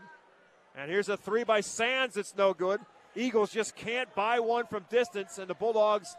[0.76, 2.80] And here's a three by Sands It's no good.
[3.16, 6.16] Eagles just can't buy one from distance, and the Bulldogs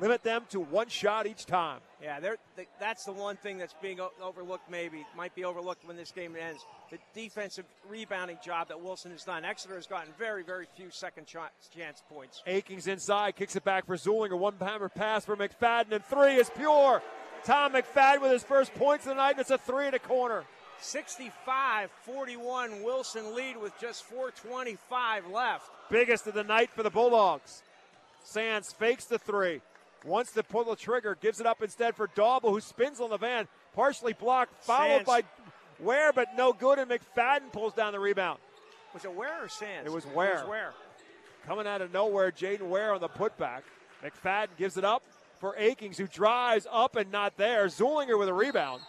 [0.00, 1.80] limit them to one shot each time.
[2.02, 2.36] Yeah, they're,
[2.80, 4.70] that's the one thing that's being overlooked.
[4.70, 6.64] Maybe might be overlooked when this game ends.
[6.90, 9.44] The defensive rebounding job that Wilson has done.
[9.44, 12.42] Exeter has gotten very, very few second chance points.
[12.46, 14.38] Akings inside, kicks it back for Zollinger.
[14.38, 17.02] One hammer pass for McFadden, and three is pure.
[17.44, 19.98] Tom McFadden with his first points of the night, and it's a three in a
[19.98, 20.44] corner.
[20.80, 25.70] 65 41 Wilson lead with just 425 left.
[25.90, 27.62] Biggest of the night for the Bulldogs.
[28.24, 29.60] Sands fakes the three.
[30.04, 33.16] Wants to pull the trigger, gives it up instead for Dauble, who spins on the
[33.16, 35.06] van, partially blocked, followed Sands.
[35.06, 35.22] by
[35.80, 38.38] Ware, but no good, and McFadden pulls down the rebound.
[38.92, 39.86] Was it Ware or Sands?
[39.86, 40.32] It was Ware.
[40.32, 40.74] It was Ware.
[41.46, 43.62] Coming out of nowhere, Jaden Ware on the putback.
[44.04, 45.02] McFadden gives it up
[45.40, 47.66] for Akings, who drives up and not there.
[47.66, 48.82] Zollinger with a rebound.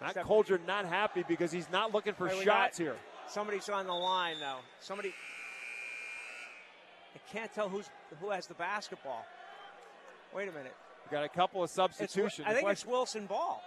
[0.00, 2.96] Matt Except- Coldren not happy because he's not looking for we shots got- here.
[3.28, 4.58] Somebody's on the line though.
[4.80, 5.14] Somebody.
[7.14, 7.88] I can't tell who's
[8.20, 9.24] who has the basketball.
[10.34, 10.74] Wait a minute.
[11.10, 12.46] We got a couple of It's, substitutions.
[12.46, 13.62] I The think it's Wilson Ball.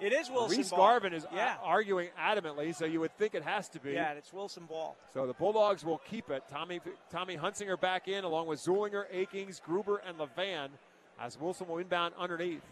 [0.00, 0.48] It is Wilson Ball.
[0.58, 0.78] Reese Ball.
[0.78, 1.56] Garvin is uh, yeah.
[1.56, 3.92] a- arguing adamantly, so you would think it has to be.
[3.92, 4.96] Yeah, it's Wilson Ball.
[5.12, 6.42] So the Bulldogs will keep it.
[6.50, 6.80] Tommy
[7.10, 10.68] Tommy Hunsinger back in, along with Zollinger, Akings, Gruber, and Levan,
[11.20, 12.62] as Wilson will inbound underneath.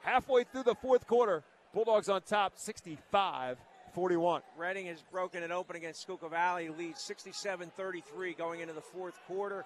[0.00, 1.42] Halfway through the fourth quarter,
[1.74, 4.40] Bulldogs on top, 65-41.
[4.56, 9.64] Reading has broken it open against Schuylkill Valley, leads 67-33 going into the fourth quarter.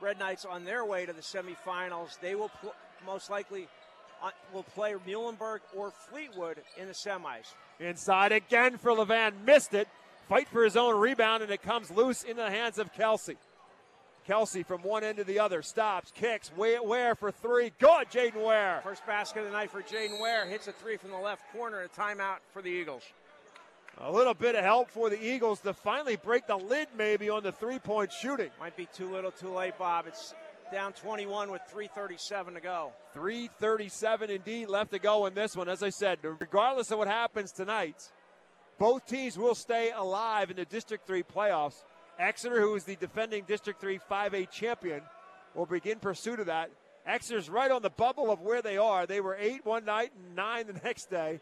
[0.00, 2.18] Red Knights on their way to the semifinals.
[2.20, 2.74] They will pl-
[3.06, 3.68] most likely
[4.22, 7.54] uh, will play Muhlenberg or Fleetwood in the semis.
[7.78, 9.88] Inside again for Levan, missed it.
[10.28, 13.36] Fight for his own rebound, and it comes loose in the hands of Kelsey.
[14.26, 17.72] Kelsey from one end to the other stops, kicks, Wa- Ware for three.
[17.80, 18.80] Good, Jaden Ware.
[18.84, 20.46] First basket of the night for Jaden Ware.
[20.46, 21.80] Hits a three from the left corner.
[21.82, 23.02] A timeout for the Eagles.
[23.98, 27.42] A little bit of help for the Eagles to finally break the lid, maybe, on
[27.42, 28.50] the three point shooting.
[28.58, 30.06] Might be too little, too late, Bob.
[30.06, 30.34] It's
[30.72, 32.92] down 21 with 3:37 to go.
[33.12, 35.68] 337 indeed left to go in this one.
[35.68, 38.10] As I said, regardless of what happens tonight,
[38.78, 41.84] both teams will stay alive in the District 3 playoffs.
[42.18, 45.02] Exeter, who is the defending District 3 5A champion,
[45.54, 46.70] will begin pursuit of that.
[47.06, 49.06] Exeter's right on the bubble of where they are.
[49.06, 51.40] They were 8 one night and 9 the next day.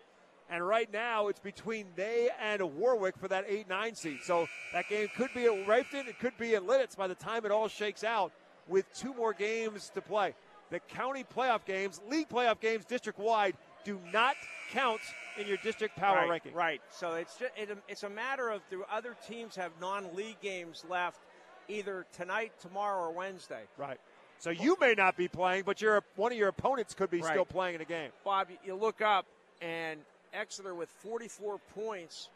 [0.51, 4.19] And right now, it's between they and Warwick for that 8 9 seed.
[4.23, 7.45] So that game could be at Reiffton, it could be at Lititz by the time
[7.45, 8.33] it all shakes out
[8.67, 10.35] with two more games to play.
[10.71, 14.37] The county playoff games, league playoff games, district wide, do not
[14.71, 15.01] count
[15.39, 16.53] in your district power right, ranking.
[16.53, 16.83] Right.
[16.91, 21.21] So it's just, it, it's a matter of do other teams have non-league games left?
[21.69, 23.63] either tonight, tomorrow, or Wednesday.
[23.77, 23.99] Right.
[24.39, 27.31] So you may not be playing, but your one of your opponents could be Right.
[27.31, 28.11] still playing in a game.
[28.25, 29.27] Bob, you look up
[29.61, 30.01] and
[30.33, 32.29] Exeter with 44 points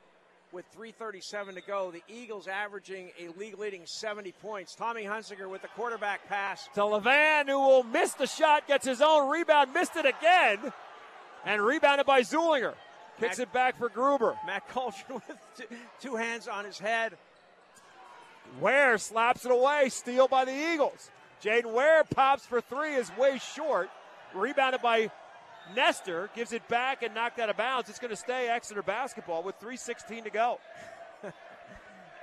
[0.53, 1.91] with 337 to go.
[1.91, 4.75] The Eagles averaging a league leading 70 points.
[4.75, 6.69] Tommy Hunsinger with the quarterback pass.
[6.75, 10.73] To Levan, who will miss the shot, gets his own rebound, missed it again,
[11.45, 12.75] and rebounded by Zollinger.
[13.19, 14.37] Kicks Mac- it back for Gruber.
[14.47, 15.65] Matt Coldren with two,
[16.01, 17.17] two hands on his head.
[18.61, 19.89] Ware slaps it away.
[19.89, 21.11] Steal by the Eagles.
[21.43, 23.91] Jaden Ware pops for three, is way short.
[24.35, 25.11] Rebounded by
[25.75, 27.89] Nestor, gives it back and knocked out of bounds.
[27.89, 30.59] It's going to stay Exeter basketball with 3.16 to go.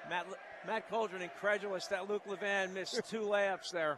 [0.09, 0.25] Matt,
[0.65, 3.97] Matt Coldren incredulous that Luke Levan missed two layups there.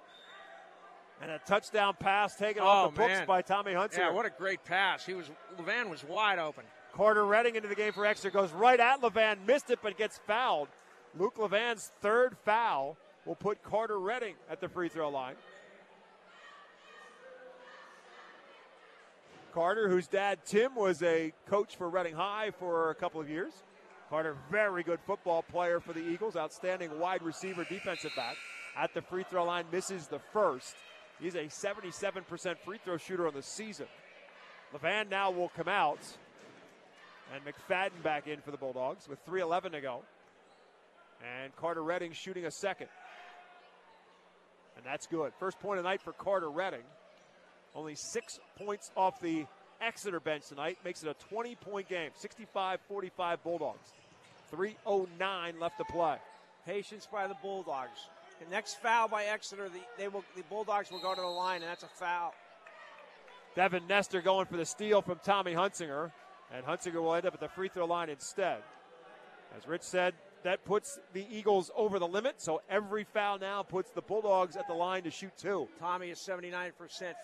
[1.22, 3.98] And a touchdown pass taken Oh, off the books by Tommy Hunsinger.
[3.98, 5.06] Yeah, what a great pass.
[5.06, 5.30] He was
[5.60, 6.64] Levan was wide open.
[6.94, 10.18] Carter Redding into the game for Exeter goes right at Levan, missed it but gets
[10.26, 10.68] fouled.
[11.18, 15.36] Luke Levan's third foul will put Carter Redding at the free throw line.
[19.54, 23.52] Carter, whose dad Tim was a coach for Reading High for a couple of years.
[24.10, 28.36] Carter, very good football player for the Eagles, outstanding wide receiver, defensive back.
[28.78, 30.76] At the free throw line, misses the first.
[31.20, 33.88] He's a 77% free throw shooter on the season.
[34.74, 36.00] Levan now will come out.
[37.34, 40.02] And McFadden back in for the Bulldogs with 3.11 to go.
[41.42, 42.88] And Carter Redding shooting a second.
[44.76, 45.34] And that's good.
[45.40, 46.84] First point of the night for Carter Redding.
[47.76, 49.46] Only six points off the
[49.82, 50.78] Exeter bench tonight.
[50.86, 52.12] Makes it a 20 point game.
[52.16, 53.94] 65 45 Bulldogs.
[54.54, 56.18] 3.09 left to play.
[56.66, 58.08] Patience by the Bulldogs.
[58.44, 61.62] The next foul by Exeter, the, they will, the Bulldogs will go to the line,
[61.62, 62.34] and that's a foul.
[63.56, 66.12] Devin Nestor going for the steal from Tommy Hunsinger.
[66.54, 68.58] And Hunsinger will end up at the free throw line instead.
[69.58, 72.42] As Rich said, that puts the Eagles over the limit.
[72.42, 75.68] So every foul now puts the Bulldogs at the line to shoot two.
[75.80, 76.72] Tommy is 79%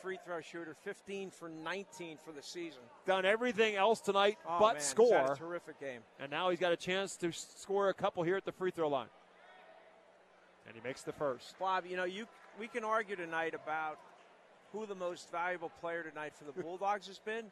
[0.02, 2.82] free throw shooter, 15 for 19 for the season.
[3.06, 5.32] Done everything else tonight Oh, but man, score.
[5.34, 6.02] a terrific game.
[6.20, 8.88] And now he's got a chance to score a couple here at the free throw
[8.90, 9.08] line.
[10.68, 11.58] And he makes the first.
[11.60, 12.28] Bob, you know, you
[12.60, 14.00] we can argue tonight about
[14.74, 17.46] who the most valuable player tonight for the Bulldogs has been.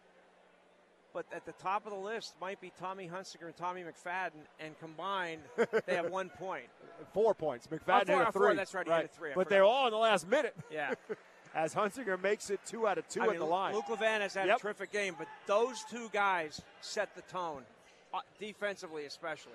[1.15, 4.77] But at the top of the list might be Tommy Hunsinger and Tommy McFadden, and
[4.79, 5.43] combined
[5.87, 6.65] they have one point.
[7.13, 7.69] Four points.
[7.71, 8.41] Oh, McFadden four- hit a oh, three.
[8.47, 9.49] four, that's right, a three, I But forgot.
[9.49, 10.53] they're all in the last minute.
[10.69, 10.93] Yeah.
[11.55, 13.73] As Hunsinger makes it two out of two I at mean, the line.
[13.73, 14.57] Luke Levan has had Yep.
[14.57, 17.63] a terrific game, but those two guys set the tone,
[18.13, 19.53] uh, defensively especially.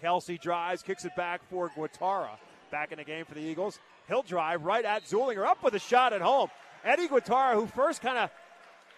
[0.00, 2.30] Kelsey drives, kicks it back for Guatara.
[2.72, 3.78] Back in the game for the Eagles.
[4.08, 6.48] He'll drive right at Zollinger, up with a shot at home.
[6.84, 8.30] Eddie Guatara, who first kind of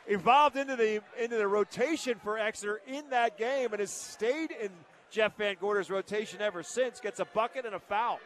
[0.06, 4.70] evolved into the into the rotation for Exeter in that game and has stayed in
[5.10, 8.18] Jeff Van Gorder's rotation ever since, gets a bucket and a foul.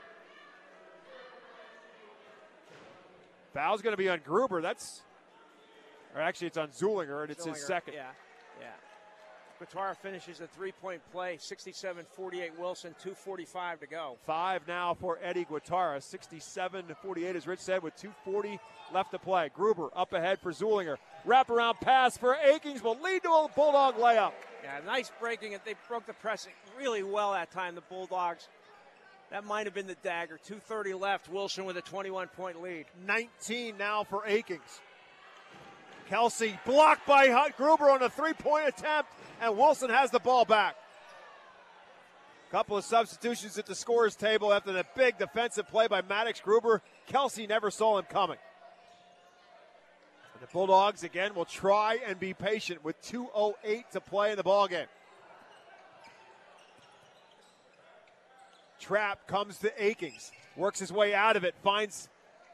[3.52, 4.60] Foul's going to be on Gruber.
[4.60, 5.02] That's,
[6.14, 7.94] or actually, it's on Zollinger, and it's his second.
[7.94, 8.10] Yeah,
[8.60, 8.66] yeah.
[9.58, 14.16] Guatara finishes a three-point play, 67-48 Wilson, 2:45 to go.
[14.26, 18.58] Five now for Eddie Guatara, 67 48, as Rich said, with 240
[18.92, 19.50] left to play.
[19.54, 20.96] Gruber up ahead for Zollinger.
[21.26, 24.32] Wraparound pass for Akings will lead to a Bulldog layup.
[24.62, 25.64] Yeah, nice breaking it.
[25.64, 27.74] They broke the pressing really well that time.
[27.74, 28.48] The Bulldogs.
[29.30, 30.38] That might have been the dagger.
[30.46, 31.28] 2:30 left.
[31.28, 32.86] Wilson with a 21-point lead.
[33.06, 34.80] 19 now for Akings.
[36.08, 39.10] Kelsey blocked by Hunt Gruber on a three point attempt,
[39.40, 40.76] and Wilson has the ball back.
[42.48, 46.40] A couple of substitutions at the scorer's table after the big defensive play by Maddox
[46.40, 46.80] Gruber.
[47.06, 48.38] Kelsey never saw him coming.
[50.32, 54.44] And the Bulldogs again will try and be patient with 2:08 to play in the
[54.44, 54.86] ball game.
[58.78, 62.08] Trap comes to Akings, works his way out of it, finds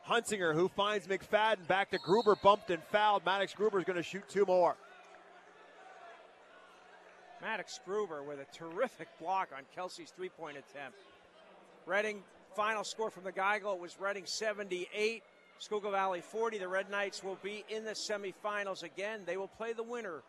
[0.08, 3.24] Hunsinger, who finds McFadden back to Gruber, bumped and fouled.
[3.24, 4.76] Maddox Gruber is going to shoot two more.
[7.42, 10.96] Maddox Gruber with a terrific block on Kelsey's three-point attempt.
[11.86, 12.22] Reading
[12.54, 15.24] final score from the Geigle was Reading 78,
[15.58, 16.58] Schuylkill Valley 40.
[16.58, 19.22] The Red Knights will be in the semifinals again.
[19.26, 20.22] They will play the winner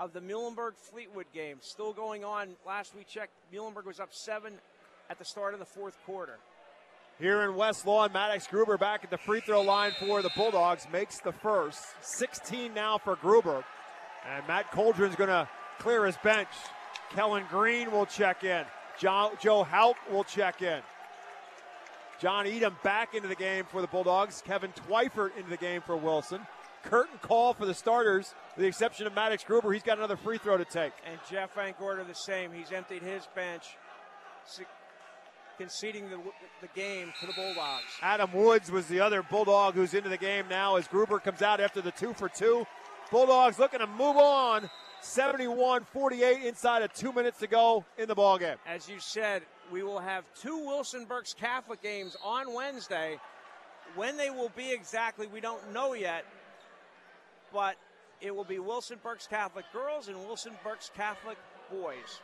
[0.00, 1.58] of the Muhlenberg Fleetwood game.
[1.60, 2.56] Still going on.
[2.66, 4.54] Last we checked, Muhlenberg was up seven
[5.08, 6.38] at the start of the fourth quarter.
[7.20, 10.88] Here in West Lawn, Maddox Gruber back at the free throw line for the Bulldogs,
[10.92, 11.78] makes the first.
[12.00, 13.64] 16 now for Gruber.
[14.28, 16.48] And Matt Coldren's going to clear his bench.
[17.10, 18.64] Kellen Green will check in.
[18.98, 20.80] John, Joe Hout will check in.
[22.20, 24.42] John Edom back into the game for the Bulldogs.
[24.44, 26.40] Kevin Twyford into the game for Wilson.
[26.82, 29.72] Curtain call for the starters, with the exception of Maddox Gruber.
[29.72, 30.92] He's got another free throw to take.
[31.04, 32.52] And Jeff Van Gorder the same.
[32.52, 33.76] He's emptied his bench.
[35.58, 36.18] Conceding the,
[36.60, 37.84] the game to the Bulldogs.
[38.02, 41.60] Adam Woods was the other Bulldog who's into the game now as Gruber comes out
[41.60, 42.66] after the two for two.
[43.10, 44.70] Bulldogs looking to move on
[45.06, 48.56] 71 48 inside of two minutes to go in the ball game.
[48.66, 53.18] As you said, we will have two Wilson Berks Catholic games on Wednesday.
[53.94, 56.24] When they will be exactly, we don't know yet,
[57.52, 57.76] but
[58.20, 61.38] it will be Wilson Berks Catholic girls and Wilson Berks Catholic
[61.70, 62.20] boys.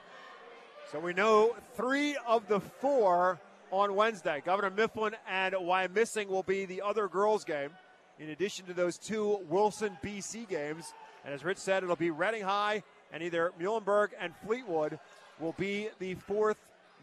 [0.91, 3.41] So we know three of the four
[3.71, 4.43] on Wednesday.
[4.45, 7.71] Governor Mifflin and Wyomissing will be the other girls' game,
[8.19, 10.93] in addition to those two Wilson BC games.
[11.25, 12.83] And as Rich said, it'll be Reading High
[13.13, 14.99] and either Muhlenberg and Fleetwood
[15.39, 16.57] will be the fourth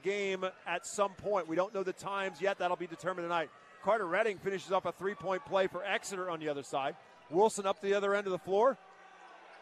[0.04, 1.48] game at some point.
[1.48, 2.60] We don't know the times yet.
[2.60, 3.50] That'll be determined tonight.
[3.84, 6.96] Carter Redding finishes up a three point play for Exeter on the other side.
[7.30, 8.78] Wilson up to the other end of the floor.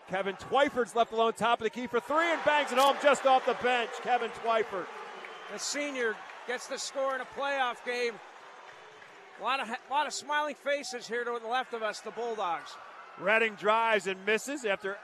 [0.09, 3.25] Kevin Twyford's left alone top of the key for three and bangs it home just
[3.25, 3.89] off the bench.
[4.03, 4.85] Kevin Twyford.
[5.51, 6.15] The senior
[6.47, 8.13] gets the score in a playoff game.
[9.39, 12.11] A lot of, a lot of smiling faces here to the left of us, the
[12.11, 12.75] Bulldogs.
[13.19, 14.97] Redding drives and misses after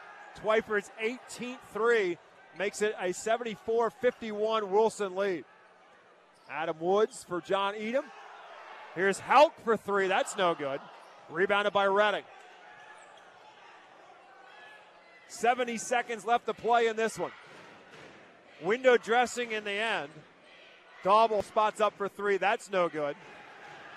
[0.43, 2.17] Twyford's 18th three
[2.57, 5.45] makes it a 74 51 Wilson lead.
[6.49, 8.05] Adam Woods for John Edom.
[8.95, 10.07] Here's Hauk for three.
[10.07, 10.79] That's no good.
[11.29, 12.23] Rebounded by Redding.
[15.29, 17.31] 70 seconds left to play in this one.
[18.61, 20.09] Window dressing in the end.
[21.03, 22.37] Dauble spots up for three.
[22.37, 23.15] That's no good.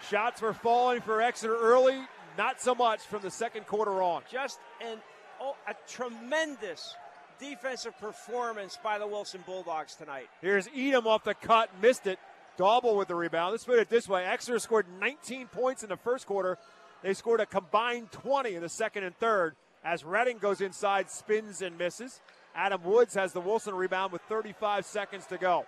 [0.09, 2.01] Shots were falling for Exeter early.
[2.36, 4.22] Not so much from the second quarter on.
[4.30, 4.98] Just an,
[5.40, 6.94] oh, a tremendous
[7.38, 10.28] defensive performance by the Wilson Bulldogs tonight.
[10.40, 12.18] Here's Edom off the cut, missed it.
[12.58, 13.52] Dauble with the rebound.
[13.52, 16.58] Let's put it this way Exeter scored 19 points in the first quarter.
[17.02, 21.62] They scored a combined 20 in the second and third as Redding goes inside, spins
[21.62, 22.20] and misses.
[22.54, 25.66] Adam Woods has the Wilson rebound with 35 seconds to go.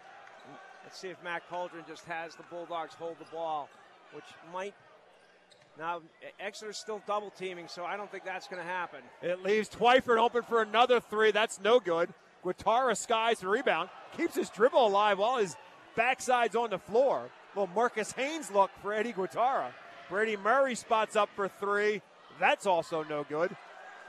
[0.83, 3.69] Let's see if Matt Coldren just has the Bulldogs hold the ball,
[4.13, 4.75] which might.
[5.79, 6.01] Now,
[6.41, 9.01] Exeter's still double teaming, so I don't think that's going to happen.
[9.23, 11.31] It leaves Twyford open for another three.
[11.31, 12.13] That's no good.
[12.45, 15.57] Guatara skies the rebound, keeps his dribble alive while his
[15.97, 17.31] backside's on the floor.
[17.55, 19.69] Little Marcus Haynes look for Eddie Guatara.
[20.09, 22.03] Brady Murray spots up for three.
[22.41, 23.55] That's also no good.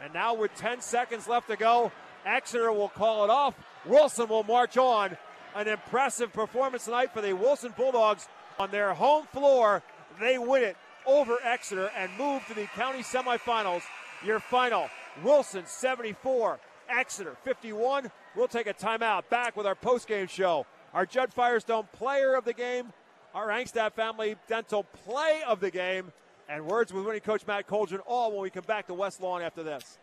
[0.04, 1.92] And now with 10 seconds left to go,
[2.26, 3.54] Exeter will call it off.
[3.86, 5.18] Wilson will march on.
[5.56, 8.28] An impressive performance tonight for the Wilson Bulldogs
[8.60, 9.84] on their home floor.
[10.20, 10.78] They win it
[11.10, 13.82] over Exeter and move to the county semifinals.
[14.24, 14.90] Your final
[15.24, 16.60] Wilson 74,
[16.90, 18.12] Exeter 51.
[18.36, 19.30] We'll take a timeout.
[19.30, 20.66] Back with our postgame show.
[20.94, 22.94] Our Judd Firestone player of the game,
[23.34, 26.12] our Angstadt family dental play of the game,
[26.48, 29.42] and words with winning coach Matt Coldren, all when we come back to West Lawn
[29.42, 30.00] after this.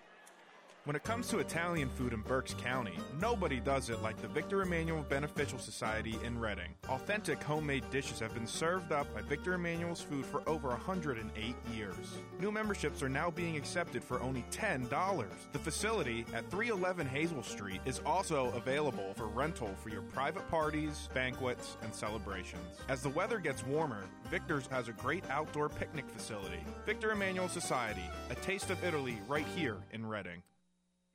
[0.86, 4.62] When it comes to Italian food in Berks County, nobody does it like the Victor
[4.62, 6.76] Emmanuel Beneficial Society in Reading.
[6.88, 12.18] Authentic homemade dishes have been served up by Victor Emmanuel's Food for over 108 years.
[12.38, 15.26] New memberships are now being accepted for only $10.
[15.50, 21.08] The facility at 311 Hazel Street is also available for rental for your private parties,
[21.12, 22.62] banquets, and celebrations.
[22.88, 26.60] As the weather gets warmer, Victor's has a great outdoor picnic facility.
[26.84, 30.44] Victor Emmanuel Society, a taste of Italy right here in Reading.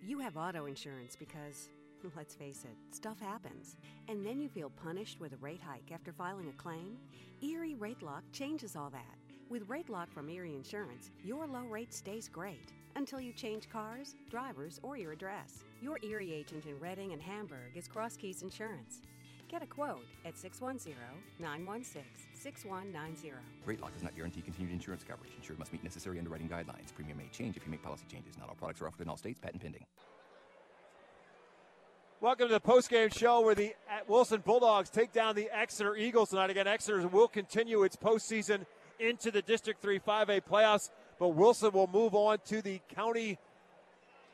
[0.03, 1.69] You have auto insurance because,
[2.15, 3.77] let's face it, stuff happens.
[4.07, 6.97] And then you feel punished with a rate hike after filing a claim?
[7.43, 9.15] Erie Rate Lock changes all that.
[9.49, 14.15] With Rate Lock from Erie Insurance, your low rate stays great until you change cars,
[14.29, 15.63] drivers, or your address.
[15.81, 19.01] Your Erie agent in Reading and Hamburg is Cross Keys Insurance.
[19.49, 20.95] Get a quote at 610
[21.39, 23.33] 916 6190.
[23.65, 25.31] Rate lock does not guarantee continued insurance coverage.
[25.37, 26.91] Insured must meet necessary underwriting guidelines.
[26.95, 28.35] Premium may change if you make policy changes.
[28.39, 29.39] Not all products are offered in all states.
[29.39, 29.85] Patent pending.
[32.19, 36.29] Welcome to the postgame show where the uh, Wilson Bulldogs take down the Exeter Eagles
[36.29, 36.49] tonight.
[36.49, 38.65] Again, Exeter will continue its postseason
[38.99, 40.89] into the District 3 5A playoffs,
[41.19, 43.37] but Wilson will move on to the county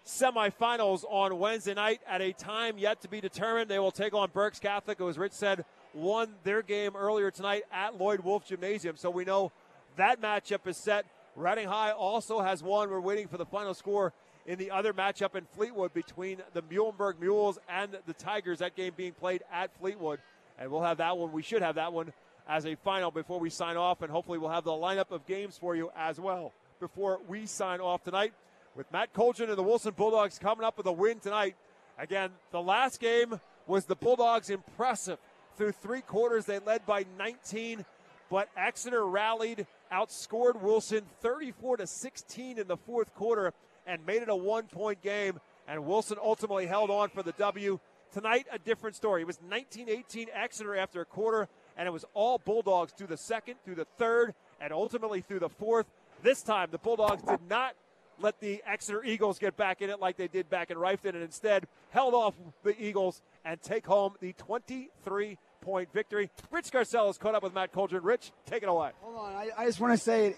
[0.05, 3.69] semifinals on Wednesday night at a time yet to be determined.
[3.69, 7.63] They will take on Berks Catholic, who, as Rich said, won their game earlier tonight
[7.71, 8.97] at Lloyd Wolf Gymnasium.
[8.97, 9.51] So we know
[9.95, 11.05] that matchup is set.
[11.35, 12.89] Reading High also has won.
[12.89, 14.13] We're waiting for the final score
[14.45, 18.59] in the other matchup in Fleetwood between the Muhlenberg Mules and the Tigers.
[18.59, 20.19] That game being played at Fleetwood.
[20.57, 21.31] And we'll have that one.
[21.31, 22.13] We should have that one
[22.47, 24.01] as a final before we sign off.
[24.01, 27.81] And hopefully we'll have the lineup of games for you as well before we sign
[27.81, 28.33] off tonight
[28.75, 31.55] with Matt Coldren and the Wilson Bulldogs coming up with a win tonight.
[31.97, 35.17] Again, the last game was the Bulldogs impressive.
[35.57, 37.83] Through three quarters, they led by 19,
[38.29, 43.53] but Exeter rallied, outscored Wilson 34 to 16 in the fourth quarter,
[43.87, 45.39] and made it a one-point game.
[45.67, 47.79] And Wilson ultimately held on for the W.
[48.13, 49.23] Tonight, a different story.
[49.23, 53.55] It was 19-18 Exeter after a quarter, and it was all Bulldogs through the second,
[53.65, 55.87] through the third, and ultimately through the fourth.
[56.21, 57.73] This time, the Bulldogs did not
[58.19, 61.23] let the Exeter Eagles get back in it like they did back in Reiffton, and
[61.23, 66.29] instead held off the Eagles and take home the 23 point victory.
[66.51, 67.99] Rich Scarcella is caught up with Matt Coldren.
[68.03, 68.91] Rich, take it away.
[69.01, 69.35] Hold on.
[69.35, 70.35] I, I just want to say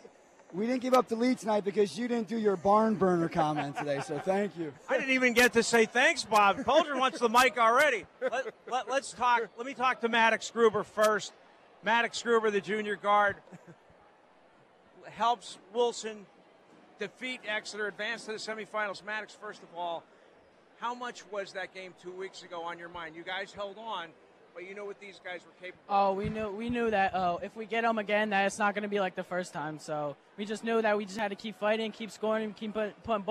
[0.54, 3.78] we didn't give up the lead tonight because you didn't do your barn burner comment
[3.78, 4.74] today, so thank you.
[4.90, 6.58] I didn't even get to say thanks, Bob.
[6.58, 8.06] Coldren wants the mic already.
[8.22, 9.42] Let, let, let's talk.
[9.58, 11.34] Let me talk to Maddox Gruber first.
[11.84, 13.38] Maddox Gruber, the junior guard,
[15.06, 16.26] helps Wilson
[17.00, 19.06] defeat Exeter, advance to the semifinals.
[19.06, 20.04] Maddox, first of all,
[20.80, 23.16] how much was that game two weeks ago on your mind?
[23.16, 24.08] You guys held on,
[24.54, 25.84] but you know what these guys were capable.
[25.90, 28.74] Oh, we knew we knew that uh, if we get them again, that it's not
[28.74, 29.80] going to be like the first time.
[29.80, 33.02] So we just knew that we just had to keep fighting, keep scoring, keep put,
[33.04, 33.26] putting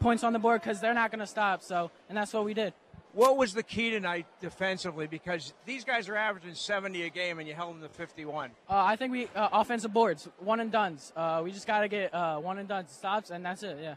[0.00, 1.62] points on the board because they're not going to stop.
[1.62, 2.74] So, and that's what we did.
[3.14, 5.06] What was the key tonight defensively?
[5.06, 8.50] Because these guys are averaging 70 a game, and you held them to 51.
[8.68, 11.12] Uh, I think we uh, offensive boards, one and duns.
[11.14, 13.78] Uh, we just got to get uh, one and done stops, and that's it.
[13.80, 13.94] Yeah.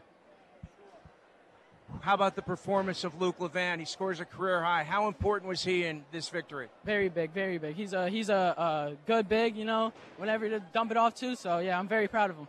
[2.00, 3.78] How about the performance of Luke Levan?
[3.78, 4.84] He scores a career high.
[4.84, 6.68] How important was he in this victory?
[6.84, 7.76] Very big, very big.
[7.76, 11.34] He's a he's a, a good big, you know, whenever to dump it off to.
[11.34, 12.48] So yeah, I'm very proud of him.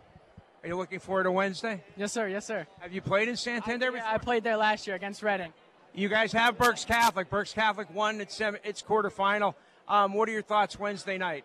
[0.62, 1.82] Are you looking forward to Wednesday?
[1.96, 2.28] Yes, sir.
[2.28, 2.66] Yes, sir.
[2.80, 4.08] Have you played in Santander I, before?
[4.08, 5.52] I played there last year against Reading.
[5.94, 7.30] You guys have Berks Catholic.
[7.30, 9.54] Berks Catholic won its, sem- its quarterfinal.
[9.88, 11.44] Um, what are your thoughts Wednesday night?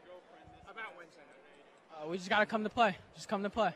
[0.69, 2.05] About Wednesday night.
[2.05, 2.95] Uh, we just got to come to play.
[3.15, 3.73] Just come to play.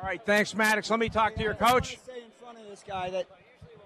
[0.00, 0.88] All right, thanks, Maddox.
[0.88, 1.98] Let me talk to your coach.
[2.06, 3.26] say in front of this guy that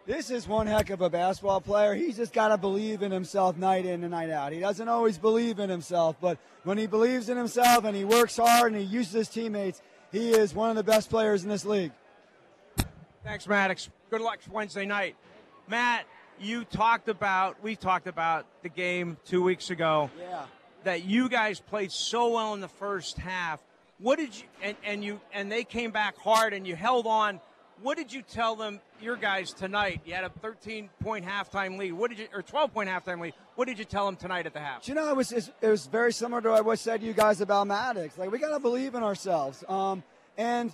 [0.06, 1.94] this is one heck of a basketball player.
[1.94, 4.52] He's just got to believe in himself night in and night out.
[4.52, 8.36] He doesn't always believe in himself, but when he believes in himself and he works
[8.36, 9.82] hard and he uses his teammates,
[10.12, 11.92] he is one of the best players in this league.
[13.22, 13.90] Thanks, Maddox.
[14.10, 15.14] Good luck Wednesday night.
[15.68, 16.06] Matt,
[16.40, 20.10] you talked about, we talked about the game two weeks ago.
[20.18, 20.44] Yeah.
[20.84, 23.60] That you guys played so well in the first half.
[23.98, 27.38] What did you and, and you and they came back hard and you held on.
[27.82, 30.00] What did you tell them, your guys tonight?
[30.04, 31.92] You had a 13 point halftime lead.
[31.92, 33.34] What did you or 12 point halftime lead?
[33.56, 34.86] What did you tell them tonight at the half?
[34.88, 37.40] You know, it was it was very similar to what I said to you guys
[37.40, 38.18] about Maddox.
[38.18, 39.64] Like we got to believe in ourselves.
[39.68, 40.02] Um,
[40.36, 40.72] and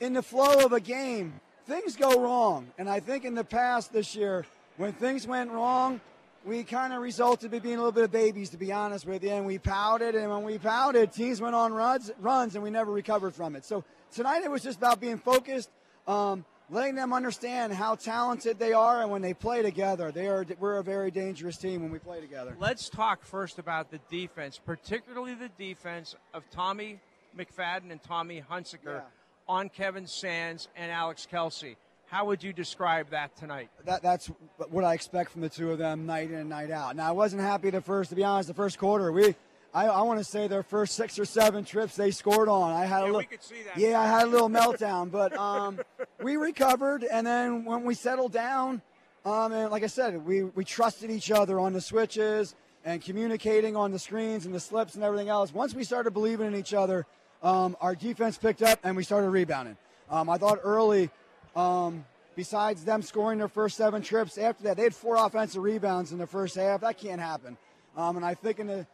[0.00, 2.68] in the flow of a game, things go wrong.
[2.78, 4.44] And I think in the past this year,
[4.76, 6.00] when things went wrong,
[6.44, 9.22] we kind of resulted in being a little bit of babies, to be honest with
[9.22, 9.30] you.
[9.30, 12.90] And we pouted, and when we pouted, teams went on runs, runs, and we never
[12.90, 13.64] recovered from it.
[13.64, 15.70] So tonight it was just about being focused,
[16.06, 20.44] um, letting them understand how talented they are, and when they play together, they are.
[20.58, 22.56] We're a very dangerous team when we play together.
[22.58, 27.00] Let's talk first about the defense, particularly the defense of Tommy
[27.36, 29.00] McFadden and Tommy Hunsinger Yeah.
[29.48, 31.76] on Kevin Sands and Alex Kelsey.
[32.06, 33.70] How would you describe that tonight?
[33.84, 34.26] that that's
[34.68, 36.96] what I expect from the two of them night in and night out.
[36.96, 39.12] Now I wasn't happy the first, to be honest, the first quarter.
[39.12, 39.36] We,
[39.72, 42.72] I, I want to say their first six or seven trips they scored on.
[42.72, 43.78] I had a Yeah, we little, could see that.
[43.78, 45.78] yeah, I had a little meltdown, but um,
[46.22, 48.82] we recovered, and then when we settled down,
[49.24, 53.76] um, and like I said, we we trusted each other on the switches and communicating
[53.76, 55.52] on the screens and the slips and everything else.
[55.52, 57.06] Once we started believing in each other,
[57.42, 59.76] um, our defense picked up and we started rebounding.
[60.10, 61.10] Um, I thought early.
[61.56, 62.04] Um,
[62.36, 66.16] besides them scoring their first seven trips, after that they had four offensive rebounds in
[66.18, 66.80] the first half.
[66.80, 67.58] That can't happen.
[67.96, 68.86] Um, and I think in the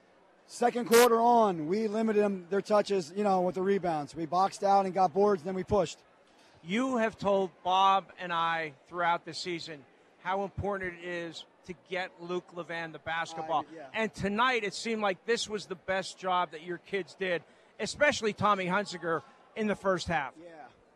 [0.46, 4.14] second quarter on, we limited them their touches, you know, with the rebounds.
[4.14, 5.98] We boxed out and got boards, then we pushed.
[6.64, 9.84] You have told Bob and I throughout the season
[10.22, 13.64] how important it is to get Luke Levan the basketball.
[13.74, 13.82] yeah.
[13.94, 17.42] And tonight it seemed like this was the best job that your kids did,
[17.78, 19.22] especially Tommy Hunsinger
[19.54, 20.32] in the first half.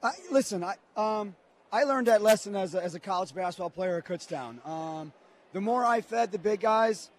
[0.02, 1.34] I, listen, I um,
[1.72, 4.66] I learned that lesson as a, as a college basketball player at Kutztown.
[4.66, 5.12] Um,
[5.52, 7.10] the more I fed the big guys,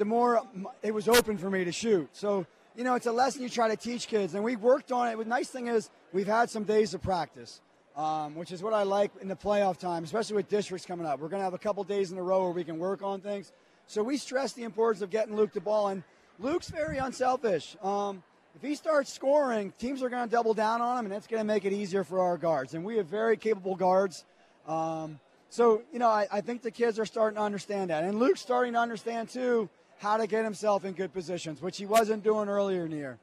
[0.00, 0.42] the more
[0.82, 2.08] it was open for me to shoot.
[2.12, 5.08] So you know, it's a lesson you try to teach kids, and we worked on
[5.08, 5.18] it.
[5.18, 7.60] The nice thing is we've had some days of practice,
[7.96, 11.20] um, which is what I like in the playoff time, especially with districts coming up.
[11.20, 13.20] We're going to have a couple days in a row where we can work on
[13.20, 13.52] things.
[13.88, 16.02] So we stress the importance of getting Luke the ball, and
[16.38, 17.76] Luke's very unselfish.
[17.82, 18.22] Um,
[18.54, 21.40] if he starts scoring, teams are going to double down on him, and that's going
[21.40, 22.72] to make it easier for our guards.
[22.72, 24.24] And we have very capable guards.
[24.66, 25.20] Um,
[25.50, 28.04] so, you know, I, I think the kids are starting to understand that.
[28.04, 29.68] And Luke's starting to understand, too,
[30.00, 33.18] how to get himself in good positions, which he wasn't doing earlier in the year.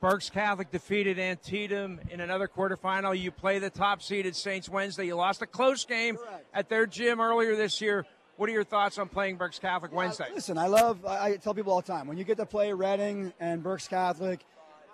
[0.00, 3.16] Berks Catholic defeated Antietam in another quarterfinal.
[3.16, 5.04] You play the top seeded Saints Wednesday.
[5.04, 6.16] You lost a close game
[6.54, 8.06] at their gym earlier this year.
[8.36, 10.24] What are your thoughts on playing Berks Catholic Wednesday?
[10.34, 12.72] Listen, I love, I, I tell people all the time, when you get to play
[12.72, 14.40] Reading and Berks Catholic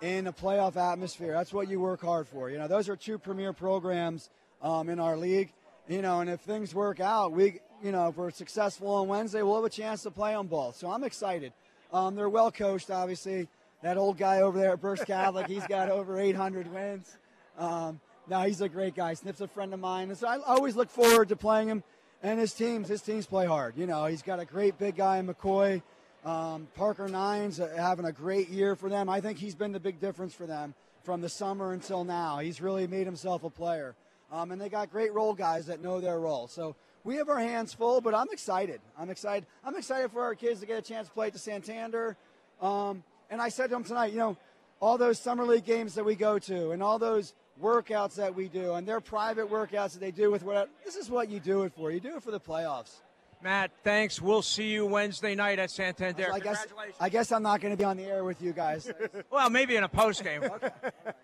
[0.01, 2.49] in a playoff atmosphere, that's what you work hard for.
[2.49, 4.29] You know, those are two premier programs
[4.61, 5.53] um, in our league.
[5.87, 9.41] You know, and if things work out, we, you know, if we're successful on Wednesday,
[9.41, 10.75] we'll have a chance to play on both.
[10.75, 11.53] So I'm excited.
[11.91, 13.47] Um, they're well coached, obviously.
[13.81, 17.17] that old guy over there at Berks Catholic, he's got over 800 wins.
[17.57, 19.13] Um, no, he's a great guy.
[19.13, 20.09] Snip's a friend of mine.
[20.09, 21.83] And so I always look forward to playing him.
[22.21, 23.77] And his teams, his teams play hard.
[23.77, 25.81] You know, he's got a great big guy in McCoy.
[26.25, 29.09] Um, Parker Nines uh, having a great year for them.
[29.09, 30.73] I think he's been the big difference for them
[31.03, 32.39] from the summer until now.
[32.39, 33.95] He's really made himself a player.
[34.31, 36.47] Um, and they got great role guys that know their role.
[36.47, 38.81] So we have our hands full, but I'm excited.
[38.97, 39.45] I'm excited.
[39.63, 42.17] I'm excited for our kids to get a chance to play at the Santander.
[42.61, 44.37] Um, and I said to them tonight, you know,
[44.81, 48.47] all those summer league games that we go to and all those workouts that we
[48.47, 51.63] do and their private workouts that they do with what this is what you do
[51.63, 51.91] it for.
[51.91, 53.01] You do it for the playoffs.
[53.41, 54.21] Matt, thanks.
[54.21, 56.25] We'll see you Wednesday night at Santander.
[56.27, 56.67] So I guess
[56.99, 58.91] I guess I'm not going to be on the air with you guys.
[59.31, 60.43] well, maybe in a post game.
[60.43, 60.69] okay.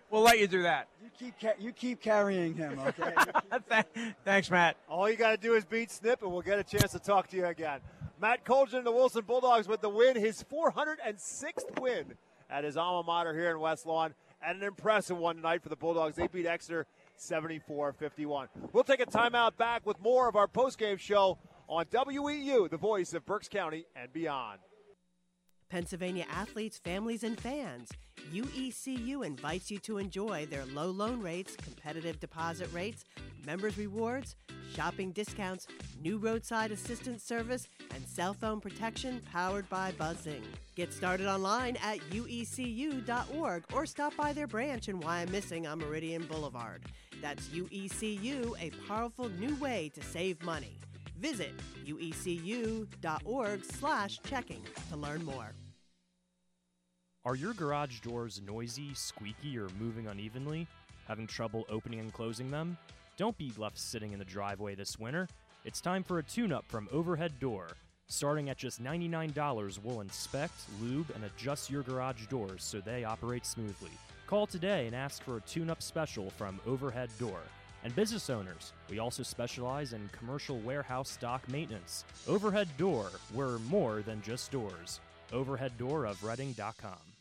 [0.10, 0.88] We'll let you do that.
[1.04, 3.84] You keep ca- you keep carrying him, okay?
[4.26, 4.78] thanks, Matt.
[4.88, 7.28] All you got to do is beat Snip, and we'll get a chance to talk
[7.30, 7.82] to you again.
[8.22, 12.14] Matt Coldren, the Wilson Bulldogs, with the win, his 406th win
[12.50, 15.76] at his alma mater here in West Lawn, and an impressive one tonight for the
[15.76, 16.16] Bulldogs.
[16.16, 16.86] They beat Exeter
[17.18, 18.48] 74 51.
[18.72, 21.38] We'll take a timeout back with more of our post-game show
[21.68, 24.60] on WEEU, the voice of Berks County and beyond.
[25.70, 27.90] Pennsylvania athletes, families, and fans.
[28.34, 33.04] UECU invites you to enjoy their low loan rates, competitive deposit rates,
[33.46, 34.36] members rewards,
[34.74, 35.68] shopping discounts,
[36.02, 40.44] new roadside assistance service, and cell phone protection powered by Buzzing.
[40.76, 46.84] Get started online at uecu.org or stop by their branch in Wyomissing on Meridian Boulevard.
[47.22, 50.78] That's UECU, a powerful new way to save money.
[51.20, 51.54] Visit
[51.86, 55.54] uecu.org slash checking to learn more.
[57.26, 60.68] Are your garage doors noisy, squeaky, or moving unevenly?
[61.08, 62.78] Having trouble opening and closing them?
[63.18, 65.28] Don't be left sitting in the driveway this winter.
[65.64, 67.70] It's time for a tune up from Overhead Door.
[68.08, 73.46] Starting at just $99, we'll inspect, lube, and adjust your garage doors so they operate
[73.46, 73.90] smoothly.
[74.28, 77.42] Call today and ask for a tune up special from Overhead Door.
[77.86, 82.04] And business owners, we also specialize in commercial warehouse stock maintenance.
[82.28, 85.00] Overhead Door, we're more than just doors.
[85.32, 87.15] OverheadDoorofReading.com.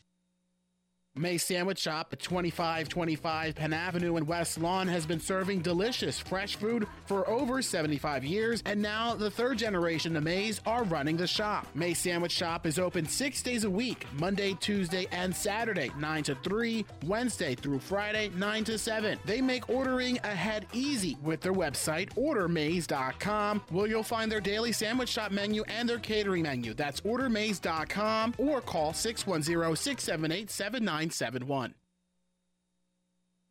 [1.17, 6.57] May Sandwich Shop at 2525 Penn Avenue in West Lawn has been serving delicious fresh
[6.57, 11.25] food for over 75 years, and now the third generation of Mays are running the
[11.25, 11.67] shop.
[11.73, 16.35] May Sandwich Shop is open six days a week Monday, Tuesday, and Saturday, 9 to
[16.35, 19.17] 3, Wednesday through Friday, 9 to 7.
[19.23, 25.09] They make ordering ahead easy with their website, ordermays.com, where you'll find their daily sandwich
[25.09, 26.73] shop menu and their catering menu.
[26.73, 31.75] That's ordermays.com or call 610 678 79 971.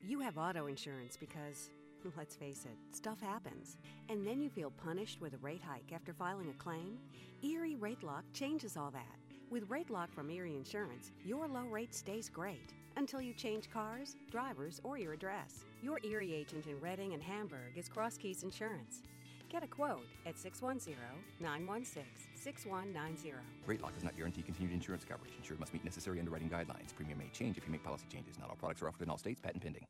[0.01, 1.71] You have auto insurance because,
[2.17, 3.77] let's face it, stuff happens.
[4.09, 6.99] And then you feel punished with a rate hike after filing a claim?
[7.45, 9.19] Erie Rate Lock changes all that.
[9.51, 14.17] With Rate Lock from Erie Insurance, your low rate stays great until you change cars,
[14.33, 15.65] drivers, or your address.
[15.81, 19.03] Your Erie agent in Reading and Hamburg is Cross Keys Insurance.
[19.49, 20.97] Get a quote at 610
[21.39, 22.03] 916
[22.45, 23.33] 6190.
[23.65, 25.33] Rate lock does not guarantee continued insurance coverage.
[25.39, 26.95] Insured must meet necessary underwriting guidelines.
[26.95, 28.39] Premium may change if you make policy changes.
[28.39, 29.41] Not all products are offered in all states.
[29.41, 29.87] Patent pending.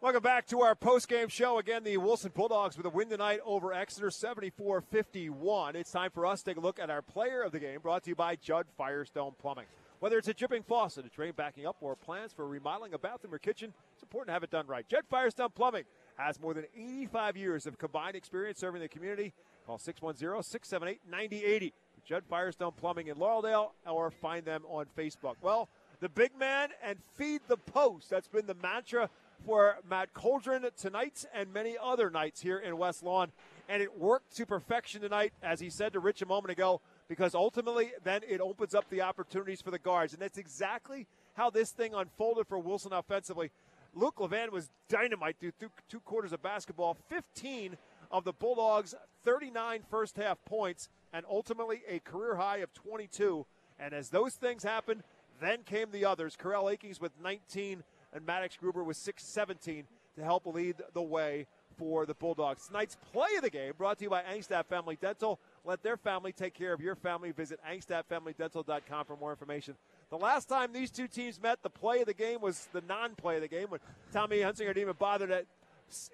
[0.00, 1.58] Welcome back to our post-game show.
[1.58, 5.74] Again, the Wilson Bulldogs with a win tonight over Exeter 74-51.
[5.74, 8.04] It's time for us to take a look at our player of the game brought
[8.04, 9.66] to you by Judd Firestone Plumbing.
[10.00, 13.34] Whether it's a dripping faucet, a drain backing up, or plans for remodeling a bathroom
[13.34, 14.88] or kitchen, it's important to have it done right.
[14.88, 15.84] Judd Firestone Plumbing
[16.16, 19.34] has more than 85 years of combined experience serving the community.
[19.66, 21.72] Call 610 678 9080.
[22.04, 25.36] Judd Firestone Plumbing in Laureldale or find them on Facebook.
[25.40, 25.68] Well,
[26.00, 28.10] the big man and feed the post.
[28.10, 29.08] That's been the mantra
[29.46, 33.30] for Matt Coldren tonight and many other nights here in West Lawn.
[33.68, 37.34] And it worked to perfection tonight, as he said to Rich a moment ago, because
[37.34, 40.12] ultimately then it opens up the opportunities for the guards.
[40.12, 43.50] And that's exactly how this thing unfolded for Wilson offensively.
[43.94, 45.52] Luke Levan was dynamite through
[45.88, 47.76] two quarters of basketball, 15
[48.12, 48.94] of the Bulldogs'
[49.24, 53.46] 39 first half points, and ultimately a career high of 22.
[53.78, 55.02] And as those things happened,
[55.40, 56.36] then came the others.
[56.40, 57.82] Carell Akings with 19
[58.12, 59.86] and Maddox Gruber with 617
[60.16, 61.46] to help lead the way
[61.78, 62.66] for the Bulldogs.
[62.66, 65.40] Tonight's play of the game brought to you by Angstadt Family Dental.
[65.64, 67.32] Let their family take care of your family.
[67.32, 69.74] Visit angstadtfamilydental.com for more information.
[70.10, 73.36] The last time these two teams met, the play of the game was the non-play
[73.36, 73.80] of the game when
[74.12, 75.46] Tommy Hunsinger didn't even bother to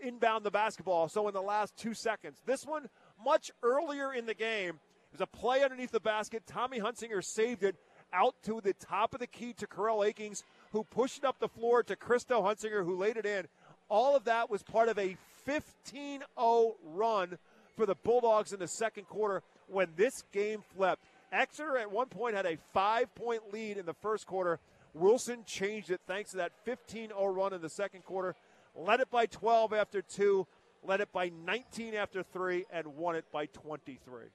[0.02, 1.08] inbound the basketball.
[1.08, 2.88] So in the last two seconds, this one
[3.24, 4.80] much earlier in the game,
[5.10, 6.44] there's a play underneath the basket.
[6.46, 7.76] Tommy Hunsinger saved it
[8.12, 10.42] out to the top of the key to Carell Akings,
[10.72, 13.46] who pushed it up the floor to Christo Hunsinger, who laid it in.
[13.88, 17.38] All of that was part of a 15 0 run
[17.76, 21.04] for the Bulldogs in the second quarter when this game flipped.
[21.32, 24.58] Exeter at one point had a five point lead in the first quarter.
[24.94, 28.34] Wilson changed it thanks to that 15 0 run in the second quarter.
[28.78, 30.46] Led it by 12 after two,
[30.84, 34.26] led it by 19 after three, and won it by 23.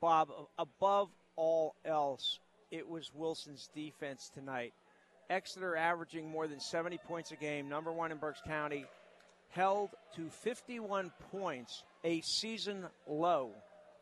[0.00, 2.40] Bob, above all else,
[2.70, 4.72] it was Wilson's defense tonight.
[5.28, 8.86] Exeter averaging more than 70 points a game, number one in Berks County,
[9.50, 13.50] held to 51 points, a season low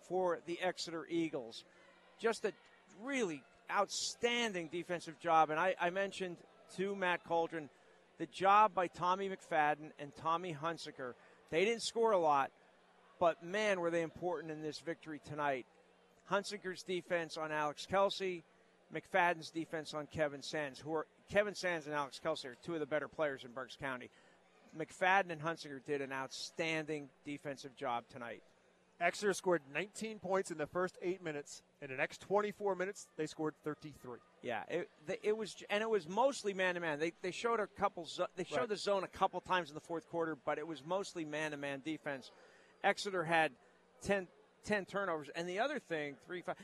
[0.09, 1.65] for the Exeter Eagles.
[2.21, 2.53] Just a
[3.03, 5.51] really outstanding defensive job.
[5.51, 6.37] And I, I mentioned
[6.77, 7.69] to Matt Coldren
[8.23, 11.15] the job by Tommy McFadden and Tommy Hunsinger.
[11.51, 12.53] They didn't score a lot,
[13.19, 15.67] but man, were they important in this victory tonight.
[16.31, 18.45] Hunsinger's defense on Alex Kelsey,
[18.95, 22.79] McFadden's defense on Kevin Sands, who are Kevin Sands and Alex Kelsey are two of
[22.79, 24.09] the better players in Berks County.
[24.79, 28.45] McFadden and Hunsinger did an outstanding defensive job tonight.
[29.01, 31.65] Exeter scored 19 points in the first eight minutes.
[31.81, 34.21] In the next 24 minutes, they scored 33.
[34.43, 34.91] Yeah, it,
[35.23, 36.99] it was, and it was mostly man to man.
[36.99, 38.69] They they showed a couple, they showed Right.
[38.69, 41.57] the zone a couple times in the fourth quarter, but it was mostly man to
[41.57, 42.33] man defense.
[42.83, 43.53] Exeter had
[44.03, 44.27] 10,
[44.65, 46.57] 10 turnovers, and the other thing, three five.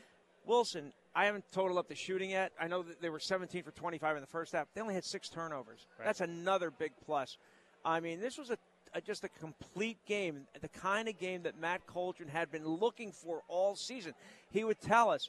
[0.45, 2.53] Wilson, I haven't totaled up the shooting yet.
[2.59, 4.67] I know that they were 17 for 25 in the first half.
[4.75, 5.87] They only had six turnovers.
[5.99, 6.07] Right.
[6.07, 7.37] That's another big plus.
[7.85, 8.57] I mean, this was a,
[8.95, 13.13] a just a complete game, the kind of game that Matt Coldren had been looking
[13.13, 14.15] for all season.
[14.51, 15.29] He would tell us,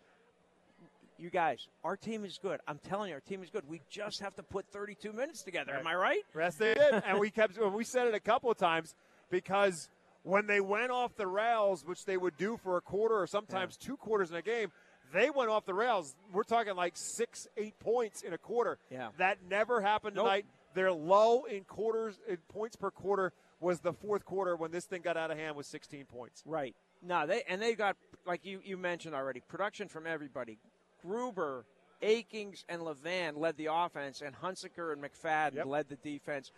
[1.19, 2.59] you guys, our team is good.
[2.67, 3.63] I'm telling you, our team is good.
[3.67, 5.75] We just have to put 32 minutes together.
[5.75, 6.21] Am I right?
[6.35, 7.03] Yes, they did.
[7.05, 8.95] and we kept, and we said it a couple of times
[9.29, 9.89] because
[10.23, 13.77] when they went off the rails, which they would do for a quarter or sometimes
[13.77, 14.71] two quarters in a game,
[15.13, 16.15] they went off the rails.
[16.31, 18.77] We're talking like six, eight points in a quarter.
[18.91, 19.09] Yeah.
[19.17, 20.25] That never happened Nope.
[20.25, 20.45] tonight.
[20.75, 25.01] Their low in quarters, in points per quarter, was the fourth quarter when this thing
[25.01, 26.43] got out of hand with 16 points.
[26.45, 26.75] Right.
[27.01, 27.95] No, they and they got
[28.27, 30.59] like you you mentioned already, production from everybody.
[31.01, 31.65] Gruber,
[32.01, 36.51] Akings, and Levan led the offense, and Hunsinger and McFadden led the defense.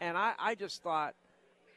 [0.00, 1.14] And I, I just thought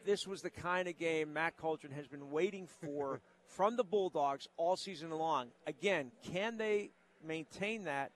[0.06, 4.48] this was the kind of game Matt Coldren has been waiting for from the Bulldogs
[4.58, 5.48] all season long.
[5.68, 6.92] Again, can they
[7.26, 8.12] maintain that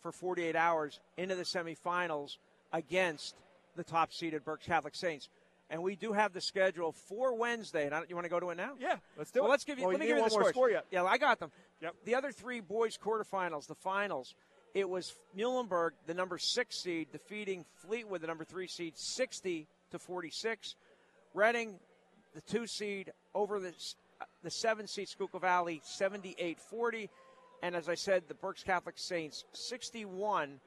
[0.00, 2.36] for 48 hours into the semifinals
[2.72, 3.36] against
[3.76, 5.28] the top seeded Berks Catholic Saints?
[5.70, 7.86] And we do have the schedule for Wednesday.
[7.86, 8.72] And I, you want to go to it now?
[8.78, 9.52] Yeah, let's do well, it.
[9.52, 9.84] Let's give you.
[9.84, 10.48] Well, let me give you the scores.
[10.48, 10.84] score yet.
[10.90, 11.50] Yeah, I got them.
[11.80, 11.94] Yep.
[12.04, 14.34] The other three boys quarterfinals, the finals.
[14.74, 19.98] It was Muhlenberg, the number six seed, defeating Fleetwood, the number three seed, 60 to
[20.00, 20.74] 46.
[21.32, 21.78] Reading,
[22.34, 23.72] the two seed, over the
[24.42, 27.08] the seven seed Schuylkill Valley, 78-40.
[27.62, 30.60] And as I said, the Berks Catholic Saints, 61.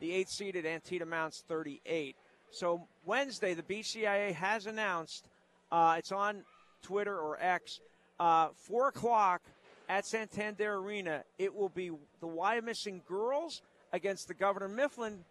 [0.00, 2.16] The eight seeded Antietam Mounts, 38.
[2.50, 5.28] So Wednesday, the BCIA has announced
[5.70, 6.42] uh, it's on
[6.82, 7.80] Twitter or X.
[8.18, 9.40] Uh, four o'clock
[9.88, 11.22] at Santander Arena.
[11.38, 11.90] It will be
[12.20, 13.62] the Wyomissing girls
[13.92, 15.24] against the Governor Mifflin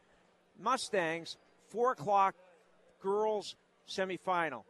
[0.59, 1.37] Mustangs.
[1.69, 2.35] Four o'clock
[3.01, 3.55] girls
[3.87, 4.63] semifinal,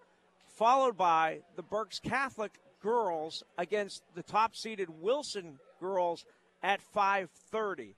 [0.47, 6.25] followed by the Berks Catholic girls against the top-seeded Wilson girls
[6.63, 7.95] at 5:30.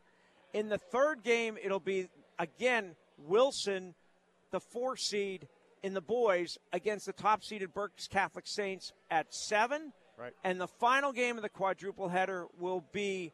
[0.53, 3.95] In the third game, it'll be again Wilson,
[4.51, 5.47] the four seed
[5.83, 9.93] in the boys against the top seeded Berks Catholic Saints at seven.
[10.17, 10.33] Right.
[10.43, 13.33] And the final game of the quadruple header will be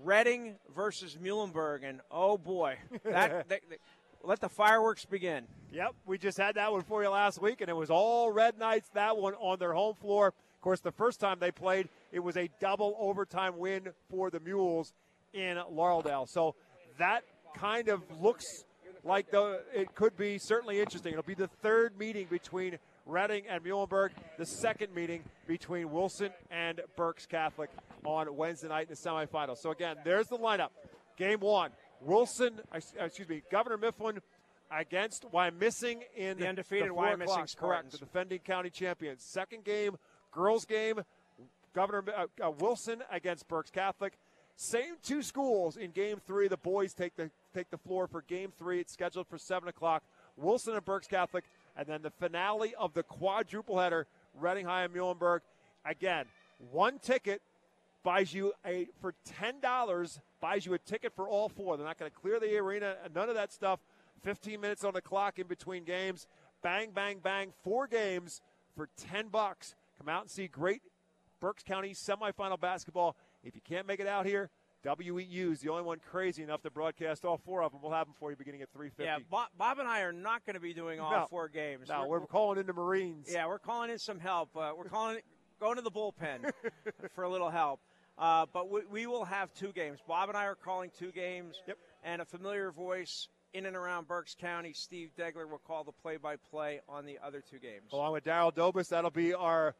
[0.00, 1.80] Reading versus Muhlenberg.
[1.82, 3.78] And oh boy, that, that- that-
[4.24, 5.44] let the fireworks begin.
[5.72, 8.58] Yep, we just had that one for you last week, and it was all Red
[8.58, 8.88] Knights.
[8.94, 10.26] That one on their home floor.
[10.28, 14.40] Of course, the first time they played, it was a double overtime win for the
[14.40, 14.92] Mules
[15.32, 16.28] in Laureldale.
[16.28, 16.56] So
[16.98, 17.22] that
[17.56, 18.64] kind of looks
[19.04, 21.12] like the it could be certainly interesting.
[21.12, 26.82] It'll be the third meeting between Reading and Muhlenberg, the second meeting between Wilson and
[26.94, 27.70] Berks Catholic
[28.04, 29.58] on Wednesday night in the semifinals.
[29.58, 30.68] So again, there's the lineup.
[31.16, 31.70] Game one,
[32.02, 34.20] Wilson, uh, excuse me, Governor Mifflin
[34.70, 39.24] against Wyomissing in The undefeated four Wyomissing Correct, the defending county champions.
[39.24, 39.96] Second game,
[40.30, 41.00] girls game,
[41.74, 44.18] Governor uh, uh, Wilson against Berks Catholic.
[44.56, 46.48] Same two schools in game three.
[46.48, 48.78] The boys take the take the floor for game three.
[48.78, 50.04] It's scheduled for seven o'clock.
[50.36, 51.44] Wilson and Berks Catholic,
[51.76, 54.06] and then the finale of the quadruple header,
[54.38, 55.40] Reading High and Muhlenberg.
[55.84, 56.26] Again,
[56.70, 57.42] one ticket
[58.04, 61.76] buys you a for ten dollars buys you a ticket for all four.
[61.76, 63.80] They're not going to clear the arena, none of that stuff.
[64.22, 66.26] Fifteen minutes on the clock in between games.
[66.62, 67.52] Bang, bang, bang.
[67.64, 68.40] Four games
[68.76, 69.74] for ten bucks.
[69.98, 70.82] Come out and see great
[71.40, 73.16] Berks County semifinal basketball.
[73.42, 74.50] If you can't make it out here,
[74.84, 77.80] WEEU is the only one crazy enough to broadcast all four of them.
[77.82, 78.92] We'll have them for you beginning at 3:50.
[79.04, 81.26] Yeah, Bob, Bob and I are not going to be doing all No.
[81.28, 81.88] four games.
[81.88, 83.28] No, we're, calling in the Marines.
[83.30, 84.56] Yeah, we're calling in some help.
[84.56, 85.18] Uh, we're calling
[85.60, 86.50] going to the bullpen
[87.14, 87.80] for a little help.
[88.16, 89.98] Uh, but we, we will have two games.
[90.06, 91.56] Bob and I are calling two games.
[91.66, 91.78] Yep.
[92.04, 96.80] And a familiar voice in and around Berks County, Steve Degler, will call the play-by-play
[96.88, 97.92] on the other two games.
[97.92, 99.74] Along with Daryl Dobus, that'll be our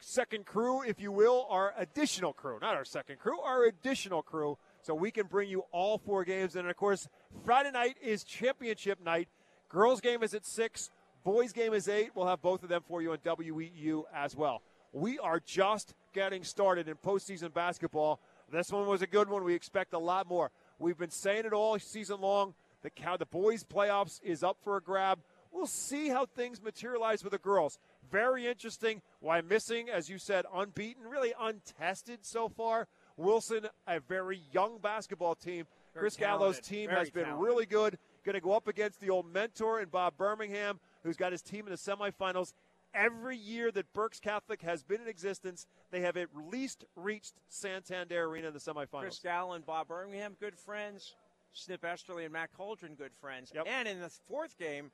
[0.00, 2.58] second crew, if you will, our additional crew.
[2.60, 4.58] Not our second crew, our additional crew.
[4.82, 6.56] So we can bring you all four games.
[6.56, 7.08] And of course,
[7.44, 9.28] Friday night is championship night.
[9.68, 10.90] Girls game is at 6,
[11.22, 12.10] boys game is 8.
[12.14, 14.62] We'll have both of them for you on WEEU as well.
[14.92, 18.20] We are just getting started in postseason basketball.
[18.50, 19.44] This one was a good one.
[19.44, 20.50] We expect a lot more.
[20.78, 22.54] We've been saying it all season long.
[22.82, 25.20] The, the boys' playoffs is up for a grab.
[25.52, 27.78] We'll see how things materialize with the girls.
[28.10, 29.02] Very interesting.
[29.24, 32.88] Wyomissing, as you said, unbeaten, really untested so far.
[33.16, 35.66] Wilson, a very young basketball team.
[35.94, 37.44] Very Chris Gallo's team has been talented.
[37.44, 37.98] really good.
[38.24, 41.66] Going to go up against the old mentor in Bob Birmingham, who's got his team
[41.66, 42.52] in the semifinals.
[42.92, 48.24] Every year that Berks Catholic has been in existence, they have at least reached Santander
[48.24, 49.00] Arena in the semifinals.
[49.00, 51.14] Chris Gallo and Bob Birmingham, good friends.
[51.52, 53.52] Snip Esterly and Matt Coldren, good friends.
[53.66, 54.90] And in the fourth game,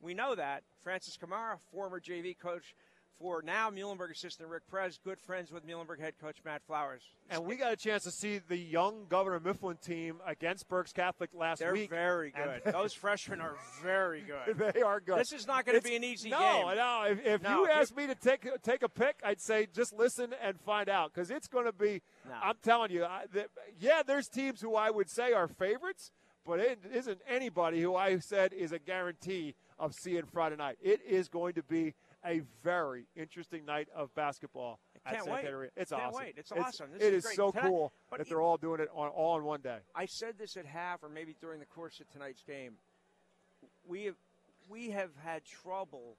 [0.00, 2.74] we know that Francis Kamara, former JV coach
[3.18, 7.02] for now Muhlenberg assistant Rick Prez, good friends with Muhlenberg head coach Matt Flowers.
[7.30, 11.30] And we got a chance to see the young Governor Mifflin team against Berks Catholic
[11.34, 11.90] last They're week.
[11.90, 12.72] very good.
[12.72, 14.72] Those freshmen are very good.
[14.74, 15.18] they are good.
[15.18, 16.66] This is not going to be an easy no, game.
[16.66, 17.02] No, no.
[17.10, 20.34] If, if No, you asked me to take take a pick, I'd say just listen
[20.42, 22.02] and find out because it's going to be.
[22.42, 23.46] I'm telling you, I, the,
[23.78, 26.12] yeah, there's teams who I would say are favorites,
[26.44, 30.76] but it isn't anybody who I said is a guarantee of seeing Friday night.
[30.82, 31.94] It is going to be
[32.24, 34.80] a very interesting night of basketball.
[35.04, 35.46] I at can't Santa wait.
[35.46, 35.70] Ana Arena.
[35.76, 36.18] It's Can't awesome.
[36.18, 36.34] wait.
[36.36, 36.86] It's awesome.
[36.92, 39.60] This it is is so cool that they're all doing it on, all in one
[39.60, 39.78] day.
[39.94, 42.74] I said this at half, or maybe during the course of tonight's game.
[43.86, 44.16] We have
[44.68, 46.16] we have had trouble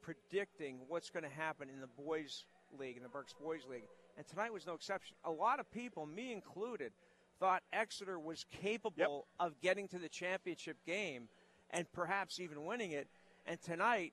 [0.00, 2.44] predicting what's going to happen in the boys'
[2.78, 3.84] league, in the Berks Boys League,
[4.16, 5.16] and tonight was no exception.
[5.24, 6.92] A lot of people, me included,
[7.40, 11.28] thought Exeter was capable of getting to the championship game
[11.70, 13.08] and perhaps even winning it.
[13.46, 14.12] And tonight,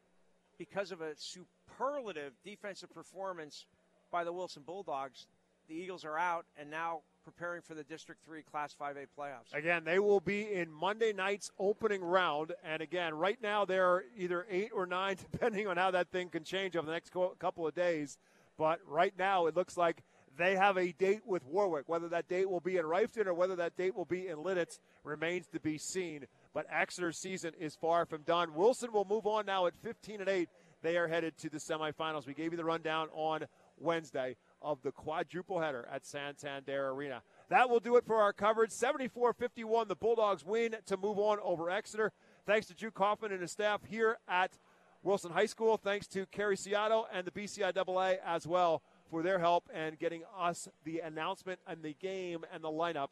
[0.57, 3.65] because of a superlative defensive performance
[4.11, 5.27] by the Wilson Bulldogs,
[5.68, 9.53] the Eagles are out and now preparing for the District 3 Class 5A playoffs.
[9.53, 12.53] Again, they will be in Monday night's opening round.
[12.64, 16.44] And again, right now they're either eight or nine, depending on how that thing can
[16.44, 18.19] change over the next co- couple of days.
[18.57, 20.03] But right now, it looks like
[20.38, 21.90] they have a date with Warwick.
[21.90, 24.80] Whether that date will be in Reiffton or whether that date will be in Lititz
[25.03, 26.26] remains to be seen.
[26.56, 28.56] But Exeter's season is far from done.
[28.56, 30.48] Wilson will move on now at 15 and 8.
[30.82, 32.26] They are headed to the semifinals.
[32.26, 33.45] We gave you the rundown on
[33.77, 37.22] Wednesday of the quadruple header at Santander Arena.
[37.49, 38.72] That will do it for our coverage.
[38.72, 42.14] 74 51, the Bulldogs win to move on over Exeter.
[42.45, 44.57] Thanks to Drew Kaufman and his staff here at
[45.03, 45.76] Wilson High School.
[45.76, 50.69] Thanks to Kerry Seattle and the BCIAA as well for their help and getting us
[50.86, 53.10] the announcement and the game and the lineup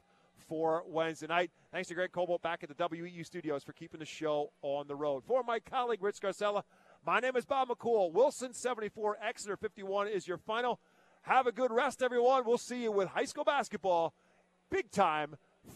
[0.48, 1.52] for Wednesday night.
[1.72, 4.96] Thanks to Greg Cobalt back at the WEEU studios for keeping the show on the
[4.96, 5.24] road.
[5.26, 6.64] For my colleague Rich Scarcella,
[7.06, 8.12] my name is Bob McCool.
[8.12, 10.80] Wilson 74, Exeter 51 is your final.
[11.24, 12.44] Have a good rest, everyone.
[12.46, 14.14] We'll see you with high school basketball,
[14.70, 15.36] big time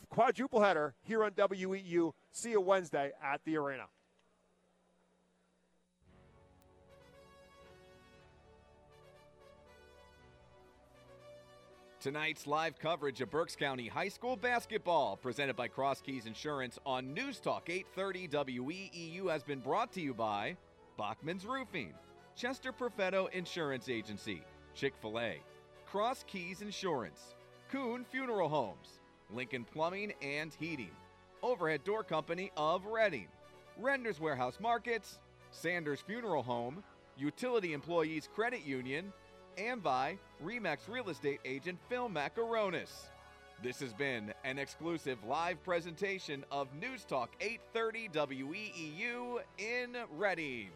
[0.09, 2.13] quadruple header here on WEEU.
[2.31, 3.85] See you Wednesday at the arena.
[11.99, 17.11] Tonight's live coverage of Berks County High School basketball, presented by Cross Keys Insurance on
[17.11, 18.27] News Talk 830
[18.59, 20.55] WEEU, has been brought to you by
[20.95, 21.95] Bachman's Roofing,
[22.35, 24.43] Chester Perfetto Insurance Agency,
[24.75, 25.41] Chick fil A,
[25.87, 27.33] Cross Keys Insurance,
[27.71, 28.99] Kuhn Funeral Homes,
[29.33, 30.91] Lincoln Plumbing and Heating,
[31.41, 33.27] Overhead Door Company of Reading,
[33.81, 35.17] Redner's Warehouse Markets,
[35.49, 36.83] Sanders Funeral Home,
[37.17, 39.11] Utility Employees Credit Union,
[39.57, 43.07] and by Remax Real Estate Agent Phil Macaronis.
[43.63, 50.69] This has been an exclusive live presentation of News Talk 830 WEEU in Reading.